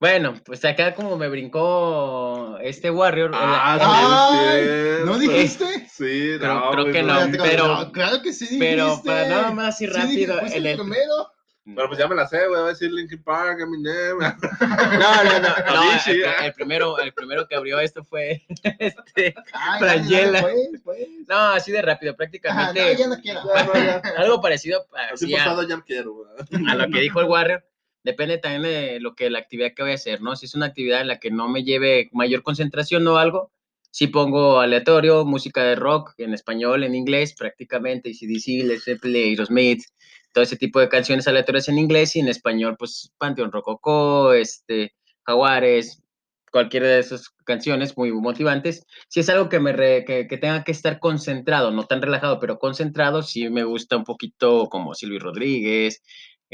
Bueno, 0.00 0.34
pues 0.44 0.62
acá 0.66 0.94
como 0.94 1.16
me 1.16 1.28
brincó 1.30 2.58
este 2.60 2.90
Warrior. 2.90 3.30
Ah, 3.32 3.78
sí, 3.80 3.86
Ay, 3.88 4.60
es 4.60 4.68
cierto. 4.68 5.06
¿No 5.06 5.18
dijiste? 5.18 5.83
Sí, 5.96 6.36
Creo- 6.40 6.54
no, 6.54 6.70
creo 6.72 6.92
que 6.92 7.02
no. 7.04 7.26
no, 7.26 7.38
pero- 7.44 7.66
no, 7.68 7.92
claro 7.92 8.20
que 8.20 8.32
sí 8.32 8.56
pero 8.58 8.86
dijiste. 8.86 9.08
para 9.08 9.28
nada 9.28 9.50
más 9.52 9.80
y 9.80 9.86
Sí, 9.86 9.92
rápido, 9.92 10.38
fuiste 10.40 10.58
el- 10.58 10.66
el 10.66 10.72
el- 10.72 10.78
primero. 10.80 11.30
Pero 11.66 11.86
pues 11.88 11.98
ya 11.98 12.06
me 12.08 12.14
la 12.14 12.26
sé, 12.26 12.46
güey. 12.46 12.60
Va 12.60 12.66
a 12.66 12.68
decir 12.70 12.92
Linkin 12.92 13.22
Park, 13.22 13.58
Eminem. 13.60 14.18
No, 14.98 15.24
no, 15.24 15.38
no. 15.38 15.48
no, 15.74 15.92
el, 16.06 16.24
el 16.44 16.52
primero, 16.52 16.98
el 16.98 17.14
primero 17.14 17.46
que 17.48 17.54
abrió 17.54 17.78
esto 17.80 18.04
fue 18.04 18.42
este. 18.78 19.34
Ay, 19.52 19.78
Frangela. 19.80 20.42
dale, 20.42 20.54
pues, 20.70 20.80
pues. 20.84 20.98
No, 21.26 21.36
así 21.36 21.72
de 21.72 21.80
rápido, 21.80 22.10
Ajá, 22.10 22.16
prácticamente. 22.18 22.82
no, 22.92 22.98
ya 22.98 23.06
no 23.08 23.20
quiero. 23.22 23.40
Ya, 23.54 23.64
no, 23.64 23.72
ya. 23.74 24.02
Algo 24.18 24.40
parecido 24.42 24.84
Así 25.12 25.32
a, 25.34 25.38
pasado 25.38 25.62
ya 25.66 25.80
quiero, 25.86 26.26
a 26.68 26.74
lo 26.74 26.88
que 26.90 27.00
dijo 27.00 27.20
el 27.20 27.26
Warrior. 27.28 27.64
Depende 28.02 28.36
también 28.36 28.62
de 28.62 29.00
lo 29.00 29.14
que 29.14 29.30
la 29.30 29.38
actividad 29.38 29.72
que 29.74 29.82
voy 29.82 29.92
a 29.92 29.94
hacer, 29.94 30.20
¿no? 30.20 30.36
Si 30.36 30.44
es 30.44 30.54
una 30.54 30.66
actividad 30.66 31.00
en 31.00 31.08
la 31.08 31.18
que 31.18 31.30
no 31.30 31.48
me 31.48 31.64
lleve 31.64 32.10
mayor 32.12 32.42
concentración 32.42 33.06
o 33.06 33.16
algo, 33.16 33.50
sí 33.94 34.08
pongo 34.08 34.58
aleatorio, 34.58 35.24
música 35.24 35.62
de 35.62 35.76
rock 35.76 36.14
en 36.18 36.34
español, 36.34 36.82
en 36.82 36.96
inglés, 36.96 37.32
prácticamente, 37.38 38.10
ACDC, 38.10 38.64
Led 38.66 38.80
Zeppelin, 38.80 39.28
Aerosmith, 39.30 39.84
todo 40.32 40.42
ese 40.42 40.56
tipo 40.56 40.80
de 40.80 40.88
canciones 40.88 41.28
aleatorias 41.28 41.68
en 41.68 41.78
inglés 41.78 42.16
y 42.16 42.20
en 42.20 42.26
español, 42.28 42.74
pues 42.76 43.12
Panteón 43.18 43.52
Rococó, 43.52 44.32
este, 44.32 44.94
Jaguares, 45.24 46.02
cualquiera 46.50 46.88
de 46.88 46.98
esas 46.98 47.28
canciones 47.44 47.96
muy 47.96 48.10
motivantes. 48.12 48.84
Si 49.08 49.20
es 49.20 49.28
algo 49.28 49.48
que, 49.48 49.60
me 49.60 49.72
re- 49.72 50.04
que, 50.04 50.26
que 50.26 50.38
tenga 50.38 50.64
que 50.64 50.72
estar 50.72 50.98
concentrado, 50.98 51.70
no 51.70 51.84
tan 51.86 52.02
relajado, 52.02 52.40
pero 52.40 52.58
concentrado, 52.58 53.22
sí 53.22 53.48
me 53.48 53.62
gusta 53.62 53.96
un 53.96 54.04
poquito 54.04 54.66
como 54.70 54.94
Silvio 54.94 55.20
Rodríguez, 55.20 56.02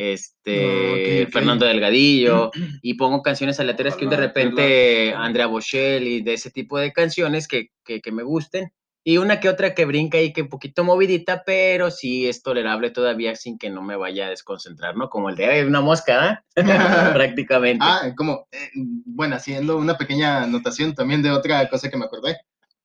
este, 0.00 1.22
Ok, 1.24 1.26
ok. 1.26 1.32
Fernando 1.32 1.66
Delgadillo, 1.66 2.50
y 2.82 2.94
pongo 2.94 3.22
canciones 3.22 3.60
aleatorias 3.60 3.96
que 3.96 4.06
de 4.06 4.16
repente. 4.16 5.14
Andrea 5.14 5.46
Bocelli, 5.46 6.22
de 6.22 6.34
ese 6.34 6.50
tipo 6.50 6.78
de 6.78 6.92
canciones 6.92 7.46
que, 7.46 7.68
que, 7.84 8.00
que 8.00 8.12
me 8.12 8.22
gusten. 8.22 8.72
Y 9.02 9.16
una 9.16 9.40
que 9.40 9.48
otra 9.48 9.74
que 9.74 9.86
brinca 9.86 10.20
y 10.20 10.32
que 10.32 10.42
un 10.42 10.48
poquito 10.48 10.84
movidita, 10.84 11.42
pero 11.44 11.90
sí 11.90 12.28
es 12.28 12.42
tolerable 12.42 12.90
todavía 12.90 13.34
sin 13.34 13.56
que 13.56 13.70
no 13.70 13.82
me 13.82 13.96
vaya 13.96 14.26
a 14.26 14.30
desconcentrar, 14.30 14.94
¿no? 14.94 15.08
Como 15.08 15.30
el 15.30 15.36
de 15.36 15.46
"Ay, 15.46 15.62
una 15.62 15.80
mosca, 15.80 16.44
¿eh? 16.56 16.62
prácticamente. 17.14 17.82
Ah, 17.86 18.12
como, 18.14 18.46
eh, 18.52 18.68
bueno, 19.06 19.36
haciendo 19.36 19.78
una 19.78 19.96
pequeña 19.96 20.42
anotación 20.42 20.94
también 20.94 21.22
de 21.22 21.30
otra 21.30 21.66
cosa 21.70 21.88
que 21.88 21.96
me 21.96 22.04
acordé. 22.04 22.36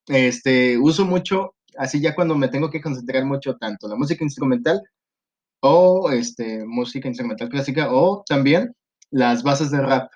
Este, 0.08 0.78
uso 0.78 1.04
mucho, 1.04 1.54
así 1.76 2.00
ya 2.00 2.14
cuando 2.14 2.34
me 2.34 2.48
tengo 2.48 2.70
que 2.70 2.80
concentrar 2.80 3.24
mucho, 3.26 3.56
tanto 3.56 3.86
la 3.86 3.96
música 3.96 4.24
instrumental 4.24 4.80
o 5.60 6.10
este, 6.10 6.64
música 6.66 7.08
instrumental 7.08 7.48
clásica, 7.48 7.92
o 7.92 8.22
también 8.28 8.74
las 9.10 9.42
bases 9.42 9.70
de 9.70 9.80
rap, 9.80 10.10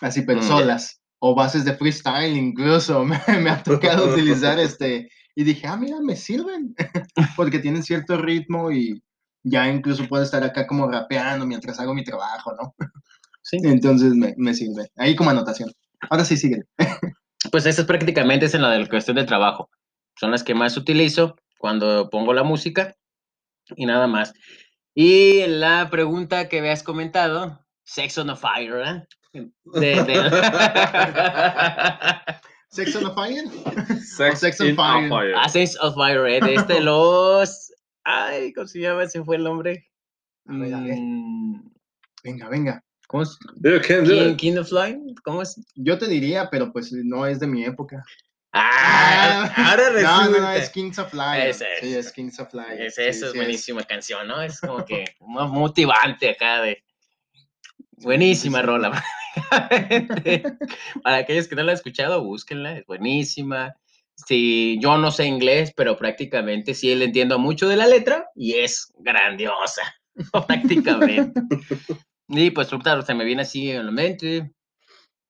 así, 0.00 0.22
pero 0.22 0.40
Mm, 0.40 0.44
solas, 0.44 1.00
o 1.18 1.34
bases 1.34 1.64
de 1.64 1.74
freestyle 1.74 2.36
incluso, 2.36 3.04
me, 3.04 3.20
me 3.40 3.50
ha 3.50 3.62
tocado 3.62 4.12
utilizar 4.12 4.58
este, 4.60 5.08
y 5.34 5.44
dije, 5.44 5.66
ah, 5.66 5.76
mira, 5.76 6.00
me 6.00 6.16
sirven, 6.16 6.74
porque 7.36 7.58
tienen 7.58 7.82
cierto 7.82 8.16
ritmo 8.16 8.70
y 8.70 9.02
ya 9.44 9.68
incluso 9.68 10.08
puedo 10.08 10.22
estar 10.22 10.42
acá 10.42 10.66
como 10.66 10.90
rapeando 10.90 11.46
mientras 11.46 11.78
hago 11.80 11.94
mi 11.94 12.04
trabajo, 12.04 12.52
¿no? 12.60 12.74
Sí. 13.42 13.58
Entonces 13.62 14.14
me, 14.14 14.34
me 14.36 14.52
sirve. 14.52 14.90
Ahí 14.96 15.16
como 15.16 15.30
anotación. 15.30 15.70
Ahora 16.10 16.24
sí, 16.24 16.36
siguen. 16.36 16.64
Pues 17.50 17.66
eso 17.66 17.82
es 17.82 17.86
prácticamente 17.86 18.46
es 18.46 18.54
en 18.54 18.62
la 18.62 18.70
de 18.70 18.80
la 18.80 18.88
cuestión 18.88 19.16
del 19.16 19.26
trabajo. 19.26 19.70
Son 20.18 20.30
las 20.30 20.42
que 20.42 20.54
más 20.54 20.76
utilizo 20.76 21.36
cuando 21.58 22.10
pongo 22.10 22.34
la 22.34 22.42
música 22.42 22.94
y 23.76 23.86
nada 23.86 24.06
más. 24.06 24.32
Y 25.00 25.46
la 25.46 25.88
pregunta 25.92 26.48
que 26.48 26.58
habías 26.58 26.82
comentado, 26.82 27.64
Sex 27.84 28.18
on 28.18 28.30
a 28.30 28.36
Fire, 28.36 28.72
¿verdad? 28.72 29.06
De, 29.32 29.52
de- 30.02 30.02
Sex 32.70 32.96
on 32.96 33.06
a 33.06 33.14
Fire. 33.14 33.44
Sex, 34.02 34.40
Sex 34.40 34.60
on 34.60 34.74
Fire. 34.74 35.06
a 35.06 35.08
Fire. 35.08 35.34
Ah, 35.36 35.48
Sex 35.48 35.78
on 35.80 35.94
Fire, 35.94 36.26
¿eh? 36.26 36.40
de 36.40 36.54
este 36.54 36.80
los... 36.90 37.72
Ay, 38.02 38.52
¿cómo 38.52 38.66
se 38.66 38.80
llama? 38.80 39.06
Se 39.06 39.22
fue 39.22 39.36
el 39.36 39.44
nombre. 39.44 39.86
A 40.46 40.56
ver, 40.56 40.74
a 40.74 40.80
ver. 40.80 40.96
Mm, 40.98 41.70
Venga, 42.24 42.48
venga. 42.48 42.82
¿Cómo 43.06 43.22
es? 43.22 43.38
You 43.62 43.80
can't 43.86 44.04
do 44.04 44.14
King. 44.14 44.34
King 44.36 44.56
of 44.58 44.68
Fly? 44.68 44.98
¿Cómo 45.22 45.42
es? 45.42 45.64
Yo 45.76 45.96
te 45.96 46.08
diría, 46.08 46.50
pero 46.50 46.72
pues 46.72 46.90
no 46.92 47.24
es 47.24 47.38
de 47.38 47.46
mi 47.46 47.64
época. 47.64 48.02
Ah, 48.52 49.52
ahora 49.56 49.90
resulta. 49.90 50.24
no, 50.24 50.38
no, 50.38 50.52
es 50.52 50.70
Kings 50.70 50.98
of. 50.98 51.12
Ese 51.12 51.64
es. 51.74 51.80
Sí, 51.80 51.94
es 51.94 52.12
Kings 52.12 52.40
of 52.40 52.50
Fire. 52.50 52.80
Es, 52.80 52.94
Sí, 52.94 53.02
eso 53.02 53.26
es 53.26 53.32
sí, 53.32 53.38
buenísima 53.38 53.82
canción, 53.84 54.26
¿no? 54.26 54.40
Es 54.40 54.60
como 54.60 54.84
que 54.84 55.04
muy 55.20 55.46
motivante 55.48 56.30
acá 56.30 56.62
de... 56.62 56.82
Buenísima 58.00 58.62
rola. 58.62 59.02
Para 61.02 61.16
aquellos 61.16 61.48
que 61.48 61.56
no 61.56 61.62
la 61.62 61.72
han 61.72 61.76
escuchado, 61.76 62.22
búsquenla, 62.24 62.78
es 62.78 62.86
buenísima. 62.86 63.74
Sí, 64.26 64.78
yo 64.80 64.96
no 64.98 65.10
sé 65.10 65.26
inglés, 65.26 65.72
pero 65.76 65.96
prácticamente 65.96 66.74
sí 66.74 66.94
le 66.94 67.06
entiendo 67.06 67.38
mucho 67.38 67.68
de 67.68 67.76
la 67.76 67.86
letra 67.86 68.26
y 68.34 68.54
es 68.54 68.92
grandiosa, 68.98 69.82
prácticamente. 70.46 71.40
Y 72.28 72.50
pues 72.50 72.68
claro, 72.82 73.02
se 73.02 73.14
me 73.14 73.24
viene 73.24 73.42
así 73.42 73.70
en 73.70 73.86
la 73.86 73.92
mente. 73.92 74.52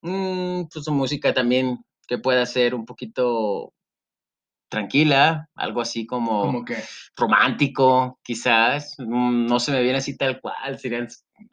Mm, 0.03 0.64
pues 0.73 0.85
su 0.85 0.93
música 0.93 1.35
también 1.35 1.79
que 2.09 2.19
pueda 2.19 2.45
ser 2.47 2.75
un 2.75 2.85
poquito 2.87 3.73
tranquila, 4.71 5.49
algo 5.55 5.81
así 5.81 6.07
como 6.07 6.43
Como 6.43 6.65
que. 6.65 6.77
romántico, 7.17 8.19
quizás. 8.23 8.97
mm, 8.99 9.47
No 9.47 9.61
se 9.61 9.73
me 9.73 9.83
viene 9.83 9.99
así 9.99 10.17
tal 10.17 10.41
cual, 10.41 10.79
serían 10.79 11.09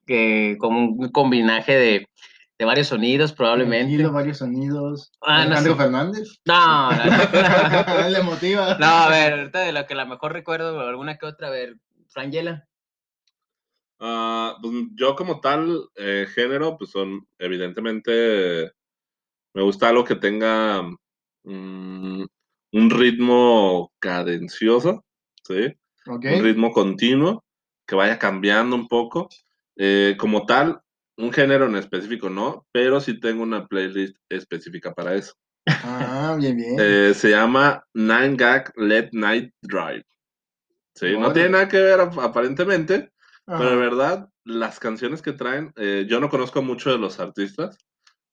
que 0.08 0.58
como 0.60 0.80
un 0.80 1.10
combinaje 1.12 1.74
de, 1.74 2.08
de 2.58 2.66
varios 2.66 2.88
sonidos, 2.88 3.32
probablemente. 3.34 3.86
tranquilo, 3.86 4.12
varios 4.12 4.38
sonidos. 4.40 5.12
Ah, 5.22 5.40
no 5.46 5.56
Alejandro 5.56 5.74
sé. 5.76 5.80
Fernández. 5.80 6.40
No, 6.46 6.92
no, 6.92 7.06
no. 7.06 8.10
Le 8.10 8.22
motiva. 8.24 8.78
No, 8.80 8.86
a 8.86 9.10
ver, 9.10 9.34
ahorita 9.34 9.60
de 9.60 9.72
lo 9.72 9.86
que 9.86 9.94
a 9.94 9.98
lo 9.98 10.06
mejor 10.08 10.34
recuerdo, 10.34 10.80
alguna 10.80 11.18
que 11.18 11.26
otra, 11.26 11.48
a 11.48 11.52
ver, 11.52 11.76
Frangela. 12.10 12.66
Ah, 14.00 14.58
pues 14.62 14.74
yo 14.96 15.16
como 15.16 15.40
tal, 15.40 15.88
eh, 15.96 16.28
género, 16.34 16.78
pues 16.78 16.92
son 16.92 17.26
evidentemente, 17.40 18.72
me 19.56 19.64
gusta 19.64 19.90
algo 19.90 20.04
que 20.04 20.16
tenga 20.16 20.84
mm, 21.44 22.24
un 22.74 22.90
ritmo 22.92 23.92
cadencioso, 24.00 25.04
¿sí? 25.44 25.74
Un 26.06 26.44
ritmo 26.44 26.72
continuo, 26.72 27.44
que 27.88 27.96
vaya 27.96 28.20
cambiando 28.20 28.76
un 28.76 28.88
poco. 28.88 29.30
Eh, 29.78 30.16
como 30.20 30.46
tal, 30.46 30.82
un 31.18 31.32
género 31.34 31.66
en 31.66 31.76
específico 31.78 32.30
no, 32.30 32.66
pero 32.72 33.02
sí 33.02 33.20
tengo 33.20 33.44
una 33.44 33.66
playlist 33.66 34.18
específica 34.30 34.94
para 34.94 35.16
eso. 35.16 35.34
Ah, 35.66 36.36
bien, 36.40 36.58
bien. 36.58 36.76
Eh, 36.80 37.14
se 37.16 37.30
llama 37.32 37.84
Nine 37.94 38.36
Gag 38.36 38.74
Let 38.78 39.10
Night 39.14 39.54
Drive. 39.62 40.04
Sí, 40.96 41.18
no 41.18 41.34
tiene 41.34 41.50
nada 41.50 41.68
que 41.68 41.80
ver 41.80 42.00
ap- 42.00 42.20
aparentemente, 42.20 43.12
Ajá. 43.48 43.58
pero 43.58 43.70
de 43.72 43.76
verdad, 43.78 44.30
las 44.46 44.80
canciones 44.80 45.22
que 45.22 45.34
traen, 45.34 45.74
eh, 45.76 46.06
yo 46.10 46.20
no 46.20 46.30
conozco 46.30 46.62
mucho 46.62 46.92
de 46.92 46.98
los 46.98 47.20
artistas, 47.20 47.78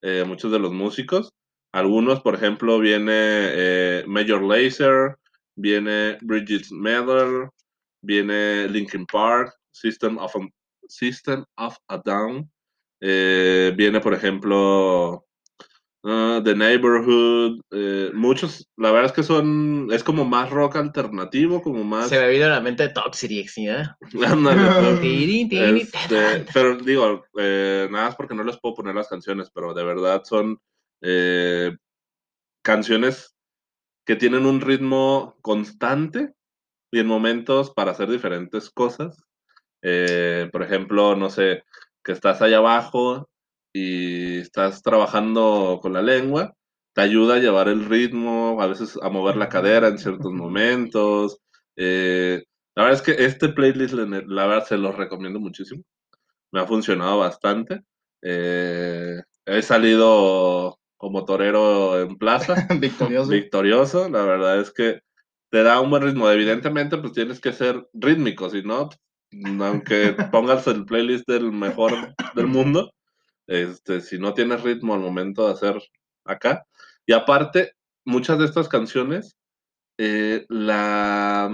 eh, 0.03 0.23
muchos 0.27 0.51
de 0.51 0.59
los 0.59 0.71
músicos. 0.71 1.33
Algunos, 1.73 2.21
por 2.21 2.35
ejemplo, 2.35 2.77
viene 2.77 3.13
eh, 3.15 4.03
Major 4.05 4.43
Lazer, 4.43 5.17
viene 5.55 6.17
Bridget 6.21 6.69
Miller, 6.71 7.49
viene 8.03 8.67
Linkin 8.67 9.05
Park, 9.07 9.55
System 9.71 10.17
of 10.19 10.35
a, 10.35 10.39
System 10.87 11.43
of 11.57 11.75
a 11.87 11.97
Down, 11.97 12.51
eh, 13.01 13.73
viene, 13.75 13.99
por 14.01 14.13
ejemplo, 14.13 15.25
ah, 16.03 16.41
The 16.43 16.55
Neighborhood, 16.55 17.61
eh, 17.71 18.11
muchos, 18.13 18.69
la 18.77 18.91
verdad 18.91 19.07
es 19.07 19.11
que 19.13 19.23
son, 19.23 19.87
es 19.91 20.03
como 20.03 20.25
más 20.25 20.49
rock 20.49 20.75
alternativo, 20.75 21.61
como 21.61 21.83
más... 21.83 22.09
Se 22.09 22.19
me 22.19 22.29
vino 22.29 22.45
a 22.45 22.49
la 22.49 22.61
mente 22.61 22.89
Toxic, 22.89 23.47
¿sí? 23.47 23.67
eh? 23.67 23.83
Este, 25.73 26.45
pero 26.53 26.77
digo, 26.77 27.25
eh, 27.37 27.87
nada 27.91 28.05
más 28.05 28.15
porque 28.15 28.35
no 28.35 28.43
les 28.43 28.59
puedo 28.59 28.75
poner 28.75 28.95
las 28.95 29.07
canciones, 29.07 29.49
pero 29.53 29.73
de 29.73 29.83
verdad 29.83 30.23
son 30.23 30.59
eh, 31.01 31.75
canciones 32.63 33.35
que 34.05 34.15
tienen 34.15 34.45
un 34.45 34.61
ritmo 34.61 35.37
constante 35.41 36.33
y 36.91 36.99
en 36.99 37.07
momentos 37.07 37.71
para 37.71 37.91
hacer 37.91 38.09
diferentes 38.09 38.69
cosas. 38.69 39.23
Eh, 39.81 40.49
por 40.51 40.63
ejemplo, 40.63 41.15
no 41.15 41.29
sé, 41.29 41.63
que 42.03 42.11
estás 42.11 42.41
allá 42.41 42.57
abajo 42.57 43.29
y 43.73 44.37
estás 44.37 44.83
trabajando 44.83 45.79
con 45.81 45.93
la 45.93 46.01
lengua, 46.01 46.55
te 46.93 47.01
ayuda 47.01 47.35
a 47.35 47.39
llevar 47.39 47.67
el 47.67 47.85
ritmo, 47.85 48.61
a 48.61 48.67
veces 48.67 48.97
a 49.01 49.09
mover 49.09 49.35
la 49.35 49.49
cadera 49.49 49.87
en 49.87 49.97
ciertos 49.97 50.31
momentos. 50.31 51.39
Eh, 51.75 52.43
la 52.75 52.83
verdad 52.83 52.99
es 52.99 53.05
que 53.05 53.25
este 53.25 53.49
playlist, 53.49 53.93
la 53.93 54.45
verdad, 54.47 54.65
se 54.65 54.77
los 54.77 54.95
recomiendo 54.95 55.39
muchísimo. 55.39 55.83
Me 56.51 56.61
ha 56.61 56.67
funcionado 56.67 57.19
bastante. 57.19 57.81
Eh, 58.21 59.21
he 59.45 59.61
salido 59.63 60.79
como 60.97 61.25
torero 61.25 61.99
en 61.99 62.17
plaza. 62.17 62.55
Victorioso. 62.79 63.29
Victorioso. 63.29 64.09
La 64.09 64.23
verdad 64.23 64.59
es 64.59 64.71
que 64.71 65.01
te 65.49 65.63
da 65.63 65.81
un 65.81 65.89
buen 65.89 66.03
ritmo. 66.03 66.29
Evidentemente, 66.29 66.97
pues 66.97 67.13
tienes 67.13 67.39
que 67.39 67.53
ser 67.53 67.87
rítmico, 67.93 68.49
si 68.49 68.61
no, 68.61 68.89
aunque 69.61 70.15
pongas 70.31 70.67
el 70.67 70.85
playlist 70.85 71.27
del 71.27 71.51
mejor 71.51 72.13
del 72.35 72.47
mundo, 72.47 72.91
este, 73.47 74.01
si 74.01 74.19
no 74.19 74.33
tienes 74.33 74.61
ritmo 74.63 74.93
al 74.93 75.01
momento 75.01 75.45
de 75.45 75.53
hacer 75.53 75.81
acá. 76.25 76.65
Y 77.05 77.13
aparte, 77.13 77.73
muchas 78.05 78.39
de 78.39 78.45
estas 78.45 78.69
canciones, 78.69 79.37
eh, 79.97 80.45
la, 80.49 81.49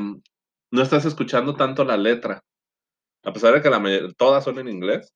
no 0.72 0.82
estás 0.82 1.06
escuchando 1.06 1.56
tanto 1.56 1.84
la 1.84 1.98
letra. 1.98 2.44
A 3.24 3.34
pesar 3.34 3.54
de 3.54 3.62
que 3.62 3.70
la 3.70 3.82
todas 4.18 4.44
son 4.44 4.60
en 4.60 4.70
inglés, 4.70 5.14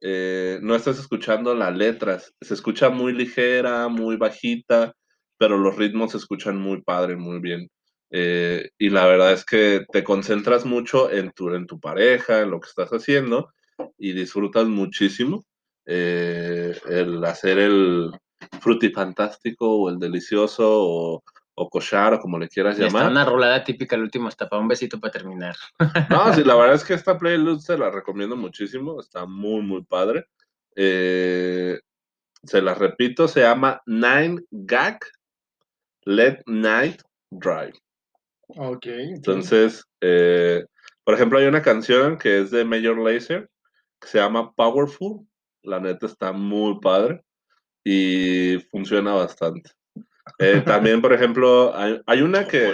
eh, 0.00 0.58
no 0.62 0.74
estás 0.74 0.98
escuchando 0.98 1.54
las 1.54 1.74
letras. 1.76 2.34
Se 2.40 2.54
escucha 2.54 2.90
muy 2.90 3.12
ligera, 3.12 3.88
muy 3.88 4.16
bajita, 4.16 4.94
pero 5.38 5.58
los 5.58 5.76
ritmos 5.76 6.12
se 6.12 6.18
escuchan 6.18 6.58
muy 6.58 6.82
padre, 6.82 7.16
muy 7.16 7.40
bien. 7.40 7.68
Eh, 8.12 8.70
y 8.78 8.90
la 8.90 9.06
verdad 9.06 9.32
es 9.32 9.44
que 9.44 9.84
te 9.92 10.04
concentras 10.04 10.64
mucho 10.64 11.10
en 11.10 11.30
tu, 11.32 11.54
en 11.54 11.66
tu 11.66 11.80
pareja, 11.80 12.40
en 12.42 12.50
lo 12.50 12.60
que 12.60 12.68
estás 12.68 12.90
haciendo, 12.90 13.52
y 13.98 14.12
disfrutas 14.12 14.66
muchísimo 14.66 15.44
eh, 15.86 16.76
el 16.88 17.24
hacer 17.24 17.58
el 17.58 18.10
frutifantástico 18.60 19.82
o 19.82 19.90
el 19.90 19.98
delicioso 19.98 20.66
o, 20.66 21.22
o 21.54 21.68
cochar 21.68 22.14
o 22.14 22.20
como 22.20 22.38
le 22.38 22.48
quieras 22.48 22.78
llamar. 22.78 23.02
Está 23.02 23.10
una 23.10 23.24
rolada 23.24 23.64
típica 23.64 23.96
el 23.96 24.02
último 24.02 24.28
hasta 24.28 24.48
para 24.48 24.62
un 24.62 24.68
besito 24.68 24.98
para 24.98 25.12
terminar. 25.12 25.56
No, 26.08 26.32
sí, 26.34 26.42
la 26.44 26.54
verdad 26.54 26.74
es 26.74 26.84
que 26.84 26.94
esta 26.94 27.18
playlist 27.18 27.66
se 27.66 27.78
la 27.78 27.90
recomiendo 27.90 28.36
muchísimo, 28.36 29.00
está 29.00 29.26
muy, 29.26 29.62
muy 29.62 29.82
padre. 29.84 30.26
Eh, 30.76 31.78
se 32.42 32.62
la 32.62 32.74
repito, 32.74 33.28
se 33.28 33.40
llama 33.40 33.82
Nine 33.86 34.42
Gag 34.50 35.00
Let 36.04 36.42
Night 36.46 37.02
Drive. 37.30 37.78
Ok. 38.48 38.86
Entonces, 38.86 39.84
eh, 40.00 40.64
por 41.04 41.14
ejemplo, 41.14 41.38
hay 41.38 41.46
una 41.46 41.62
canción 41.62 42.18
que 42.18 42.40
es 42.40 42.50
de 42.50 42.64
Major 42.64 42.98
Lazer 42.98 43.48
que 44.00 44.08
se 44.08 44.18
llama 44.18 44.52
Powerful. 44.54 45.26
La 45.62 45.80
neta 45.80 46.06
está 46.06 46.32
muy 46.32 46.80
padre 46.80 47.22
y 47.84 48.58
funciona 48.70 49.12
bastante. 49.12 49.70
Eh, 50.38 50.62
también, 50.64 51.02
por 51.02 51.12
ejemplo, 51.12 51.74
hay, 51.74 52.22
una 52.22 52.46
que. 52.46 52.72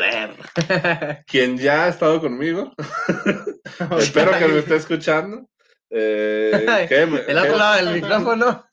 Quien 1.27 1.57
ya 1.59 1.85
ha 1.85 1.89
estado 1.89 2.21
conmigo. 2.21 2.73
espero 3.99 4.33
que 4.39 4.49
me 4.49 4.59
esté 4.59 4.77
escuchando. 4.77 5.49
Eh, 5.91 6.87
el 7.29 7.39
otro 7.39 7.57
lado 7.57 7.85
del 7.85 7.95
micrófono. 7.95 8.65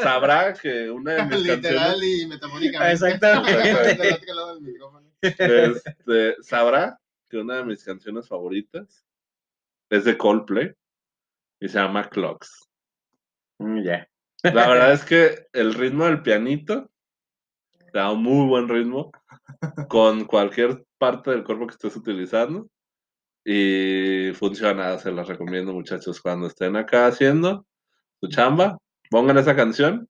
Sabrá 0.00 0.54
que 0.54 0.90
una 0.90 1.14
de 1.14 1.24
mis 1.24 1.40
Literal 1.40 2.04
y 2.04 2.26
metafóricamente. 2.26 2.92
Exactamente. 2.92 4.20
Este, 5.22 6.36
sabrá 6.42 6.98
que 7.28 7.38
una 7.38 7.56
de 7.56 7.64
mis 7.64 7.84
canciones 7.84 8.28
favoritas 8.28 9.04
es 9.90 10.04
de 10.04 10.16
Coldplay 10.16 10.72
y 11.60 11.68
se 11.68 11.78
llama 11.78 12.08
Clocks. 12.08 12.69
Mm, 13.60 13.82
ya. 13.82 14.08
La 14.42 14.68
verdad 14.68 14.92
es 14.94 15.04
que 15.04 15.46
el 15.52 15.74
ritmo 15.74 16.06
del 16.06 16.22
pianito 16.22 16.90
da 17.92 18.10
un 18.10 18.22
muy 18.22 18.48
buen 18.48 18.68
ritmo 18.68 19.12
con 19.88 20.24
cualquier 20.24 20.84
parte 20.96 21.30
del 21.30 21.44
cuerpo 21.44 21.66
que 21.66 21.72
estés 21.72 21.94
utilizando 21.94 22.68
y 23.44 24.32
funciona, 24.34 24.98
se 24.98 25.10
los 25.10 25.28
recomiendo 25.28 25.74
muchachos 25.74 26.20
cuando 26.22 26.46
estén 26.46 26.76
acá 26.76 27.06
haciendo 27.06 27.66
su 28.20 28.28
chamba, 28.28 28.78
pongan 29.10 29.36
esa 29.36 29.54
canción 29.54 30.08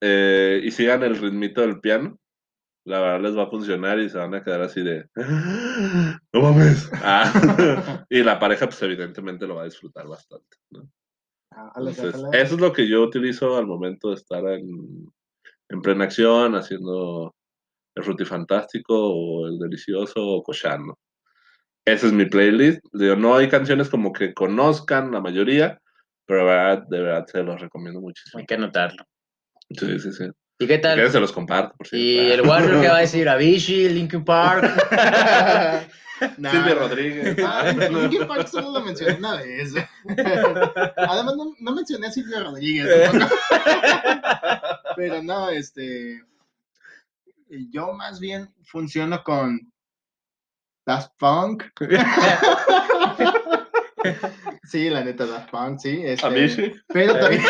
eh, 0.00 0.60
y 0.62 0.70
sigan 0.70 1.02
el 1.02 1.18
ritmito 1.18 1.60
del 1.60 1.80
piano. 1.80 2.18
La 2.86 3.00
verdad 3.00 3.20
les 3.20 3.36
va 3.36 3.44
a 3.44 3.50
funcionar 3.50 3.98
y 3.98 4.08
se 4.08 4.18
van 4.18 4.34
a 4.34 4.42
quedar 4.42 4.62
así 4.62 4.82
de 4.82 5.08
no 5.14 6.40
mames. 6.40 6.90
Ah, 7.02 7.30
y 8.10 8.22
la 8.22 8.38
pareja, 8.38 8.66
pues 8.66 8.80
evidentemente 8.82 9.46
lo 9.46 9.56
va 9.56 9.62
a 9.62 9.66
disfrutar 9.66 10.06
bastante. 10.06 10.56
Entonces, 11.76 12.14
eso 12.32 12.54
es 12.54 12.60
lo 12.60 12.72
que 12.72 12.88
yo 12.88 13.02
utilizo 13.02 13.56
al 13.56 13.66
momento 13.66 14.10
de 14.10 14.16
estar 14.16 14.44
en, 14.48 15.12
en 15.68 15.82
plena 15.82 16.04
acción, 16.04 16.54
haciendo 16.54 17.34
el 17.94 18.04
frutifantástico 18.04 18.94
o 18.94 19.46
el 19.46 19.58
delicioso 19.58 20.14
o 20.16 20.42
cochando. 20.42 20.98
Ese 21.84 22.06
es 22.06 22.12
mi 22.12 22.26
playlist. 22.26 22.80
Digo, 22.92 23.16
no 23.16 23.36
hay 23.36 23.48
canciones 23.48 23.88
como 23.88 24.12
que 24.12 24.32
conozcan 24.34 25.12
la 25.12 25.20
mayoría, 25.20 25.78
pero 26.26 26.40
de 26.40 26.46
verdad, 26.46 26.82
de 26.88 27.00
verdad 27.00 27.26
se 27.26 27.42
los 27.42 27.60
recomiendo 27.60 28.00
muchísimo. 28.00 28.40
Hay 28.40 28.46
que 28.46 28.54
anotarlo. 28.54 29.04
Sí, 29.70 29.98
sí, 29.98 30.12
sí. 30.12 30.24
¿Y 30.58 30.66
qué 30.66 30.78
tal? 30.78 31.10
Se 31.10 31.20
los 31.20 31.32
comparto, 31.32 31.74
por 31.76 31.86
Y 31.92 32.18
el 32.30 32.42
Warrior 32.42 32.80
que 32.80 32.88
va 32.88 32.98
a 32.98 33.00
decir 33.00 33.28
Avicii, 33.28 33.88
Linkin 33.88 34.24
Park. 34.24 34.64
Silvia 36.18 36.74
Rodríguez. 36.74 37.36
Ah, 37.44 37.72
Linkin 37.90 38.26
Park 38.26 38.48
solo 38.48 38.70
lo 38.72 38.80
mencioné 38.84 39.14
una 39.16 39.36
vez. 39.36 39.74
Además, 40.96 41.36
no, 41.36 41.54
no 41.58 41.74
mencioné 41.74 42.06
a 42.06 42.12
Silvia 42.12 42.40
Rodríguez. 42.40 43.10
Pero 44.96 45.22
no, 45.22 45.50
este. 45.50 46.22
Yo 47.70 47.92
más 47.92 48.20
bien 48.20 48.52
funciono 48.64 49.22
con 49.22 49.72
Daft 50.86 51.12
Punk. 51.18 51.64
Sí, 54.64 54.90
la 54.90 55.04
neta, 55.04 55.26
Daft 55.26 55.50
Punk, 55.50 55.78
sí. 55.78 56.00
Este, 56.04 56.26
Avicii. 56.26 56.74
Pero 56.88 57.18
también. 57.18 57.42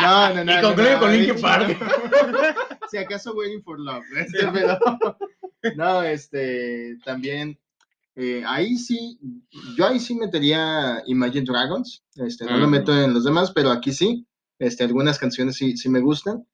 No, 0.00 0.34
no, 0.34 0.44
no. 0.44 0.58
y 0.58 0.98
con 0.98 1.12
Linkin. 1.12 1.40
Park. 1.40 1.78
Si 2.90 2.98
acaso 2.98 3.34
Waiting 3.34 3.62
for 3.62 3.78
Love. 3.78 4.04
Este, 4.16 4.46
pero. 4.48 4.78
No, 5.76 6.02
este. 6.02 6.96
También. 7.04 7.58
eh, 8.20 8.42
ahí 8.46 8.76
sí. 8.76 9.16
Yo 9.76 9.86
ahí 9.86 10.00
sí 10.00 10.14
metería 10.16 11.02
Imagine 11.06 11.44
Dragons. 11.44 12.02
Este, 12.16 12.44
no 12.46 12.56
lo 12.58 12.66
Mm. 12.66 12.70
meto 12.70 12.92
en 13.04 13.14
los 13.14 13.22
demás, 13.24 13.52
pero 13.54 13.70
aquí 13.70 13.92
sí. 13.92 14.26
Este, 14.58 14.82
algunas 14.82 15.18
canciones 15.20 15.54
sí, 15.56 15.76
sí 15.76 15.88
me 15.88 16.00
gustan. 16.00 16.44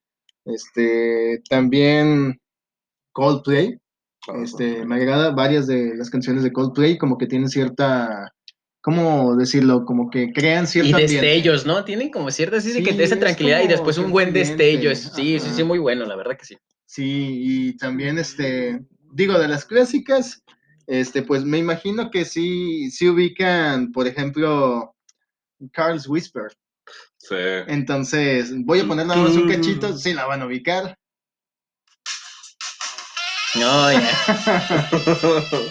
Este, 0.44 1.42
también 1.48 2.38
Coldplay. 3.12 3.78
Este, 4.42 4.84
me 4.86 4.96
agrada 4.96 5.30
varias 5.30 5.66
de 5.66 5.94
las 5.96 6.10
canciones 6.10 6.42
de 6.42 6.52
Coldplay, 6.52 6.96
como 6.98 7.16
que 7.18 7.26
tienen 7.26 7.48
cierta, 7.48 8.34
¿cómo 8.82 9.34
decirlo? 9.36 9.84
Como 9.86 10.08
que 10.10 10.32
crean 10.32 10.66
cierto 10.66 10.90
Y 10.90 10.92
ambiente. 10.92 11.14
destellos, 11.26 11.64
¿no? 11.66 11.84
Tienen 11.84 12.10
como 12.10 12.30
cierta 12.30 12.56
de 12.56 12.62
Sí, 12.62 12.82
que 12.82 12.90
esa 13.02 13.14
es 13.14 13.20
tranquilidad 13.20 13.62
y 13.62 13.68
después 13.68 13.96
un 13.98 14.10
buen 14.10 14.28
ambiente, 14.28 14.52
destello. 14.64 14.90
es- 14.90 15.10
sí, 15.14 15.38
sí, 15.38 15.48
sí, 15.50 15.62
muy 15.64 15.78
bueno, 15.78 16.04
la 16.06 16.16
verdad 16.16 16.36
que 16.38 16.44
sí. 16.46 16.56
Sí, 16.86 17.40
y 17.42 17.76
también, 17.76 18.18
este, 18.18 18.80
digo, 19.14 19.38
de 19.38 19.48
las 19.48 19.64
clásicas, 19.64 20.42
este, 20.86 21.22
pues 21.22 21.44
me 21.44 21.58
imagino 21.58 22.10
que 22.10 22.24
sí, 22.24 22.90
sí 22.90 23.08
ubican, 23.08 23.92
por 23.92 24.06
ejemplo, 24.06 24.94
Carl's 25.72 26.08
Whisper. 26.08 26.52
Sí. 27.16 27.36
Entonces, 27.68 28.52
voy 28.64 28.80
a 28.80 28.86
poner 28.86 29.06
nada 29.06 29.22
más 29.22 29.32
un 29.32 29.48
cachito, 29.48 29.96
sí 29.96 30.12
la 30.12 30.26
van 30.26 30.42
a 30.42 30.46
ubicar. 30.46 30.98
No, 33.54 33.92
ya. 33.92 34.90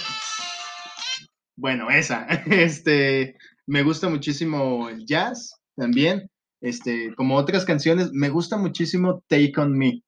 Bueno, 1.56 1.92
esa, 1.92 2.26
este, 2.48 3.38
me 3.68 3.84
gusta 3.84 4.10
muchísimo 4.10 4.90
el 4.90 5.06
jazz 5.06 5.54
también, 5.76 6.28
este, 6.62 7.14
como 7.14 7.38
otras 7.38 7.64
canciones, 7.64 8.12
me 8.12 8.30
gusta 8.30 8.58
muchísimo 8.58 9.24
Take 9.28 9.54
On 9.58 9.78
Me. 9.78 10.02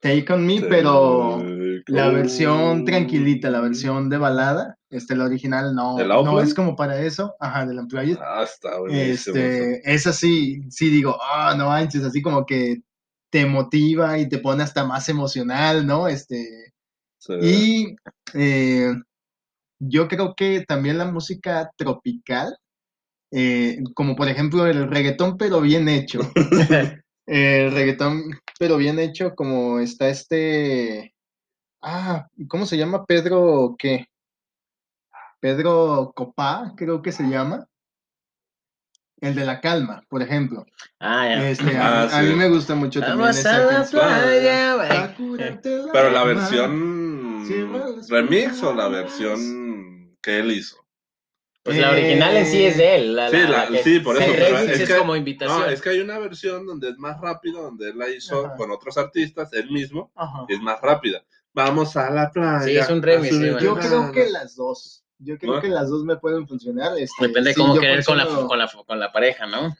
Take 0.00 0.30
On 0.30 0.44
Me, 0.44 0.60
pero 0.60 1.42
la 1.86 2.08
versión 2.08 2.84
tranquilita, 2.84 3.50
la 3.50 3.60
versión 3.60 4.08
de 4.08 4.18
balada, 4.18 4.76
este, 4.90 5.16
la 5.16 5.24
original 5.24 5.74
no, 5.74 5.96
¿Del 5.96 6.08
no 6.08 6.40
es 6.40 6.54
como 6.54 6.76
para 6.76 7.00
eso, 7.00 7.34
ajá, 7.40 7.66
del 7.66 7.78
Unplugged. 7.78 8.18
Ah, 8.20 8.42
está 8.44 8.78
buenísimo. 8.78 9.36
Este, 9.36 9.92
esa 9.92 10.12
sí, 10.12 10.62
sí 10.70 10.88
digo, 10.90 11.18
ah, 11.22 11.54
no 11.56 11.68
manches, 11.68 12.04
así 12.04 12.22
como 12.22 12.46
que 12.46 12.82
te 13.30 13.46
motiva 13.46 14.18
y 14.18 14.28
te 14.28 14.38
pone 14.38 14.62
hasta 14.62 14.84
más 14.84 15.08
emocional, 15.08 15.86
¿no? 15.86 16.08
Este, 16.08 16.72
Sí. 17.18 17.32
y 17.42 17.96
eh, 18.34 18.92
yo 19.78 20.08
creo 20.08 20.34
que 20.36 20.62
también 20.66 20.98
la 20.98 21.06
música 21.06 21.70
tropical, 21.76 22.56
eh, 23.32 23.78
como 23.94 24.14
por 24.14 24.28
ejemplo 24.28 24.66
el 24.66 24.88
reggaetón, 24.88 25.36
pero 25.38 25.60
bien 25.60 25.88
hecho. 25.88 26.20
el 27.26 27.72
reggaetón, 27.72 28.24
pero 28.58 28.76
bien 28.76 28.98
hecho, 28.98 29.34
como 29.34 29.80
está 29.80 30.08
este. 30.08 31.13
Ah, 31.86 32.26
¿cómo 32.48 32.64
se 32.64 32.78
llama? 32.78 33.04
Pedro, 33.04 33.76
¿qué? 33.78 34.06
Pedro 35.38 36.12
Copá, 36.16 36.72
creo 36.76 37.02
que 37.02 37.12
se 37.12 37.24
llama. 37.24 37.66
El 39.20 39.34
de 39.34 39.44
la 39.44 39.60
calma, 39.60 40.02
por 40.08 40.22
ejemplo. 40.22 40.64
Ah, 40.98 41.26
ya. 41.28 41.48
Este, 41.50 41.76
a, 41.76 42.02
Ah, 42.10 42.18
a 42.18 42.22
mí 42.22 42.30
sí. 42.30 42.34
me 42.36 42.48
gusta 42.48 42.74
mucho 42.74 43.00
también 43.00 43.28
esa 43.30 43.86
playa, 43.90 44.76
Pero 45.92 46.10
la 46.10 46.24
versión 46.24 47.44
Sí, 47.46 47.66
remix 48.08 48.62
o 48.62 48.74
la 48.74 48.88
versión 48.88 50.16
que 50.22 50.38
él 50.38 50.52
hizo. 50.52 50.76
Pues 51.62 51.78
la 51.78 51.90
original 51.90 52.36
en 52.36 52.46
sí 52.46 52.64
es 52.64 52.76
de 52.78 52.96
él. 52.96 53.16
La, 53.16 53.30
Sí, 53.30 53.36
la- 53.36 53.48
la- 53.48 53.70
la 53.70 53.76
que- 53.78 53.82
sí, 53.84 54.00
por 54.00 54.16
eso, 54.16 54.30
es 54.32 54.80
es, 54.80 54.88
que- 54.88 54.98
como 54.98 55.16
invitación. 55.16 55.60
No, 55.60 55.66
es 55.66 55.80
que 55.82 55.90
hay 55.90 56.00
una 56.00 56.18
versión 56.18 56.66
donde 56.66 56.90
es 56.90 56.98
más 56.98 57.18
rápido, 57.20 57.62
donde 57.62 57.90
él 57.90 57.98
la 57.98 58.08
hizo 58.10 58.46
Ajá. 58.46 58.56
con 58.56 58.70
otros 58.70 58.96
artistas, 58.98 59.52
él 59.52 59.70
mismo, 59.70 60.10
Ajá. 60.14 60.44
y 60.48 60.54
es 60.54 60.60
más 60.60 60.80
rápida. 60.82 61.22
Vamos 61.54 61.96
a 61.96 62.10
la 62.10 62.30
playa. 62.30 62.60
Sí, 62.64 62.76
es 62.76 62.90
un 62.90 63.00
remix, 63.02 63.30
sí, 63.30 63.38
bueno. 63.38 63.60
Yo 63.60 63.76
creo 63.76 64.12
que 64.12 64.28
las 64.30 64.56
dos. 64.56 65.04
Yo 65.18 65.38
creo 65.38 65.54
¿No? 65.54 65.60
que 65.62 65.68
las 65.68 65.88
dos 65.88 66.04
me 66.04 66.16
pueden 66.16 66.46
funcionar. 66.48 66.98
este, 66.98 67.28
Depende 67.28 67.50
de 67.50 67.54
sí, 67.54 67.60
cómo 67.60 67.78
querer 67.78 68.04
con 68.04 68.18
la, 68.18 68.26
con, 68.26 68.58
la, 68.58 68.68
con 68.86 68.98
la 69.00 69.12
pareja, 69.12 69.46
¿no? 69.46 69.74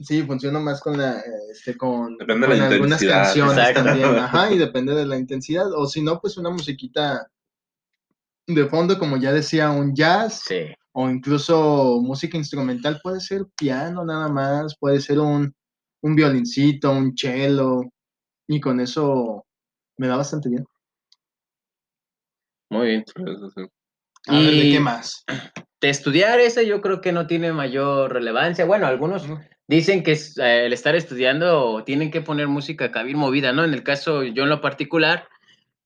Sí, 0.00 0.22
funciona 0.22 0.60
más 0.60 0.80
con 0.80 0.96
la, 0.98 1.20
este, 1.50 1.76
con, 1.76 2.16
Depende 2.18 2.46
de 2.46 2.52
con 2.52 2.58
la 2.60 2.66
algunas 2.68 3.02
intensidad. 3.02 3.24
canciones 3.24 3.56
Exacto. 3.58 3.84
también, 3.84 4.08
ajá, 4.18 4.52
y 4.52 4.58
depende 4.58 4.94
de 4.94 5.06
la 5.06 5.16
intensidad, 5.16 5.72
o 5.72 5.86
si 5.88 6.02
no, 6.02 6.20
pues 6.20 6.36
una 6.36 6.50
musiquita 6.50 7.28
de 8.46 8.66
fondo, 8.68 8.98
como 8.98 9.16
ya 9.16 9.32
decía, 9.32 9.70
un 9.70 9.94
jazz, 9.96 10.42
Sí. 10.46 10.66
o 10.92 11.08
incluso 11.10 12.00
música 12.02 12.36
instrumental, 12.36 13.00
puede 13.02 13.20
ser 13.20 13.46
piano 13.56 14.04
nada 14.04 14.28
más, 14.28 14.76
puede 14.78 15.00
ser 15.00 15.18
un, 15.18 15.52
un 16.02 16.14
violincito, 16.14 16.92
un 16.92 17.16
cello, 17.16 17.80
y 18.46 18.60
con 18.60 18.78
eso 18.80 19.44
me 19.96 20.06
da 20.06 20.16
bastante 20.16 20.48
bien. 20.48 20.64
Muy 22.70 22.86
bien. 22.88 23.04
A 24.26 24.38
ver, 24.40 24.54
¿de 24.54 24.64
Y- 24.64 24.72
qué 24.72 24.80
más? 24.80 25.24
De 25.80 25.90
estudiar 25.90 26.40
ese 26.40 26.66
yo 26.66 26.80
creo 26.80 27.00
que 27.00 27.12
no 27.12 27.28
tiene 27.28 27.52
mayor 27.52 28.12
relevancia. 28.12 28.64
Bueno, 28.64 28.88
algunos 28.88 29.28
dicen 29.68 30.02
que 30.02 30.12
eh, 30.12 30.66
el 30.66 30.72
estar 30.72 30.96
estudiando 30.96 31.84
tienen 31.84 32.10
que 32.10 32.20
poner 32.20 32.48
música 32.48 32.88
bien 33.04 33.16
movida, 33.16 33.52
¿no? 33.52 33.64
En 33.64 33.72
el 33.72 33.84
caso, 33.84 34.24
yo 34.24 34.42
en 34.42 34.48
lo 34.48 34.60
particular, 34.60 35.28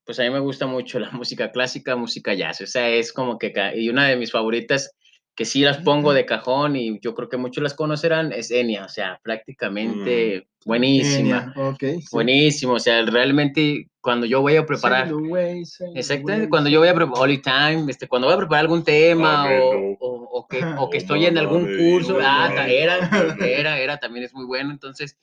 pues 0.06 0.18
a 0.18 0.22
mí 0.22 0.30
me 0.30 0.38
gusta 0.38 0.66
mucho 0.66 0.98
la 0.98 1.10
música 1.12 1.52
clásica, 1.52 1.94
música 1.94 2.32
jazz. 2.32 2.62
O 2.62 2.66
sea, 2.66 2.88
es 2.88 3.12
como 3.12 3.38
que, 3.38 3.52
y 3.76 3.90
una 3.90 4.08
de 4.08 4.16
mis 4.16 4.32
favoritas 4.32 4.92
que 5.34 5.44
sí 5.46 5.62
las 5.62 5.78
pongo 5.78 6.12
de 6.12 6.26
cajón 6.26 6.76
y 6.76 7.00
yo 7.00 7.14
creo 7.14 7.28
que 7.28 7.38
muchos 7.38 7.62
las 7.62 7.74
conocerán 7.74 8.32
es 8.32 8.50
Enya. 8.50 8.84
O 8.84 8.88
sea, 8.88 9.18
prácticamente 9.22 10.46
buenísima. 10.64 11.52
Enya, 11.54 11.68
ok, 11.70 11.78
sí. 11.80 12.06
Buenísimo. 12.12 12.74
O 12.74 12.78
sea, 12.78 13.02
realmente 13.06 13.88
cuando 14.00 14.26
yo 14.26 14.40
voy 14.42 14.56
a 14.56 14.66
preparar. 14.66 15.08
Sail 15.08 15.96
Exactamente, 15.96 16.42
away, 16.42 16.48
cuando 16.48 16.68
yo 16.70 16.80
voy 16.80 16.88
a 16.88 16.94
preparar 16.94 17.22
All 17.22 17.30
the 17.30 17.42
Time, 17.50 17.90
este, 17.90 18.08
cuando 18.08 18.28
voy 18.28 18.34
a 18.34 18.38
preparar 18.38 18.64
algún 18.64 18.84
tema 18.84 19.44
Amén, 19.44 19.60
o, 19.62 19.72
no. 19.72 19.96
o- 20.00 20.28
o 20.34 20.46
que, 20.48 20.60
o 20.78 20.90
que 20.90 20.98
estoy 20.98 21.26
en 21.26 21.38
algún 21.38 21.68
curso, 21.76 22.18
ah, 22.22 22.66
era, 22.68 22.96
era, 23.40 23.78
era, 23.78 23.98
también 23.98 24.24
es 24.24 24.34
muy 24.34 24.44
bueno, 24.44 24.70
entonces 24.70 25.16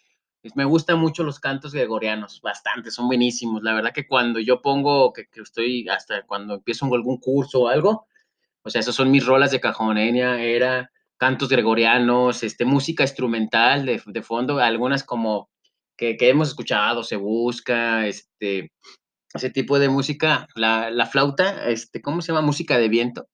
me 0.55 0.64
gustan 0.66 0.99
mucho 0.99 1.24
los 1.24 1.39
cantos 1.39 1.74
gregorianos, 1.74 2.41
bastante, 2.41 2.91
son 2.91 3.07
buenísimos, 3.07 3.62
la 3.62 3.74
verdad 3.74 3.91
que 3.93 4.07
cuando 4.07 4.39
yo 4.39 4.62
pongo, 4.62 5.12
que, 5.12 5.28
que 5.28 5.41
estoy, 5.41 5.88
hasta 5.89 6.26
cuando 6.26 6.55
empiezo 6.55 6.86
algún 6.93 7.18
curso 7.18 7.62
o 7.64 7.68
algo, 7.68 8.07
o 8.64 8.70
sea, 8.70 8.82
esos 8.82 8.95
son 8.95 9.12
mis 9.12 9.26
rolas 9.26 9.51
de 9.51 9.60
cajoneña, 9.60 10.41
era 10.41 10.89
cantos 11.18 11.49
gregorianos, 11.49 12.43
este, 12.43 12.66
música 12.66 13.03
instrumental 13.03 13.86
de, 13.86 14.01
de 14.05 14.22
fondo, 14.22 14.60
algunas 14.60 15.03
como 15.03 15.49
que, 15.97 16.16
que 16.16 16.30
hemos 16.30 16.47
escuchado, 16.49 17.03
se 17.03 17.18
busca, 17.18 18.07
este, 18.07 18.72
ese 19.34 19.49
tipo 19.49 19.80
de 19.80 19.89
música, 19.89 20.47
la, 20.55 20.89
la 20.91 21.05
flauta, 21.05 21.70
este, 21.70 22.01
¿cómo 22.01 22.22
se 22.22 22.32
llama? 22.32 22.45
Música 22.45 22.78
de 22.78 22.88
viento. 22.89 23.28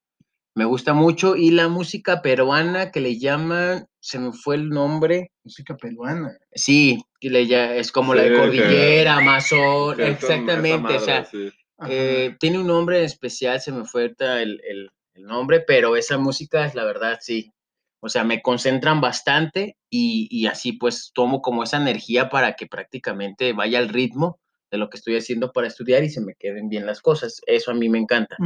Me 0.57 0.65
gusta 0.65 0.93
mucho. 0.93 1.35
Y 1.35 1.51
la 1.51 1.67
música 1.67 2.21
peruana 2.21 2.89
que 2.91 3.01
le 3.01 3.19
llaman, 3.19 3.87
se 3.99 4.19
me 4.19 4.31
fue 4.31 4.55
el 4.55 4.69
nombre. 4.69 5.31
Música 5.43 5.75
peruana. 5.75 6.37
Sí, 6.53 7.03
que 7.19 7.29
le 7.29 7.45
ya, 7.45 7.75
es 7.75 7.91
como 7.91 8.15
la 8.15 8.23
de 8.23 8.29
que- 8.31 8.37
Cordillera, 8.37 9.17
Amazon, 9.17 9.99
exactamente. 10.01 10.77
madre, 10.79 10.97
o 10.97 10.99
sea, 11.01 11.25
sí. 11.25 11.51
Eh, 11.89 12.35
tiene 12.39 12.57
un 12.59 12.67
nombre 12.67 12.99
en 12.99 13.03
especial, 13.05 13.59
se 13.59 13.73
me 13.73 13.83
fue 13.83 14.13
el, 14.17 14.61
el- 14.67 14.89
el 15.15 15.23
nombre, 15.23 15.61
pero 15.61 15.95
esa 15.95 16.17
música, 16.17 16.71
la 16.73 16.83
verdad, 16.83 17.17
sí. 17.21 17.53
O 18.01 18.09
sea, 18.09 18.23
me 18.23 18.41
concentran 18.41 19.01
bastante 19.01 19.77
y, 19.89 20.27
y 20.29 20.45
así 20.45 20.73
pues 20.73 21.11
tomo 21.13 21.41
como 21.41 21.63
esa 21.63 21.77
energía 21.77 22.29
para 22.29 22.55
que 22.55 22.67
prácticamente 22.67 23.53
vaya 23.53 23.79
al 23.79 23.89
ritmo 23.89 24.39
de 24.69 24.77
lo 24.77 24.89
que 24.89 24.97
estoy 24.97 25.17
haciendo 25.17 25.51
para 25.51 25.67
estudiar 25.67 26.03
y 26.03 26.09
se 26.09 26.21
me 26.21 26.35
queden 26.35 26.69
bien 26.69 26.85
las 26.85 27.01
cosas. 27.01 27.41
Eso 27.47 27.71
a 27.71 27.73
mí 27.73 27.89
me 27.89 27.97
encanta. 27.97 28.37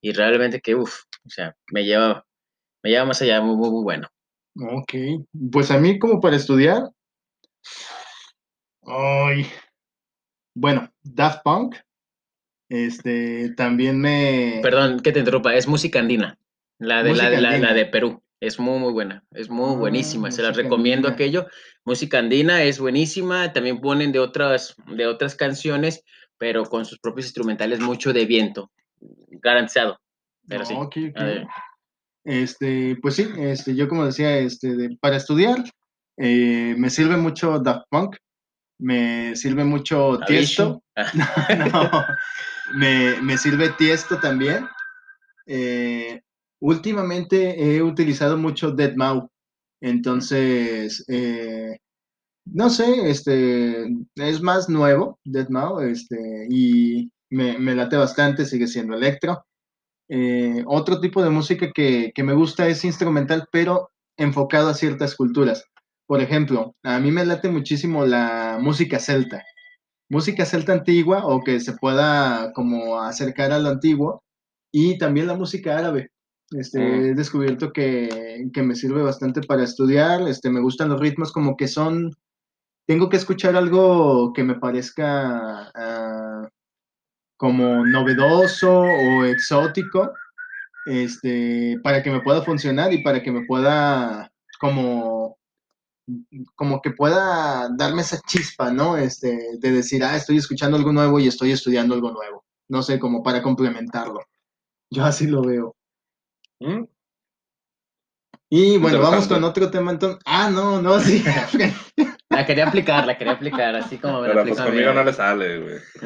Y 0.00 0.12
realmente 0.12 0.60
que, 0.60 0.74
uff, 0.74 1.02
o 1.24 1.30
sea, 1.30 1.54
me 1.70 1.84
lleva, 1.84 2.26
me 2.82 2.90
lleva 2.90 3.04
más 3.04 3.22
allá, 3.22 3.40
muy, 3.40 3.56
muy, 3.56 3.70
muy 3.70 3.82
bueno. 3.82 4.08
Ok, 4.58 4.94
pues 5.52 5.70
a 5.70 5.78
mí 5.78 5.98
como 5.98 6.18
para 6.18 6.36
estudiar, 6.36 6.90
ay, 8.82 9.46
bueno, 10.54 10.90
Daft 11.02 11.42
Punk, 11.44 11.76
este, 12.68 13.50
también 13.56 14.00
me, 14.00 14.60
Perdón 14.62 15.00
que 15.00 15.12
te 15.12 15.20
interrumpa, 15.20 15.54
es 15.54 15.66
música 15.68 15.98
andina, 16.00 16.38
la 16.78 17.02
de, 17.02 17.14
la, 17.14 17.30
de, 17.30 17.36
la, 17.36 17.40
la 17.42 17.48
andina. 17.56 17.74
de 17.74 17.86
Perú. 17.86 18.22
Es 18.38 18.58
muy, 18.58 18.78
muy 18.78 18.92
buena, 18.92 19.24
es 19.32 19.48
muy 19.48 19.70
Ah, 19.74 19.78
buenísima, 19.78 20.30
se 20.30 20.42
música 20.42 20.62
recomiendo 20.62 21.08
andina. 21.08 21.14
aquello. 21.14 21.46
Música 21.86 22.18
andina 22.18 22.62
es 22.64 22.78
buenísima, 22.78 23.52
también 23.54 23.80
ponen 23.80 24.12
de 24.12 24.18
otras, 24.18 24.74
de 24.94 25.06
otras 25.06 25.34
canciones, 25.36 26.02
pero 26.36 26.64
con 26.64 26.84
sus 26.84 26.98
propios 26.98 27.26
instrumentales, 27.26 27.80
mucho 27.80 28.12
de 28.12 28.26
viento, 28.26 28.70
garantizado. 29.30 29.98
Pero 30.46 30.66
sí, 30.66 30.74
ok, 30.76 30.96
ok. 31.10 31.16
a 31.16 31.24
ver. 31.24 31.46
Este, 32.24 32.96
pues 33.00 33.14
sí, 33.14 33.26
este, 33.38 33.74
yo 33.74 33.88
como 33.88 34.04
decía, 34.04 34.36
este, 34.38 34.74
de- 34.76 34.96
para 35.00 35.16
estudiar, 35.16 35.64
eh, 36.18 36.74
me 36.76 36.90
sirve 36.90 37.16
mucho 37.16 37.58
Daft 37.58 37.86
Punk, 37.88 38.16
me 38.78 39.34
sirve 39.36 39.64
mucho 39.64 40.18
Tiesto, 40.26 40.82
no, 41.72 41.90
me, 42.74 43.20
me 43.22 43.38
sirve 43.38 43.70
Tiesto 43.70 44.18
también. 44.18 44.66
Eh, 45.46 46.20
últimamente 46.60 47.76
he 47.76 47.82
utilizado 47.82 48.36
mucho 48.36 48.72
Deadmau, 48.72 49.30
entonces, 49.80 51.04
eh, 51.08 51.78
no 52.46 52.70
sé, 52.70 53.10
este, 53.10 53.86
es 54.16 54.40
más 54.40 54.68
nuevo 54.68 55.18
Deadmau, 55.24 55.80
este, 55.80 56.46
y 56.50 57.10
me, 57.30 57.58
me 57.58 57.74
late 57.74 57.96
bastante, 57.96 58.44
sigue 58.44 58.66
siendo 58.66 58.96
electro. 58.96 59.44
Eh, 60.08 60.62
otro 60.66 61.00
tipo 61.00 61.22
de 61.22 61.30
música 61.30 61.72
que, 61.72 62.12
que 62.14 62.22
me 62.22 62.32
gusta 62.32 62.68
es 62.68 62.84
instrumental, 62.84 63.48
pero 63.50 63.90
enfocado 64.16 64.68
a 64.68 64.74
ciertas 64.74 65.14
culturas. 65.14 65.64
Por 66.06 66.20
ejemplo, 66.20 66.74
a 66.82 66.98
mí 67.00 67.10
me 67.10 67.24
late 67.24 67.48
muchísimo 67.48 68.06
la 68.06 68.58
música 68.60 68.98
celta, 68.98 69.42
música 70.08 70.44
celta 70.44 70.72
antigua 70.72 71.26
o 71.26 71.42
que 71.42 71.58
se 71.60 71.72
pueda 71.72 72.52
como 72.52 73.00
acercar 73.00 73.52
a 73.52 73.58
lo 73.58 73.70
antiguo, 73.70 74.22
y 74.72 74.98
también 74.98 75.26
la 75.26 75.34
música 75.34 75.78
árabe. 75.78 76.10
Este, 76.50 76.78
Mm. 76.78 77.04
He 77.04 77.14
descubierto 77.14 77.72
que, 77.72 78.48
que 78.52 78.62
me 78.62 78.76
sirve 78.76 79.02
bastante 79.02 79.40
para 79.42 79.64
estudiar, 79.64 80.22
este, 80.28 80.50
me 80.50 80.60
gustan 80.60 80.90
los 80.90 81.00
ritmos 81.00 81.32
como 81.32 81.56
que 81.56 81.66
son, 81.66 82.12
tengo 82.86 83.08
que 83.08 83.16
escuchar 83.16 83.56
algo 83.56 84.32
que 84.32 84.44
me 84.44 84.54
parezca 84.54 85.70
ah, 85.74 86.48
como 87.36 87.84
novedoso 87.84 88.80
o 88.80 89.24
exótico, 89.24 90.12
este, 90.86 91.80
para 91.82 92.02
que 92.02 92.10
me 92.10 92.20
pueda 92.20 92.42
funcionar 92.42 92.92
y 92.92 93.02
para 93.02 93.22
que 93.22 93.32
me 93.32 93.44
pueda 93.44 94.30
como 94.60 95.36
como 96.54 96.80
que 96.80 96.90
pueda 96.90 97.68
darme 97.76 98.02
esa 98.02 98.20
chispa, 98.20 98.72
¿no? 98.72 98.96
Este, 98.96 99.58
de 99.58 99.70
decir, 99.70 100.04
ah, 100.04 100.16
estoy 100.16 100.36
escuchando 100.36 100.76
algo 100.76 100.92
nuevo 100.92 101.18
y 101.18 101.28
estoy 101.28 101.52
estudiando 101.52 101.94
algo 101.94 102.12
nuevo. 102.12 102.44
No 102.68 102.82
sé, 102.82 102.98
como 102.98 103.22
para 103.22 103.42
complementarlo. 103.42 104.20
Yo 104.90 105.04
así 105.04 105.26
lo 105.26 105.42
veo. 105.42 105.74
¿Mm? 106.60 106.84
Y 108.48 108.78
bueno, 108.78 109.00
vamos 109.00 109.26
con 109.26 109.42
otro 109.42 109.70
tema 109.70 109.90
entonces. 109.90 110.20
Ah, 110.24 110.50
no, 110.50 110.80
no, 110.80 111.00
sí. 111.00 111.24
La 112.36 112.44
quería 112.44 112.68
aplicar, 112.68 113.06
la 113.06 113.16
quería 113.16 113.32
aplicar, 113.32 113.74
así 113.76 113.96
como 113.96 114.20
me 114.20 114.28
la 114.28 114.34
Pero 114.34 114.46
pues 114.46 114.60
aplico 114.60 114.62
a 114.62 114.64
mí. 114.66 114.70
conmigo 114.72 114.92
no 114.92 115.04
le 115.04 115.12
sale, 115.14 115.58
güey. 115.58 115.76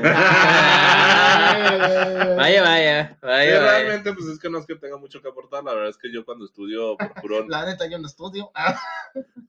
Vaya, 2.37 2.63
vaya, 2.63 3.09
Sí, 3.11 3.17
vaya, 3.27 3.61
realmente, 3.61 4.13
pues 4.13 4.27
es 4.27 4.39
que 4.39 4.49
no 4.49 4.59
es 4.59 4.67
que 4.67 4.77
tenga 4.77 4.97
mucho 4.97 5.21
que 5.21 5.29
aportar. 5.29 5.65
La 5.65 5.75
verdad 5.75 5.91
es 5.91 5.99
que 5.99 6.13
yo 6.13 6.25
cuando 6.25 6.45
estudio 6.45 6.97
por 6.97 7.13
puro. 7.15 7.47
La 7.49 7.67
neta, 7.67 7.87
yo 7.89 7.99
no 7.99 8.07
estudio. 8.07 8.51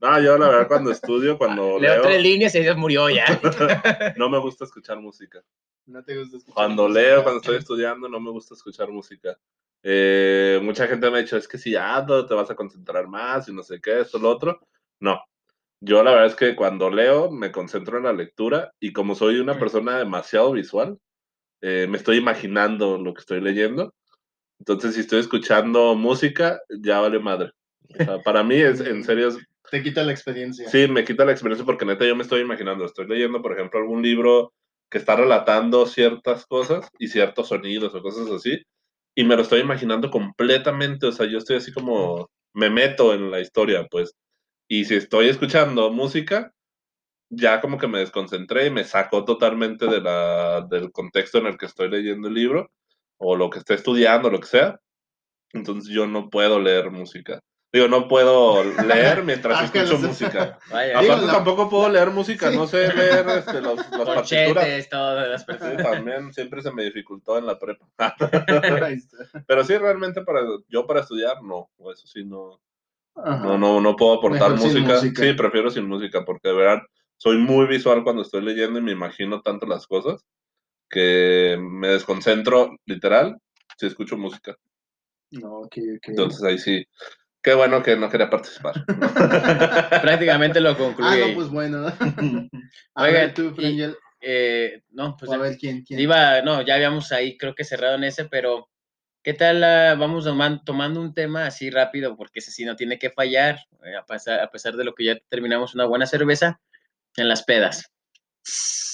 No, 0.01 0.19
yo 0.21 0.37
la 0.37 0.47
verdad 0.47 0.67
cuando 0.67 0.91
estudio, 0.91 1.37
cuando 1.37 1.79
Leo 1.79 1.93
leo, 1.93 2.01
tres 2.01 2.21
líneas 2.21 2.55
y 2.55 2.63
ya 2.63 2.73
murió 2.73 3.09
ya. 3.09 3.25
no 4.17 4.29
me 4.29 4.39
gusta 4.39 4.65
escuchar 4.65 4.99
música. 4.99 5.41
no 5.85 6.03
te 6.03 6.17
gusta 6.17 6.37
escuchar 6.37 6.55
Cuando 6.55 6.87
música. 6.87 7.01
leo, 7.01 7.23
cuando 7.23 7.41
estoy 7.41 7.57
estudiando, 7.57 8.09
no 8.09 8.19
me 8.19 8.31
gusta 8.31 8.55
escuchar 8.55 8.89
música. 8.89 9.37
Eh, 9.83 10.59
mucha 10.63 10.87
gente 10.87 11.09
me 11.09 11.19
ha 11.19 11.21
dicho, 11.21 11.37
es 11.37 11.47
que 11.47 11.57
si 11.57 11.71
ya 11.71 12.05
te 12.27 12.33
vas 12.33 12.49
a 12.49 12.55
concentrar 12.55 13.07
más 13.07 13.47
y 13.47 13.53
no 13.53 13.63
sé 13.63 13.79
qué, 13.79 14.01
esto, 14.01 14.17
lo 14.19 14.29
otro. 14.29 14.59
No. 14.99 15.21
Yo 15.81 16.03
la 16.03 16.11
verdad 16.11 16.27
es 16.27 16.35
que 16.35 16.55
cuando 16.55 16.89
leo 16.89 17.31
me 17.31 17.51
concentro 17.51 17.97
en 17.97 18.03
la 18.03 18.13
lectura 18.13 18.71
y 18.79 18.93
como 18.93 19.15
soy 19.15 19.39
una 19.39 19.57
persona 19.57 19.97
demasiado 19.97 20.51
visual, 20.51 20.97
eh, 21.61 21.87
me 21.89 21.97
estoy 21.97 22.17
imaginando 22.17 22.97
lo 22.97 23.13
que 23.13 23.21
estoy 23.21 23.41
leyendo. 23.41 23.93
Entonces, 24.59 24.93
si 24.93 25.01
estoy 25.01 25.19
escuchando 25.21 25.95
música, 25.95 26.61
ya 26.69 26.99
vale 26.99 27.19
madre. 27.19 27.51
O 27.99 28.03
sea, 28.03 28.19
para 28.25 28.43
mí, 28.43 28.55
es, 28.55 28.79
en 28.81 29.03
serio, 29.03 29.29
es- 29.29 29.39
Te 29.71 29.81
quita 29.81 30.03
la 30.03 30.11
experiencia. 30.11 30.69
sí, 30.69 30.87
me 30.87 31.03
quita 31.03 31.25
la 31.25 31.31
experiencia 31.31 31.65
porque 31.65 31.85
neta 31.85 32.05
yo 32.05 32.15
me 32.15 32.23
estoy 32.23 32.41
imaginando. 32.41 32.85
Estoy 32.85 33.07
leyendo, 33.07 33.41
por 33.41 33.53
ejemplo, 33.53 33.79
algún 33.79 34.01
libro 34.03 34.53
que 34.89 34.99
está 34.99 35.15
relatando 35.15 35.85
ciertas 35.87 36.45
cosas 36.45 36.89
y 36.99 37.07
ciertos 37.07 37.47
sonidos 37.47 37.95
o 37.95 38.01
cosas 38.01 38.29
así, 38.29 38.61
y 39.15 39.23
me 39.23 39.35
lo 39.35 39.41
estoy 39.41 39.61
imaginando 39.61 40.11
completamente. 40.11 41.07
O 41.07 41.11
sea, 41.11 41.25
yo 41.27 41.39
estoy 41.39 41.55
así 41.57 41.71
como, 41.73 42.29
me 42.53 42.69
meto 42.69 43.13
en 43.13 43.31
la 43.31 43.39
historia, 43.39 43.87
pues. 43.89 44.13
Y 44.73 44.85
si 44.85 44.95
estoy 44.95 45.27
escuchando 45.27 45.91
música, 45.91 46.53
ya 47.29 47.59
como 47.59 47.77
que 47.77 47.87
me 47.89 47.99
desconcentré 47.99 48.67
y 48.67 48.69
me 48.69 48.85
sacó 48.85 49.25
totalmente 49.25 49.85
de 49.87 49.99
la, 49.99 50.61
del 50.69 50.93
contexto 50.93 51.39
en 51.39 51.47
el 51.47 51.57
que 51.57 51.65
estoy 51.65 51.89
leyendo 51.89 52.29
el 52.29 52.33
libro 52.35 52.71
o 53.17 53.35
lo 53.35 53.49
que 53.49 53.59
esté 53.59 53.73
estudiando, 53.73 54.29
lo 54.29 54.39
que 54.39 54.47
sea. 54.47 54.79
Entonces 55.51 55.93
yo 55.93 56.07
no 56.07 56.29
puedo 56.29 56.57
leer 56.57 56.89
música. 56.89 57.41
Digo, 57.73 57.89
no 57.89 58.07
puedo 58.07 58.63
leer 58.83 59.25
mientras 59.25 59.57
Ah, 59.59 59.65
escucho 59.65 59.91
los- 59.93 60.01
música. 60.03 60.57
Vaya, 60.71 61.01
Digo, 61.01 61.11
Aparte 61.13 61.27
la- 61.27 61.33
tampoco 61.33 61.69
puedo 61.69 61.89
leer 61.89 62.09
música, 62.11 62.49
Sí. 62.49 62.55
no 62.57 62.65
sé 62.65 62.93
leer 62.93 63.27
este, 63.27 63.59
los, 63.59 63.75
las 63.75 64.07
partituras. 64.07 64.89
todas 64.89 65.27
las 65.27 65.41
Sí, 65.41 65.47
personas. 65.47 65.83
también 65.83 66.31
siempre 66.33 66.61
se 66.61 66.71
me 66.71 66.85
dificultó 66.85 67.37
en 67.37 67.45
la 67.45 67.59
prepa. 67.59 67.85
Pero 69.47 69.63
sí, 69.65 69.77
realmente 69.77 70.21
para 70.21 70.41
yo 70.69 70.87
para 70.87 71.01
estudiar, 71.01 71.43
no. 71.43 71.69
o 71.77 71.91
Eso 71.91 72.07
sí, 72.07 72.23
no, 72.23 72.61
Ajá. 73.15 73.43
no, 73.43 73.57
no, 73.57 73.81
no 73.81 73.95
puedo 73.95 74.13
aportar 74.13 74.51
música. 74.51 74.93
música. 74.95 75.23
Sí, 75.23 75.33
prefiero 75.33 75.69
sin 75.69 75.87
música, 75.87 76.23
porque 76.25 76.49
de 76.49 76.55
verdad 76.55 76.81
soy 77.17 77.37
muy 77.37 77.67
visual 77.67 78.03
cuando 78.03 78.21
estoy 78.23 78.41
leyendo 78.43 78.79
y 78.79 78.81
me 78.81 78.91
imagino 78.93 79.41
tanto 79.41 79.65
las 79.65 79.85
cosas 79.85 80.25
que 80.89 81.57
me 81.59 81.89
desconcentro 81.89 82.77
literal 82.85 83.37
si 83.77 83.87
escucho 83.87 84.17
música. 84.17 84.55
No. 85.31 85.61
Entonces 86.03 86.43
ahí 86.43 86.57
sí. 86.57 86.85
Qué 87.41 87.55
bueno 87.55 87.81
que 87.81 87.95
no 87.95 88.09
quería 88.09 88.29
participar. 88.29 88.75
Prácticamente 90.01 90.59
lo 90.59 90.71
ah, 90.71 90.77
concluye. 90.77 91.29
no, 91.29 91.35
pues 91.35 91.49
bueno. 91.49 91.87
A 92.95 93.03
Oiga, 93.03 93.19
ver, 93.21 93.33
tú, 93.33 93.51
Frangel. 93.55 93.97
Eh, 94.23 94.83
no, 94.91 95.17
pues 95.17 95.31
a 95.31 95.37
ver 95.37 95.57
quién, 95.57 95.83
quién. 95.83 95.99
iba, 95.99 96.43
no, 96.43 96.61
ya 96.61 96.75
habíamos 96.75 97.11
ahí 97.11 97.37
creo 97.39 97.55
que 97.55 97.63
cerrado 97.63 97.95
en 97.95 98.03
ese, 98.03 98.25
pero 98.25 98.69
¿qué 99.23 99.33
tal? 99.33 99.63
ah, 99.63 99.95
vamos 99.95 100.25
toman- 100.25 100.63
tomando 100.65 100.99
un 101.01 101.13
tema 101.13 101.45
así 101.45 101.69
rápido, 101.69 102.15
porque 102.17 102.39
ese 102.39 102.51
sí 102.51 102.65
no 102.65 102.75
tiene 102.75 102.97
que 102.99 103.09
fallar, 103.09 103.59
eh, 103.83 103.95
a, 103.95 104.05
pesar, 104.05 104.39
a 104.39 104.49
pesar 104.49 104.75
de 104.75 104.83
lo 104.85 104.93
que 104.95 105.05
ya 105.05 105.17
terminamos 105.29 105.75
una 105.75 105.85
buena 105.85 106.05
cerveza, 106.05 106.59
en 107.17 107.27
las 107.27 107.43
pedas. 107.43 107.91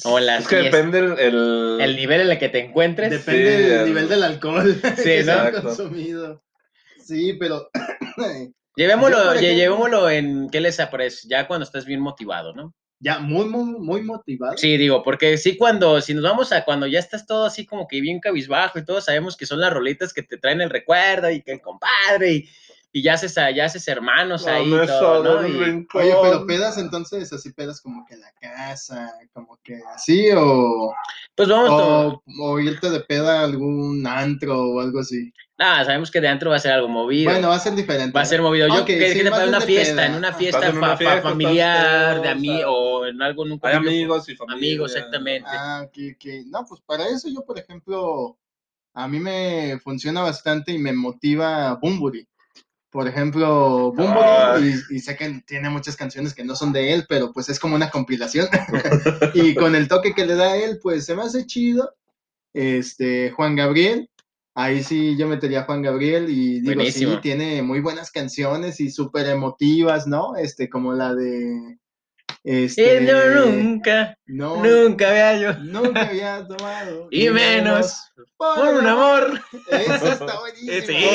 O 0.03 0.19
en 0.19 0.25
las 0.25 0.43
es 0.43 0.47
que 0.49 0.55
depende 0.57 0.99
el, 0.99 1.19
el- 1.19 1.77
el 1.81 1.95
nivel 1.95 2.21
en 2.21 2.29
el 2.31 2.37
que 2.39 2.49
te 2.49 2.59
encuentres. 2.59 3.09
Depende 3.11 3.55
Sí, 3.57 3.63
del 3.63 3.79
el- 3.79 3.85
nivel 3.85 4.09
del 4.09 4.23
alcohol 4.23 4.81
que 4.95 5.23
se 5.23 5.31
ha 5.31 5.47
exacto. 5.47 5.61
consumido. 5.63 6.43
Sí, 7.03 7.33
pero 7.39 7.69
Llevémoslo, 8.75 9.33
ejemplo- 9.33 9.41
llevémoslo 9.41 10.09
en 10.09 10.49
qué 10.49 10.59
les 10.61 10.79
aparece, 10.79 11.27
ya 11.29 11.47
cuando 11.47 11.63
estás 11.63 11.85
bien 11.85 11.99
motivado, 11.99 12.53
¿no? 12.53 12.73
Ya 12.99 13.19
muy, 13.19 13.45
muy, 13.45 13.79
muy 13.79 14.01
motivado. 14.01 14.57
Sí, 14.57 14.77
digo, 14.77 15.03
porque 15.03 15.37
sí, 15.37 15.55
cuando, 15.55 16.01
si 16.01 16.13
nos 16.13 16.23
vamos 16.23 16.51
a 16.51 16.65
cuando 16.65 16.87
ya 16.87 16.99
estás 16.99 17.25
todo 17.25 17.45
así 17.45 17.65
como 17.65 17.87
que 17.87 18.01
bien 18.01 18.19
cabizbajo 18.19 18.79
y 18.79 18.85
todos 18.85 19.05
sabemos 19.05 19.37
que 19.37 19.45
son 19.45 19.59
las 19.59 19.71
rolitas 19.71 20.13
que 20.13 20.23
te 20.23 20.37
traen 20.37 20.61
el 20.61 20.69
recuerdo 20.69 21.29
y 21.29 21.41
que 21.41 21.51
el 21.51 21.61
compadre 21.61 22.33
y, 22.33 22.49
y 22.97 23.03
ya 23.03 23.13
haces, 23.13 23.35
ya 23.55 23.65
haces 23.65 23.87
hermanos 23.87 24.47
ahí, 24.47 24.69
La 24.69 24.83
y 24.83 24.87
todo, 24.87 25.23
¿no? 25.41 25.47
Y- 25.47 25.51
rincón. 25.63 26.01
Oye, 26.01 26.15
pero 26.21 26.45
pedas 26.47 26.77
entonces, 26.77 27.31
así 27.31 27.53
pedas 27.53 27.79
como 27.81 28.05
que 28.05 28.15
en 28.15 28.21
la 28.21 28.31
casa, 28.39 29.13
como 29.33 29.59
que 29.63 29.79
así, 29.93 30.29
o, 30.35 30.93
pues 31.35 31.47
vamos, 31.47 31.69
o, 31.71 32.23
o 32.41 32.59
irte 32.59 32.89
de 32.89 32.99
peda 33.01 33.41
a 33.41 33.43
algún 33.43 34.05
antro 34.07 34.59
o 34.59 34.79
algo 34.79 34.99
así. 34.99 35.31
nada, 35.59 35.85
sabemos 35.85 36.09
que 36.09 36.21
de 36.21 36.27
antro 36.27 36.49
va 36.49 36.55
a 36.55 36.59
ser 36.59 36.71
algo 36.71 36.87
movido. 36.87 37.31
Bueno, 37.31 37.49
va 37.49 37.55
a 37.55 37.59
ser 37.59 37.75
diferente. 37.75 38.15
va 38.15 38.21
a 38.21 38.25
ser 38.25 38.41
movido. 38.41 38.67
Yo 38.67 38.83
que, 38.85 39.11
sí, 39.13 39.21
que 39.21 39.29
para 39.29 39.45
una 39.45 39.61
fiesta, 39.61 39.95
peda. 39.95 40.05
en 40.07 40.15
una 40.15 40.33
fiesta, 40.33 40.67
en 40.69 40.77
una 40.77 40.87
fa- 40.87 40.91
fa- 40.91 40.97
fiesta, 40.97 41.21
familiar, 41.21 42.21
de 42.21 42.29
amigos, 42.29 42.63
o 42.67 43.05
en 43.05 43.21
algo 43.21 43.45
nunca 43.45 43.67
Hay 43.69 43.75
amigos 43.75 44.27
y 44.29 44.35
familia. 44.35 44.57
Amigos, 44.57 44.95
exactamente. 44.95 45.49
Ah, 45.51 45.83
ok, 45.85 45.97
ok. 46.15 46.25
No, 46.47 46.65
pues 46.67 46.81
para 46.81 47.07
eso 47.07 47.27
yo, 47.29 47.45
por 47.45 47.59
ejemplo, 47.59 48.37
a 48.93 49.07
mí 49.07 49.19
me 49.19 49.79
funciona 49.83 50.21
bastante 50.21 50.71
y 50.71 50.79
me 50.79 50.93
motiva 50.93 51.75
Bumburi. 51.75 52.27
Por 52.89 53.07
ejemplo, 53.07 53.91
Bumburi, 53.91 54.19
Ay. 54.23 54.75
y, 54.89 54.95
y 54.95 54.99
sé 54.99 55.15
que 55.17 55.41
tiene 55.45 55.69
muchas 55.69 55.95
canciones 55.97 56.33
que 56.33 56.45
no 56.45 56.55
son 56.55 56.71
de 56.71 56.93
él, 56.93 57.05
pero 57.07 57.33
pues 57.33 57.49
es 57.49 57.59
como 57.59 57.75
una 57.75 57.89
compilación. 57.89 58.47
y 59.33 59.55
con 59.55 59.75
el 59.75 59.87
toque 59.87 60.13
que 60.13 60.25
le 60.25 60.35
da 60.35 60.55
él, 60.55 60.79
pues 60.81 61.05
se 61.05 61.15
me 61.15 61.23
hace 61.23 61.45
chido. 61.45 61.93
Este, 62.53 63.31
Juan 63.31 63.55
Gabriel, 63.55 64.09
ahí 64.55 64.83
sí 64.83 65.15
yo 65.17 65.27
metería 65.27 65.61
a 65.61 65.63
Juan 65.65 65.81
Gabriel 65.83 66.29
y 66.29 66.61
digo, 66.61 66.75
Buenísimo. 66.75 67.15
sí, 67.15 67.19
tiene 67.21 67.61
muy 67.61 67.81
buenas 67.81 68.09
canciones 68.09 68.79
y 68.79 68.89
súper 68.89 69.27
emotivas, 69.27 70.07
¿no? 70.07 70.35
Este, 70.35 70.69
como 70.69 70.93
la 70.93 71.13
de... 71.13 71.77
Este, 72.49 73.03
Y 73.03 73.07
yo 73.07 73.45
nunca, 73.45 74.17
no, 74.25 74.63
nunca 74.63 75.09
había 75.09 75.37
yo. 75.37 75.53
Nunca 75.59 76.01
había 76.09 76.47
tomado. 76.47 77.09
Y 77.11 77.27
menos 77.29 78.09
por 78.37 78.59
un 78.75 78.87
amor. 78.87 79.41
Eso 79.69 80.07
está 80.13 80.39
buenísimo. 80.39 80.85
Sí. 80.85 81.05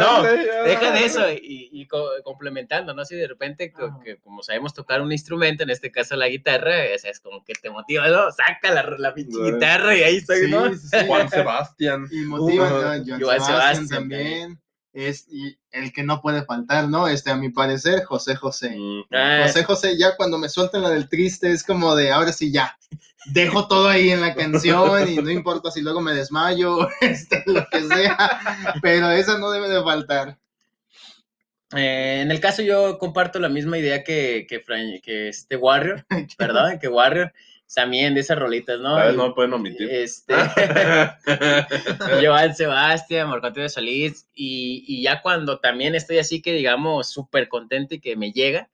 No. 0.00 0.22
Deja 0.22 0.92
de 0.92 1.04
eso 1.04 1.30
y, 1.30 1.68
y 1.72 1.86
co- 1.86 2.08
complementando, 2.24 2.94
¿no? 2.94 3.04
Si 3.04 3.14
de 3.16 3.28
repente, 3.28 3.70
que 4.02 4.16
como 4.18 4.42
sabemos 4.42 4.72
tocar 4.72 5.02
un 5.02 5.12
instrumento, 5.12 5.62
en 5.62 5.68
este 5.70 5.90
caso 5.92 6.16
la 6.16 6.28
guitarra, 6.28 6.72
o 6.94 6.98
sea, 6.98 7.10
es 7.10 7.20
como 7.20 7.44
que 7.44 7.52
te 7.52 7.68
motiva, 7.68 8.08
¿no? 8.08 8.30
Saca 8.32 8.72
la, 8.72 8.94
la 8.96 9.12
pinche 9.12 9.36
guitarra 9.38 9.94
y 9.94 10.02
ahí 10.04 10.16
estoy, 10.16 10.46
Sí, 10.46 10.50
¿no? 10.50 10.72
sí, 10.72 10.78
sí. 10.90 10.96
Juan 11.06 11.28
Sebastián. 11.28 12.06
Y 12.10 12.20
motiva 12.24 12.96
Uh, 12.96 13.44
Sebastián 13.44 13.88
también. 13.88 14.58
Es 14.98 15.26
el 15.72 15.92
que 15.92 16.02
no 16.02 16.22
puede 16.22 16.44
faltar, 16.46 16.88
¿no? 16.88 17.06
Este, 17.06 17.30
a 17.30 17.36
mi 17.36 17.50
parecer, 17.50 18.04
José 18.04 18.34
José. 18.34 18.70
Mm. 18.78 19.02
Ah, 19.12 19.40
José 19.42 19.64
José, 19.64 19.98
ya 19.98 20.16
cuando 20.16 20.38
me 20.38 20.48
sueltan 20.48 20.82
la 20.82 20.88
del 20.88 21.08
triste, 21.08 21.50
es 21.52 21.62
como 21.62 21.94
de 21.94 22.10
ahora 22.12 22.32
sí 22.32 22.50
ya. 22.50 22.78
Dejo 23.32 23.68
todo 23.68 23.88
ahí 23.88 24.10
en 24.10 24.20
la 24.22 24.34
canción 24.34 25.06
y 25.08 25.16
no 25.16 25.30
importa 25.30 25.70
si 25.70 25.82
luego 25.82 26.00
me 26.00 26.14
desmayo, 26.14 26.88
este, 27.02 27.42
lo 27.46 27.66
que 27.70 27.82
sea, 27.82 28.16
pero 28.80 29.10
esa 29.10 29.36
no 29.38 29.50
debe 29.50 29.68
de 29.68 29.82
faltar. 29.82 30.38
eh, 31.74 32.20
en 32.22 32.30
el 32.30 32.40
caso 32.40 32.62
yo 32.62 32.98
comparto 32.98 33.38
la 33.38 33.48
misma 33.48 33.78
idea 33.78 34.04
que, 34.04 34.46
que, 34.48 34.60
Fran- 34.64 35.00
que 35.02 35.28
este 35.28 35.56
Warrior, 35.56 36.06
perdón, 36.38 36.78
que 36.78 36.88
Warrior, 36.88 37.32
también 37.74 38.14
de 38.14 38.20
esas 38.20 38.38
rolitas, 38.38 38.78
¿no? 38.80 39.12
No 39.12 39.34
pueden 39.34 39.52
omitir. 39.52 39.88
Este, 39.90 40.34
Joan 42.24 42.54
Sebastián, 42.54 43.28
Marco 43.28 43.46
Antonio 43.46 43.68
Solís, 43.68 44.28
y, 44.34 44.84
y 44.86 45.02
ya 45.02 45.22
cuando 45.22 45.58
también 45.58 45.94
estoy 45.94 46.18
así 46.18 46.40
que 46.42 46.52
digamos 46.52 47.10
súper 47.10 47.48
contento 47.48 47.94
y 47.94 48.00
que 48.00 48.16
me 48.16 48.32
llega, 48.32 48.70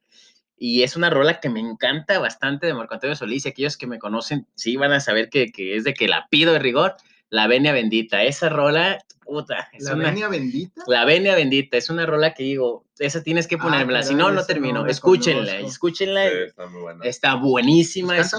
y 0.57 0.82
es 0.84 0.95
una 0.97 1.11
rola 1.11 1.40
que 1.40 1.49
me 1.49 1.61
encanta 1.61 2.18
bastante 2.18 2.66
de 2.66 2.74
Marco 2.74 2.95
Antonio 2.95 3.16
Solís, 3.16 3.47
y 3.47 3.49
aquellos 3.49 3.76
que 3.76 3.86
me 3.86 3.99
conocen 3.99 4.47
sí 4.55 4.76
van 4.76 4.93
a 4.93 5.01
saber 5.01 5.28
que, 5.28 5.51
que 5.51 5.76
es 5.76 5.84
de 5.84 5.95
que 5.95 6.07
la 6.09 6.28
pido 6.30 6.53
de 6.53 6.59
rigor, 6.61 6.95
La 7.30 7.47
Venia 7.47 7.72
Bendita, 7.72 8.22
esa 8.22 8.49
rola, 8.49 8.99
puta, 9.24 9.68
es 9.72 9.84
La 9.84 9.95
una... 9.95 10.05
venia 10.11 10.28
bendita. 10.28 10.82
La 10.86 11.05
Venia 11.05 11.34
Bendita 11.34 11.76
es 11.78 11.88
una 11.90 12.05
rola 12.07 12.34
que 12.34 12.43
digo, 12.45 12.84
esa 12.99 13.22
tienes 13.22 13.47
que 13.49 13.57
Ah, 13.57 13.62
ponérmela, 13.62 14.03
si 14.03 14.11
caray, 14.11 14.18
no, 14.26 14.30
no 14.30 14.40
no 14.40 14.47
termino. 14.47 14.84
la 14.84 14.90
escúchenla, 14.90 15.47
conozco. 15.53 15.68
escúchenla, 15.68 16.28
Sí, 16.28 16.36
está 16.47 16.66
muy 16.66 16.80
buena. 16.82 17.05
está 17.05 17.34
buenísima. 17.34 18.16
Pues. 18.16 18.30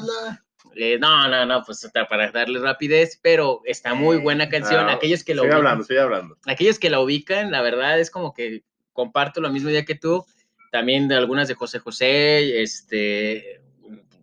Eh, 0.76 0.98
no, 1.00 1.28
no, 1.28 1.46
no, 1.46 1.64
pues 1.64 1.90
para 2.10 2.32
darle 2.32 2.60
rapidez, 2.60 3.20
pero 3.22 3.62
está 3.66 3.94
muy 3.94 4.18
buena 4.18 4.50
canción. 4.50 4.90
Ah, 4.90 4.94
aquellos 4.94 5.24
que 5.24 5.34
lo 5.36 5.44
Sigue 5.44 5.54
ubican, 5.54 5.66
hablando, 5.68 5.84
sigue 5.86 6.00
hablando. 6.00 6.38
aquellos 6.46 6.80
que 6.80 6.90
la 6.90 7.00
ubican, 7.00 7.52
la 7.52 7.62
verdad 7.62 8.00
es 8.00 8.10
como 8.10 8.34
que 8.34 8.64
comparto 8.94 9.42
la 9.42 9.50
misma 9.50 9.72
idea 9.72 9.86
que 9.86 9.96
tú. 9.96 10.26
También 10.72 11.08
de 11.08 11.16
algunas 11.16 11.48
de 11.48 11.54
José 11.56 11.80
José, 11.80 12.62
este 12.62 13.62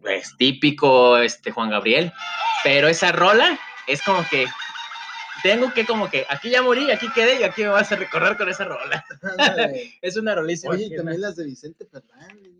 es 0.05 0.36
típico, 0.36 1.18
este 1.18 1.51
Juan 1.53 1.70
Gabriel, 1.70 2.12
pero 2.64 2.88
esa 2.88 3.12
rola 3.12 3.59
es 3.86 4.03
como 4.03 4.24
que 4.30 4.46
tengo 5.42 5.72
que 5.72 5.84
como 5.86 6.11
que 6.11 6.26
aquí 6.28 6.51
ya 6.51 6.62
morí, 6.62 6.90
aquí 6.90 7.07
quedé 7.14 7.40
y 7.40 7.42
aquí 7.44 7.62
me 7.62 7.68
vas 7.68 7.90
a 7.92 7.96
recorrer 7.96 8.36
con 8.36 8.48
esa 8.48 8.64
rola. 8.64 9.05
Es 10.03 10.16
una 10.16 10.34
rolísima. 10.34 10.74
Oye, 10.74 10.86
y 10.86 10.96
también 10.96 11.20
las 11.20 11.36
de 11.36 11.44
Vicente 11.44 11.86
Fernández. 11.86 12.53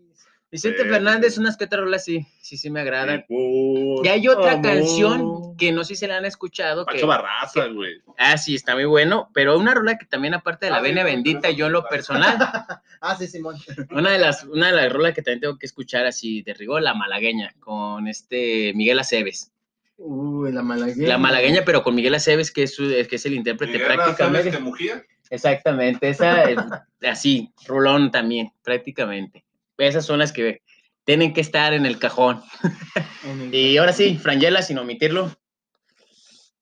Vicente 0.51 0.83
Fernández, 0.83 1.37
unas 1.37 1.55
que 1.55 1.63
otras 1.63 1.81
rolas 1.81 2.03
sí, 2.03 2.27
sí, 2.41 2.57
sí 2.57 2.69
me 2.69 2.81
agradan. 2.81 3.23
Y 3.29 4.07
hay 4.09 4.27
otra 4.27 4.51
amor. 4.53 4.61
canción 4.63 5.55
que 5.57 5.71
no 5.71 5.83
sé 5.85 5.95
si 5.95 6.05
la 6.07 6.17
han 6.17 6.25
escuchado. 6.25 6.85
Que, 6.85 6.95
Pacho 6.95 7.07
Barraza, 7.07 7.67
güey. 7.67 8.01
ah, 8.17 8.37
sí, 8.37 8.55
está 8.55 8.75
muy 8.75 8.83
bueno, 8.83 9.29
pero 9.33 9.57
una 9.57 9.73
rola 9.73 9.97
que 9.97 10.05
también 10.05 10.33
aparte 10.33 10.65
de 10.65 10.71
la 10.71 10.77
Ah, 10.77 10.81
sí, 10.81 10.87
Venia 10.87 11.05
sí, 11.05 11.11
Bendita, 11.11 11.49
yo 11.51 11.67
en 11.67 11.71
lo 11.71 11.87
personal, 11.87 12.35
Ah, 13.01 13.15
sí, 13.17 13.27
Simón. 13.27 13.55
una 13.91 14.11
de 14.11 14.19
las, 14.19 14.43
una 14.43 14.67
de 14.67 14.73
las 14.73 14.91
rolas 14.91 15.13
que 15.13 15.21
también 15.21 15.39
tengo 15.39 15.57
que 15.57 15.65
escuchar 15.65 16.05
así 16.05 16.41
de 16.41 16.53
rigor, 16.53 16.81
la 16.81 16.93
malagueña, 16.93 17.53
con 17.61 18.07
este 18.09 18.73
Miguel 18.75 18.99
Aceves. 18.99 19.51
Uy, 19.97 20.51
la 20.51 20.63
malagueña. 20.63 21.07
La 21.07 21.17
malagueña, 21.17 21.61
pero 21.65 21.81
con 21.83 21.95
Miguel 21.95 22.15
Aceves, 22.15 22.51
que 22.51 22.63
es, 22.63 22.75
su- 22.75 22.89
que 22.89 23.15
es 23.15 23.25
el 23.25 23.33
intérprete 23.35 23.73
Miguel, 23.73 23.87
¿sabes 23.87 24.03
prácticamente. 24.03 24.51
que 24.51 24.59
mugía? 24.59 25.03
Exactamente, 25.29 26.09
esa 26.09 26.43
es 26.49 26.57
así, 27.09 27.53
rolón 27.65 28.11
también, 28.11 28.51
prácticamente. 28.63 29.45
Esas 29.87 30.05
son 30.05 30.19
las 30.19 30.31
que 30.31 30.61
tienen 31.03 31.33
que 31.33 31.41
estar 31.41 31.73
en 31.73 31.85
el 31.85 31.99
cajón. 31.99 32.41
En 33.23 33.41
el- 33.41 33.53
Y 33.55 33.77
ahora 33.77 33.93
sí, 33.93 34.17
Frangela, 34.17 34.61
sin 34.61 34.77
omitirlo. 34.79 35.31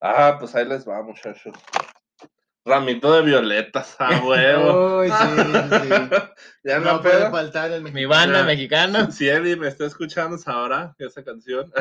Ah, 0.02 0.38
pues 0.40 0.56
ahí 0.56 0.66
les 0.66 0.88
va, 0.88 1.02
muchachos. 1.04 1.54
Ramito 2.66 3.14
de 3.14 3.22
violetas, 3.22 3.96
a 4.00 4.20
huevo. 4.20 5.00
Uy, 5.00 5.10
sí, 5.10 5.54
sí. 5.82 5.90
ya 6.64 6.80
no, 6.80 6.94
No 6.94 7.02
puede 7.02 7.30
faltar 7.30 7.72
el 7.72 7.84
Mi 7.92 8.06
banda 8.06 8.44
mexicana. 8.44 9.12
Si 9.12 9.28
Eddie 9.28 9.56
me 9.56 9.68
está 9.68 9.86
escuchando, 9.86 10.38
sabrá 10.38 10.94
que 10.98 11.06
esa 11.06 11.24
canción 11.24 11.72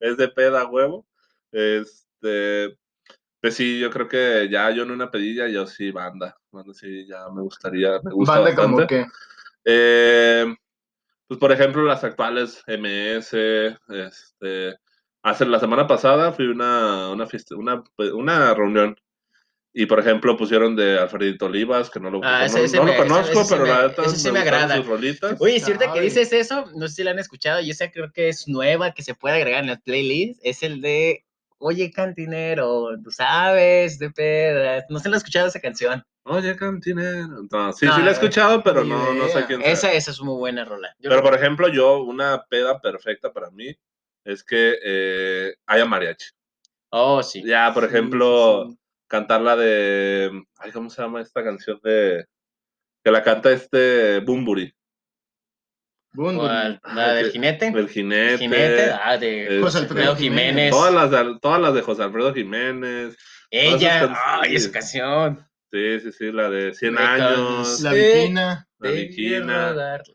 es 0.00 0.16
de 0.16 0.28
peda, 0.28 0.66
huevo. 0.66 1.06
Este, 1.52 2.76
pues 3.40 3.54
sí, 3.56 3.78
yo 3.80 3.90
creo 3.90 4.08
que 4.08 4.48
ya 4.50 4.70
yo 4.70 4.84
en 4.84 4.92
una 4.92 5.10
pedilla, 5.10 5.48
yo 5.48 5.66
sí, 5.66 5.90
banda. 5.90 6.36
Banda 6.50 6.72
sí, 6.74 7.06
ya 7.06 7.28
me 7.28 7.42
gustaría, 7.42 8.00
me 8.02 8.12
gusta 8.12 8.38
Banda 8.40 8.54
como 8.54 8.76
bastante. 8.78 9.10
Eh, 9.64 10.54
pues 11.26 11.38
por 11.38 11.52
ejemplo, 11.52 11.82
las 11.84 12.02
actuales 12.04 12.62
MS, 12.66 13.76
este, 13.88 14.76
hace 15.22 15.46
la 15.46 15.60
semana 15.60 15.86
pasada 15.86 16.32
fui 16.32 16.46
a 16.46 16.50
una, 16.50 17.08
una 17.10 17.26
fiesta, 17.26 17.54
una, 17.56 17.82
una 18.14 18.54
reunión. 18.54 18.96
Y 19.72 19.86
por 19.86 20.00
ejemplo 20.00 20.36
pusieron 20.36 20.74
de 20.74 20.98
Alfredito 20.98 21.46
Olivas, 21.46 21.90
que 21.90 22.00
no 22.00 22.10
lo, 22.10 22.20
Ah, 22.24 22.40
no- 22.40 22.44
ese- 22.46 22.64
ese 22.64 22.76
no 22.78 22.86
lo 22.86 22.90
me- 22.92 22.96
conozco, 22.98 23.40
ese 23.42 23.54
pero 23.54 23.64
me- 23.66 23.70
la 23.70 23.86
ese 23.86 24.16
sí 24.16 24.32
me 24.32 24.40
agrada. 24.40 24.76
sus 24.76 24.86
rolitas. 24.86 25.40
Oye, 25.40 25.60
cierto 25.60 25.92
que 25.92 26.00
dices 26.00 26.32
eso, 26.32 26.66
no 26.74 26.88
sé 26.88 26.94
si 26.96 27.04
la 27.04 27.12
han 27.12 27.20
escuchado, 27.20 27.60
yo 27.60 27.72
sé 27.72 27.92
creo 27.92 28.10
que 28.12 28.28
es 28.28 28.48
nueva, 28.48 28.92
que 28.94 29.04
se 29.04 29.14
puede 29.14 29.36
agregar 29.36 29.62
en 29.62 29.68
las 29.70 29.80
playlists, 29.82 30.40
es 30.42 30.64
el 30.64 30.80
de 30.80 31.24
Oye 31.62 31.90
Cantinero, 31.90 32.88
tú 33.04 33.10
sabes, 33.10 33.98
de 33.98 34.10
pedas. 34.10 34.84
No 34.88 34.98
se 34.98 35.08
la 35.10 35.16
ha 35.16 35.18
escuchado 35.18 35.46
esa 35.48 35.60
canción. 35.60 36.02
Oye, 36.24 36.56
cantinero. 36.56 37.28
No, 37.50 37.72
sí, 37.72 37.86
No, 37.86 37.96
sí 37.96 38.02
la 38.02 38.08
he 38.10 38.12
escuchado, 38.12 38.62
pero 38.62 38.84
no, 38.84 39.12
no 39.14 39.28
sé 39.28 39.44
quién. 39.46 39.60
Esa, 39.62 39.92
esa 39.92 40.10
es 40.10 40.20
muy 40.22 40.36
buena 40.38 40.64
rola. 40.64 40.94
Yo 40.98 41.10
Pero 41.10 41.22
por 41.22 41.34
ejemplo, 41.34 41.68
yo, 41.68 42.02
una 42.02 42.44
peda 42.48 42.80
perfecta 42.80 43.32
para 43.32 43.50
mí 43.50 43.74
es 44.24 44.42
que 44.44 44.78
eh, 44.82 45.54
haya 45.66 45.84
mariachi. 45.84 46.26
Oh, 46.90 47.22
sí. 47.22 47.42
Ya, 47.44 47.72
por 47.74 47.84
Sí, 47.84 47.88
ejemplo, 47.90 48.64
sí, 48.66 48.72
sí. 48.72 48.78
cantar 49.06 49.40
la 49.42 49.56
de. 49.56 50.42
Ay, 50.58 50.72
¿cómo 50.72 50.88
se 50.90 51.02
llama 51.02 51.20
esta 51.20 51.42
canción 51.44 51.78
de. 51.82 52.24
Que 53.02 53.10
la 53.10 53.22
canta 53.22 53.50
este 53.50 54.20
Bumburi? 54.20 54.72
¿La 56.12 57.12
del 57.14 57.26
que- 57.26 57.32
jinete? 57.32 57.68
El 57.68 57.88
jinete. 57.88 58.38
jinete, 58.38 58.90
ah, 59.02 59.16
de 59.16 59.58
eh, 59.58 59.60
José 59.60 59.78
Alfredo 59.78 60.16
Jiménez. 60.16 60.70
Todas 60.70 60.92
las, 60.92 61.10
de, 61.10 61.38
todas 61.40 61.60
las 61.60 61.74
de 61.74 61.82
José 61.82 62.02
Alfredo 62.02 62.34
Jiménez. 62.34 63.16
Ella, 63.50 64.14
ay, 64.40 64.56
esa 64.56 64.70
canción. 64.72 65.46
Sí, 65.72 66.00
sí, 66.00 66.10
sí, 66.12 66.32
la 66.32 66.50
de 66.50 66.74
100 66.74 66.94
Me 66.94 67.00
años. 67.00 67.80
La 67.80 67.92
viquina. 67.92 68.66
La 68.80 68.90
viquina. 68.90 69.72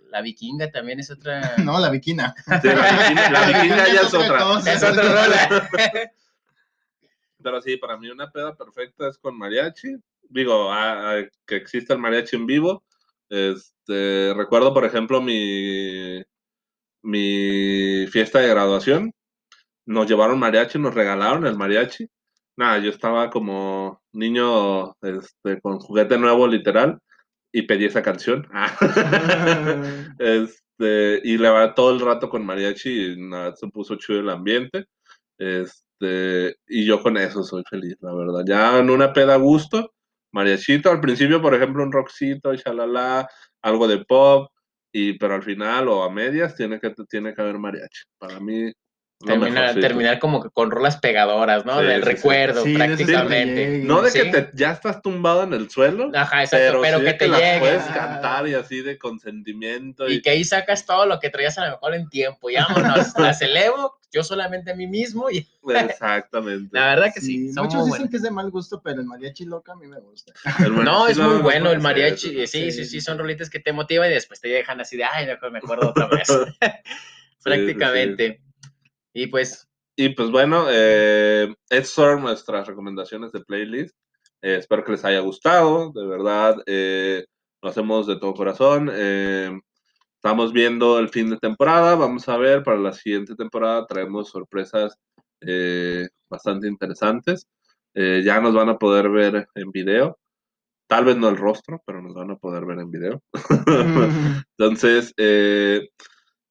La 0.10 0.22
vikinga 0.22 0.70
también 0.72 1.00
es 1.00 1.10
otra. 1.12 1.54
No, 1.64 1.80
la 1.80 1.89
viquina. 1.89 2.34
Sí, 2.62 2.68
la 2.68 3.00
viquina, 3.00 3.30
la 3.32 3.46
viquina 3.48 3.88
ya 3.88 4.02
es 4.02 4.14
otra. 4.14 4.38
cosa. 4.39 4.74
Es 4.74 4.84
otra 4.84 5.04
rola. 5.04 5.70
Pero 7.43 7.62
sí, 7.62 7.78
para 7.78 7.98
mí 7.98 8.10
una 8.10 8.32
peda 8.32 8.56
perfecta 8.56 9.08
es 9.08 9.18
con 9.18 9.38
mariachi. 9.38 9.96
Digo, 10.30 10.72
a- 10.72 11.12
a- 11.20 11.24
que 11.46 11.56
exista 11.58 11.93
el 11.93 12.00
mariachi 12.00 12.36
en 12.38 12.46
vivo. 12.48 12.84
Este, 13.30 14.34
recuerdo, 14.36 14.73
por 14.73 14.86
ejemplo, 14.86 15.21
mi, 15.21 16.23
mi 17.03 18.07
fiesta 18.07 18.39
de 18.39 18.49
graduación. 18.49 19.11
Nos 19.88 20.07
llevaron 20.07 20.39
mariachi, 20.39 20.80
nos 20.80 20.95
regalaron 20.95 21.45
el 21.45 21.55
mariachi. 21.57 22.07
Nada, 22.57 22.80
yo 22.80 22.89
estaba 22.89 23.30
como 23.30 24.01
niño 24.13 24.95
este, 25.01 25.61
con 25.61 25.80
juguete 25.80 26.17
nuevo, 26.17 26.47
literal, 26.47 26.99
y 27.51 27.63
pedí 27.63 27.86
esa 27.86 28.01
canción. 28.01 28.47
Este, 30.78 31.21
y 31.23 31.38
le 31.38 31.49
va 31.49 31.73
todo 31.73 31.91
el 31.93 32.01
rato 32.01 32.30
con 32.30 32.45
mariachi 32.45 33.13
y 33.13 33.17
nada, 33.17 33.55
se 33.55 33.67
puso 33.67 33.95
chido 33.95 34.19
el 34.19 34.30
ambiente. 34.30 34.86
Este, 35.38 36.57
y 36.67 36.86
yo 36.86 37.01
con 37.01 37.17
eso 37.17 37.43
soy 37.43 37.63
feliz, 37.69 37.95
la 38.01 38.13
verdad. 38.13 38.43
Ya 38.45 38.80
en 38.80 38.89
una 38.89 39.13
peda 39.13 39.36
a 39.36 39.38
gusto, 39.38 39.93
mariachito, 40.36 40.92
al 40.92 41.00
principio, 41.00 41.42
por 41.42 41.56
ejemplo, 41.56 41.82
un 41.82 41.94
rockcito, 41.94 42.54
shalala, 42.54 43.28
algo 43.62 43.88
de 43.88 44.04
pop, 44.04 44.52
y 44.92 45.18
pero 45.18 45.36
al 45.36 45.44
final 45.44 45.88
o 45.88 46.04
a 46.04 46.12
medias 46.12 46.56
tiene 46.56 46.80
que, 46.80 46.94
tiene 47.10 47.34
que 47.34 47.42
haber 47.42 47.58
mariachi. 47.58 48.04
Para 48.18 48.40
mí, 48.42 48.72
Terminar, 49.26 49.76
terminar 49.76 50.20
como 50.20 50.43
que 50.43 50.49
con 50.49 50.70
rolas 50.70 50.97
pegadoras, 50.97 51.66
¿no? 51.66 51.80
Sí, 51.80 51.86
Del 51.86 52.03
sí, 52.03 52.09
recuerdo, 52.09 52.63
que 52.66 52.74
prácticamente. 52.74 53.80
No 53.84 54.01
de 54.01 54.11
Sí. 54.11 54.20
que 54.20 54.26
te, 54.30 54.49
ya 54.53 54.72
estás 54.72 55.01
tumbado 55.01 55.43
en 55.43 55.53
el 55.53 55.70
suelo, 55.70 56.11
Ajá, 56.13 56.43
exacto, 56.43 56.82
pero, 56.82 56.82
pero, 56.82 56.99
sí 56.99 57.05
que 57.05 57.13
te 57.13 57.28
las 57.30 57.39
llegue. 57.39 57.59
puedes 57.59 57.84
cantar 57.86 58.47
y 58.47 58.53
así 58.55 58.82
de 58.82 58.97
consentimiento. 58.97 60.07
Y 60.09 60.16
Y, 60.16 60.22
que 60.22 60.32
ahí 60.32 60.43
sacas 60.43 60.86
todo 60.86 61.05
lo 61.05 61.20
que 61.20 61.30
traías 61.30 61.57
a 61.57 61.66
lo 61.66 61.72
mejor 61.72 61.95
en 61.95 62.09
tiempo. 62.09 62.49
Y 62.49 62.55
vámonos, 62.55 63.13
las 63.18 63.41
elevo, 63.41 63.97
yo 64.11 64.22
solamente 64.22 64.72
a 64.72 64.76
mí 64.76 64.86
mismo. 64.86 65.30
Y 65.32 65.47
Exactamente. 65.66 66.78
la 66.78 66.88
verdad 66.88 67.11
que 67.13 67.22
sí, 67.22 67.53
son 67.53 67.66
muchos 67.66 67.80
dicen 67.86 67.89
buenas. 67.89 68.09
que 68.09 68.18
es 68.18 68.22
de 68.24 68.32
mal 68.32 68.51
gusto, 68.51 68.82
pero 68.84 68.99
el 68.99 69.07
mariachi 69.07 69.45
loca 69.45 69.72
a 69.72 69.76
mí 69.76 69.88
me 69.88 69.99
gusta. 70.01 70.34
No, 70.70 71.07
es 71.07 71.18
muy 71.18 71.38
bueno 71.38 71.72
el 71.72 71.80
mariachi. 71.80 72.45
Sí, 72.47 72.70
sí, 72.72 72.84
sí, 72.86 72.99
son 73.01 73.18
rolitas 73.18 73.49
que 73.49 73.59
te 73.59 73.72
motivan 73.72 74.11
y 74.11 74.13
después 74.13 74.41
te 74.41 74.49
dejan 74.49 74.82
así 74.82 74.97
de, 74.97 75.05
ay, 75.05 75.26
mejor 75.26 75.51
me 75.51 75.59
acuerdo 75.59 75.89
otra 75.89 76.07
vez. 76.07 76.28
sí. 76.59 76.70
Prácticamente. 77.43 78.41
Y 79.16 79.28
pues, 79.28 79.68
Y 79.97 80.09
pues 80.09 80.30
bueno, 80.30 80.66
eh, 80.70 81.53
estas 81.70 81.89
son 81.93 82.22
nuestras 82.22 82.68
recomendaciones 82.68 83.32
de 83.32 83.39
playlist. 83.39 83.95
Eh, 84.41 84.57
espero 84.57 84.84
que 84.84 84.91
les 84.91 85.05
haya 85.05 85.22
gustado, 85.22 85.91
de 85.93 86.05
verdad. 86.05 86.57
eh, 86.66 87.26
lo 87.61 87.70
hacemos 87.70 88.05
de 88.07 88.18
todo 88.18 88.34
corazón. 88.34 88.91
eh, 88.93 89.57
estamos 90.18 90.51
viendo 90.51 90.99
el 90.99 91.07
fin 91.09 91.30
de 91.30 91.38
temporada. 91.38 91.95
Vamos 91.95 92.28
a 92.28 92.38
ver, 92.38 92.61
para 92.61 92.78
la 92.78 92.91
siguiente 92.91 93.36
temporada 93.36 93.86
traemos 93.88 94.30
sorpresas 94.30 94.97
eh, 95.41 96.07
bastante 96.30 96.68
interesantes. 96.68 97.47
Eh, 97.93 98.22
ya 98.26 98.41
nos 98.41 98.53
van 98.53 98.68
a 98.70 98.78
poder 98.78 99.09
ver 99.09 99.47
en 99.55 99.72
video. 99.72 100.20
Tal 100.88 101.05
vez 101.05 101.16
no 101.18 101.30
el 101.30 101.38
rostro, 101.38 101.82
pero 101.86 102.01
nos 102.01 102.13
van 102.13 102.32
a 102.32 102.36
poder 102.36 102.66
ver 102.66 102.80
en 102.80 102.91
video. 102.91 103.22
Entonces, 104.57 105.13
eh, 105.18 105.88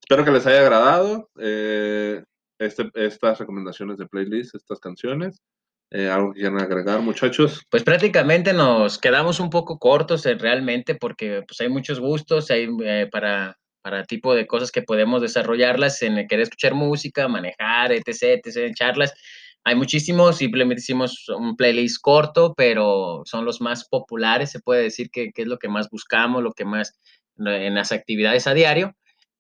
espero 0.01 0.25
que 0.25 0.31
les 0.33 0.47
haya 0.47 0.61
agradado 0.61 1.29
eh, 1.39 2.25
este- 2.59 2.91
estas 2.95 3.39
recomendaciones 3.39 3.99
de 3.99 4.07
playlist, 4.07 4.55
estas 4.55 4.81
canciones. 4.81 5.43
Eh, 5.91 6.09
¿Algo 6.09 6.33
que 6.33 6.41
quieran 6.41 6.61
agregar, 6.61 7.01
muchachos? 7.01 7.63
pues 7.71 7.85
prácticamente 7.85 8.53
nos 8.53 8.99
quedamos 8.99 9.39
un 9.39 9.51
poco 9.51 9.79
cortos 9.79 10.27
eh, 10.27 10.35
realmente 10.35 10.95
porque 10.97 11.43
pues 11.47 11.61
hay 11.61 11.69
muchos 11.69 12.01
gustos, 12.01 12.51
hay 12.51 12.69
eh, 12.85 13.09
para, 13.13 13.57
para 13.83 14.03
tipo 14.05 14.35
de 14.35 14.47
cosas 14.47 14.73
que 14.73 14.83
podemos 14.83 15.23
desarrollarlas 15.23 16.03
en 16.03 16.27
querer 16.27 16.45
escuchar 16.45 16.75
música, 16.75 17.29
manejar, 17.29 17.93
etc, 17.93 18.41
etc, 18.45 18.75
charlas. 18.75 19.15
Hay 19.63 19.77
muchísimos, 19.77 20.39
simplemente 20.39 20.81
hicimos 20.81 21.29
un 21.29 21.57
playlist 21.57 22.01
corto, 22.03 22.55
pero 22.57 23.23
son 23.25 23.45
los 23.45 23.61
más 23.61 23.87
populares, 23.89 24.51
se 24.51 24.61
puede 24.61 24.83
decir 24.83 25.11
que, 25.11 25.31
que 25.33 25.43
es 25.43 25.49
lo 25.49 25.59
que 25.59 25.69
más 25.69 25.89
buscamos, 25.91 26.43
lo 26.43 26.53
que 26.53 26.65
más 26.65 26.99
en 27.37 27.75
las 27.75 27.93
actividades 27.93 28.47
a 28.47 28.55
diario. 28.55 28.95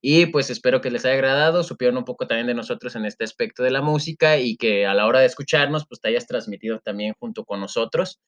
Y 0.06 0.26
pues 0.26 0.50
espero 0.50 0.82
que 0.82 0.90
les 0.90 1.06
haya 1.06 1.14
agradado, 1.14 1.62
supieron 1.62 1.96
un 1.96 2.04
poco 2.04 2.26
también 2.26 2.46
de 2.46 2.52
nosotros 2.52 2.94
en 2.94 3.06
este 3.06 3.24
aspecto 3.24 3.62
de 3.62 3.70
la 3.70 3.80
música 3.80 4.36
y 4.36 4.54
que 4.58 4.84
a 4.84 4.92
la 4.92 5.06
hora 5.06 5.20
de 5.20 5.24
escucharnos, 5.26 5.86
pues 5.88 5.98
te 6.02 6.08
hayas 6.08 6.26
transmitido 6.26 6.78
también 6.80 7.14
junto 7.18 7.46
con 7.46 7.58
nosotros. 7.58 8.20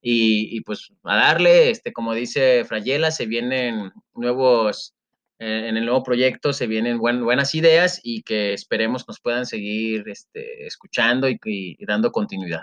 Y, 0.00 0.56
y 0.56 0.60
pues 0.60 0.92
a 1.02 1.16
darle, 1.16 1.70
este, 1.70 1.92
como 1.92 2.14
dice 2.14 2.64
Frayela, 2.64 3.10
se 3.10 3.26
vienen 3.26 3.90
nuevos, 4.14 4.94
eh, 5.40 5.66
en 5.68 5.76
el 5.76 5.84
nuevo 5.86 6.04
proyecto 6.04 6.52
se 6.52 6.68
vienen 6.68 6.98
buen- 6.98 7.24
buenas 7.24 7.56
ideas 7.56 7.98
y 8.04 8.22
que 8.22 8.52
esperemos 8.52 9.04
nos 9.08 9.18
puedan 9.20 9.46
seguir 9.46 10.04
este, 10.08 10.64
escuchando 10.64 11.28
y, 11.28 11.40
y- 11.44 11.74
y 11.76 11.86
dando 11.86 12.12
continuidad. 12.12 12.62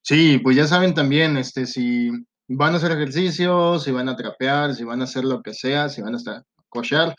Sí, 0.00 0.38
pues 0.38 0.56
ya 0.56 0.66
saben 0.66 0.94
también, 0.94 1.36
este, 1.36 1.66
si 1.66 2.08
van 2.48 2.72
a 2.72 2.76
hacer 2.78 2.92
ejercicio, 2.92 3.78
si 3.78 3.90
van 3.90 4.08
a 4.08 4.16
trapear, 4.16 4.74
si 4.74 4.84
van 4.84 5.02
a 5.02 5.04
hacer 5.04 5.24
lo 5.24 5.42
que 5.42 5.52
sea, 5.52 5.90
si 5.90 6.00
van 6.00 6.14
a 6.14 6.16
estar 6.16 6.36
a 6.36 6.42
cochar, 6.70 7.14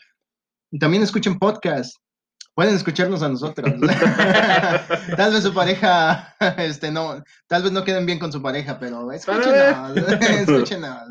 y 0.76 0.78
también 0.78 1.02
escuchen 1.02 1.38
podcast. 1.38 1.96
Pueden 2.54 2.74
escucharnos 2.74 3.22
a 3.22 3.30
nosotros. 3.30 3.72
tal 5.16 5.32
vez 5.32 5.42
su 5.42 5.54
pareja, 5.54 6.36
este, 6.58 6.90
no, 6.90 7.24
tal 7.46 7.62
vez 7.62 7.72
no 7.72 7.82
queden 7.82 8.04
bien 8.04 8.18
con 8.18 8.30
su 8.30 8.42
pareja, 8.42 8.78
pero 8.78 9.10
escúchenos, 9.10 9.96
escúchenos. 10.20 11.08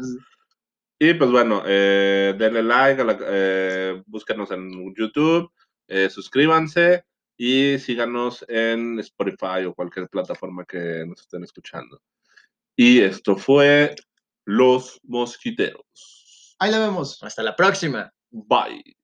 Y 1.00 1.16
pues 1.16 1.32
bueno, 1.32 1.64
eh, 1.66 2.36
denle 2.38 2.62
like, 2.62 3.02
a 3.02 3.06
la- 3.06 3.18
eh, 3.22 4.04
búsquenos 4.06 4.52
en 4.52 4.94
YouTube, 4.96 5.52
eh, 5.88 6.12
suscríbanse 6.12 7.04
y 7.36 7.80
síganos 7.80 8.46
en 8.48 9.00
Spotify 9.00 9.66
o 9.66 9.74
cualquier 9.74 10.08
plataforma 10.10 10.64
que 10.64 11.06
nos 11.08 11.22
estén 11.22 11.44
escuchando. 11.44 12.00
Y 12.76 13.02
esto 13.02 13.36
fue 13.36 13.96
Los 14.46 15.00
Mosquiteros. 15.04 16.56
Ahí 16.60 16.70
la 16.70 16.78
vemos. 16.78 17.18
Hasta 17.24 17.42
la 17.42 17.56
próxima. 17.56 18.12
Bye. 18.30 18.96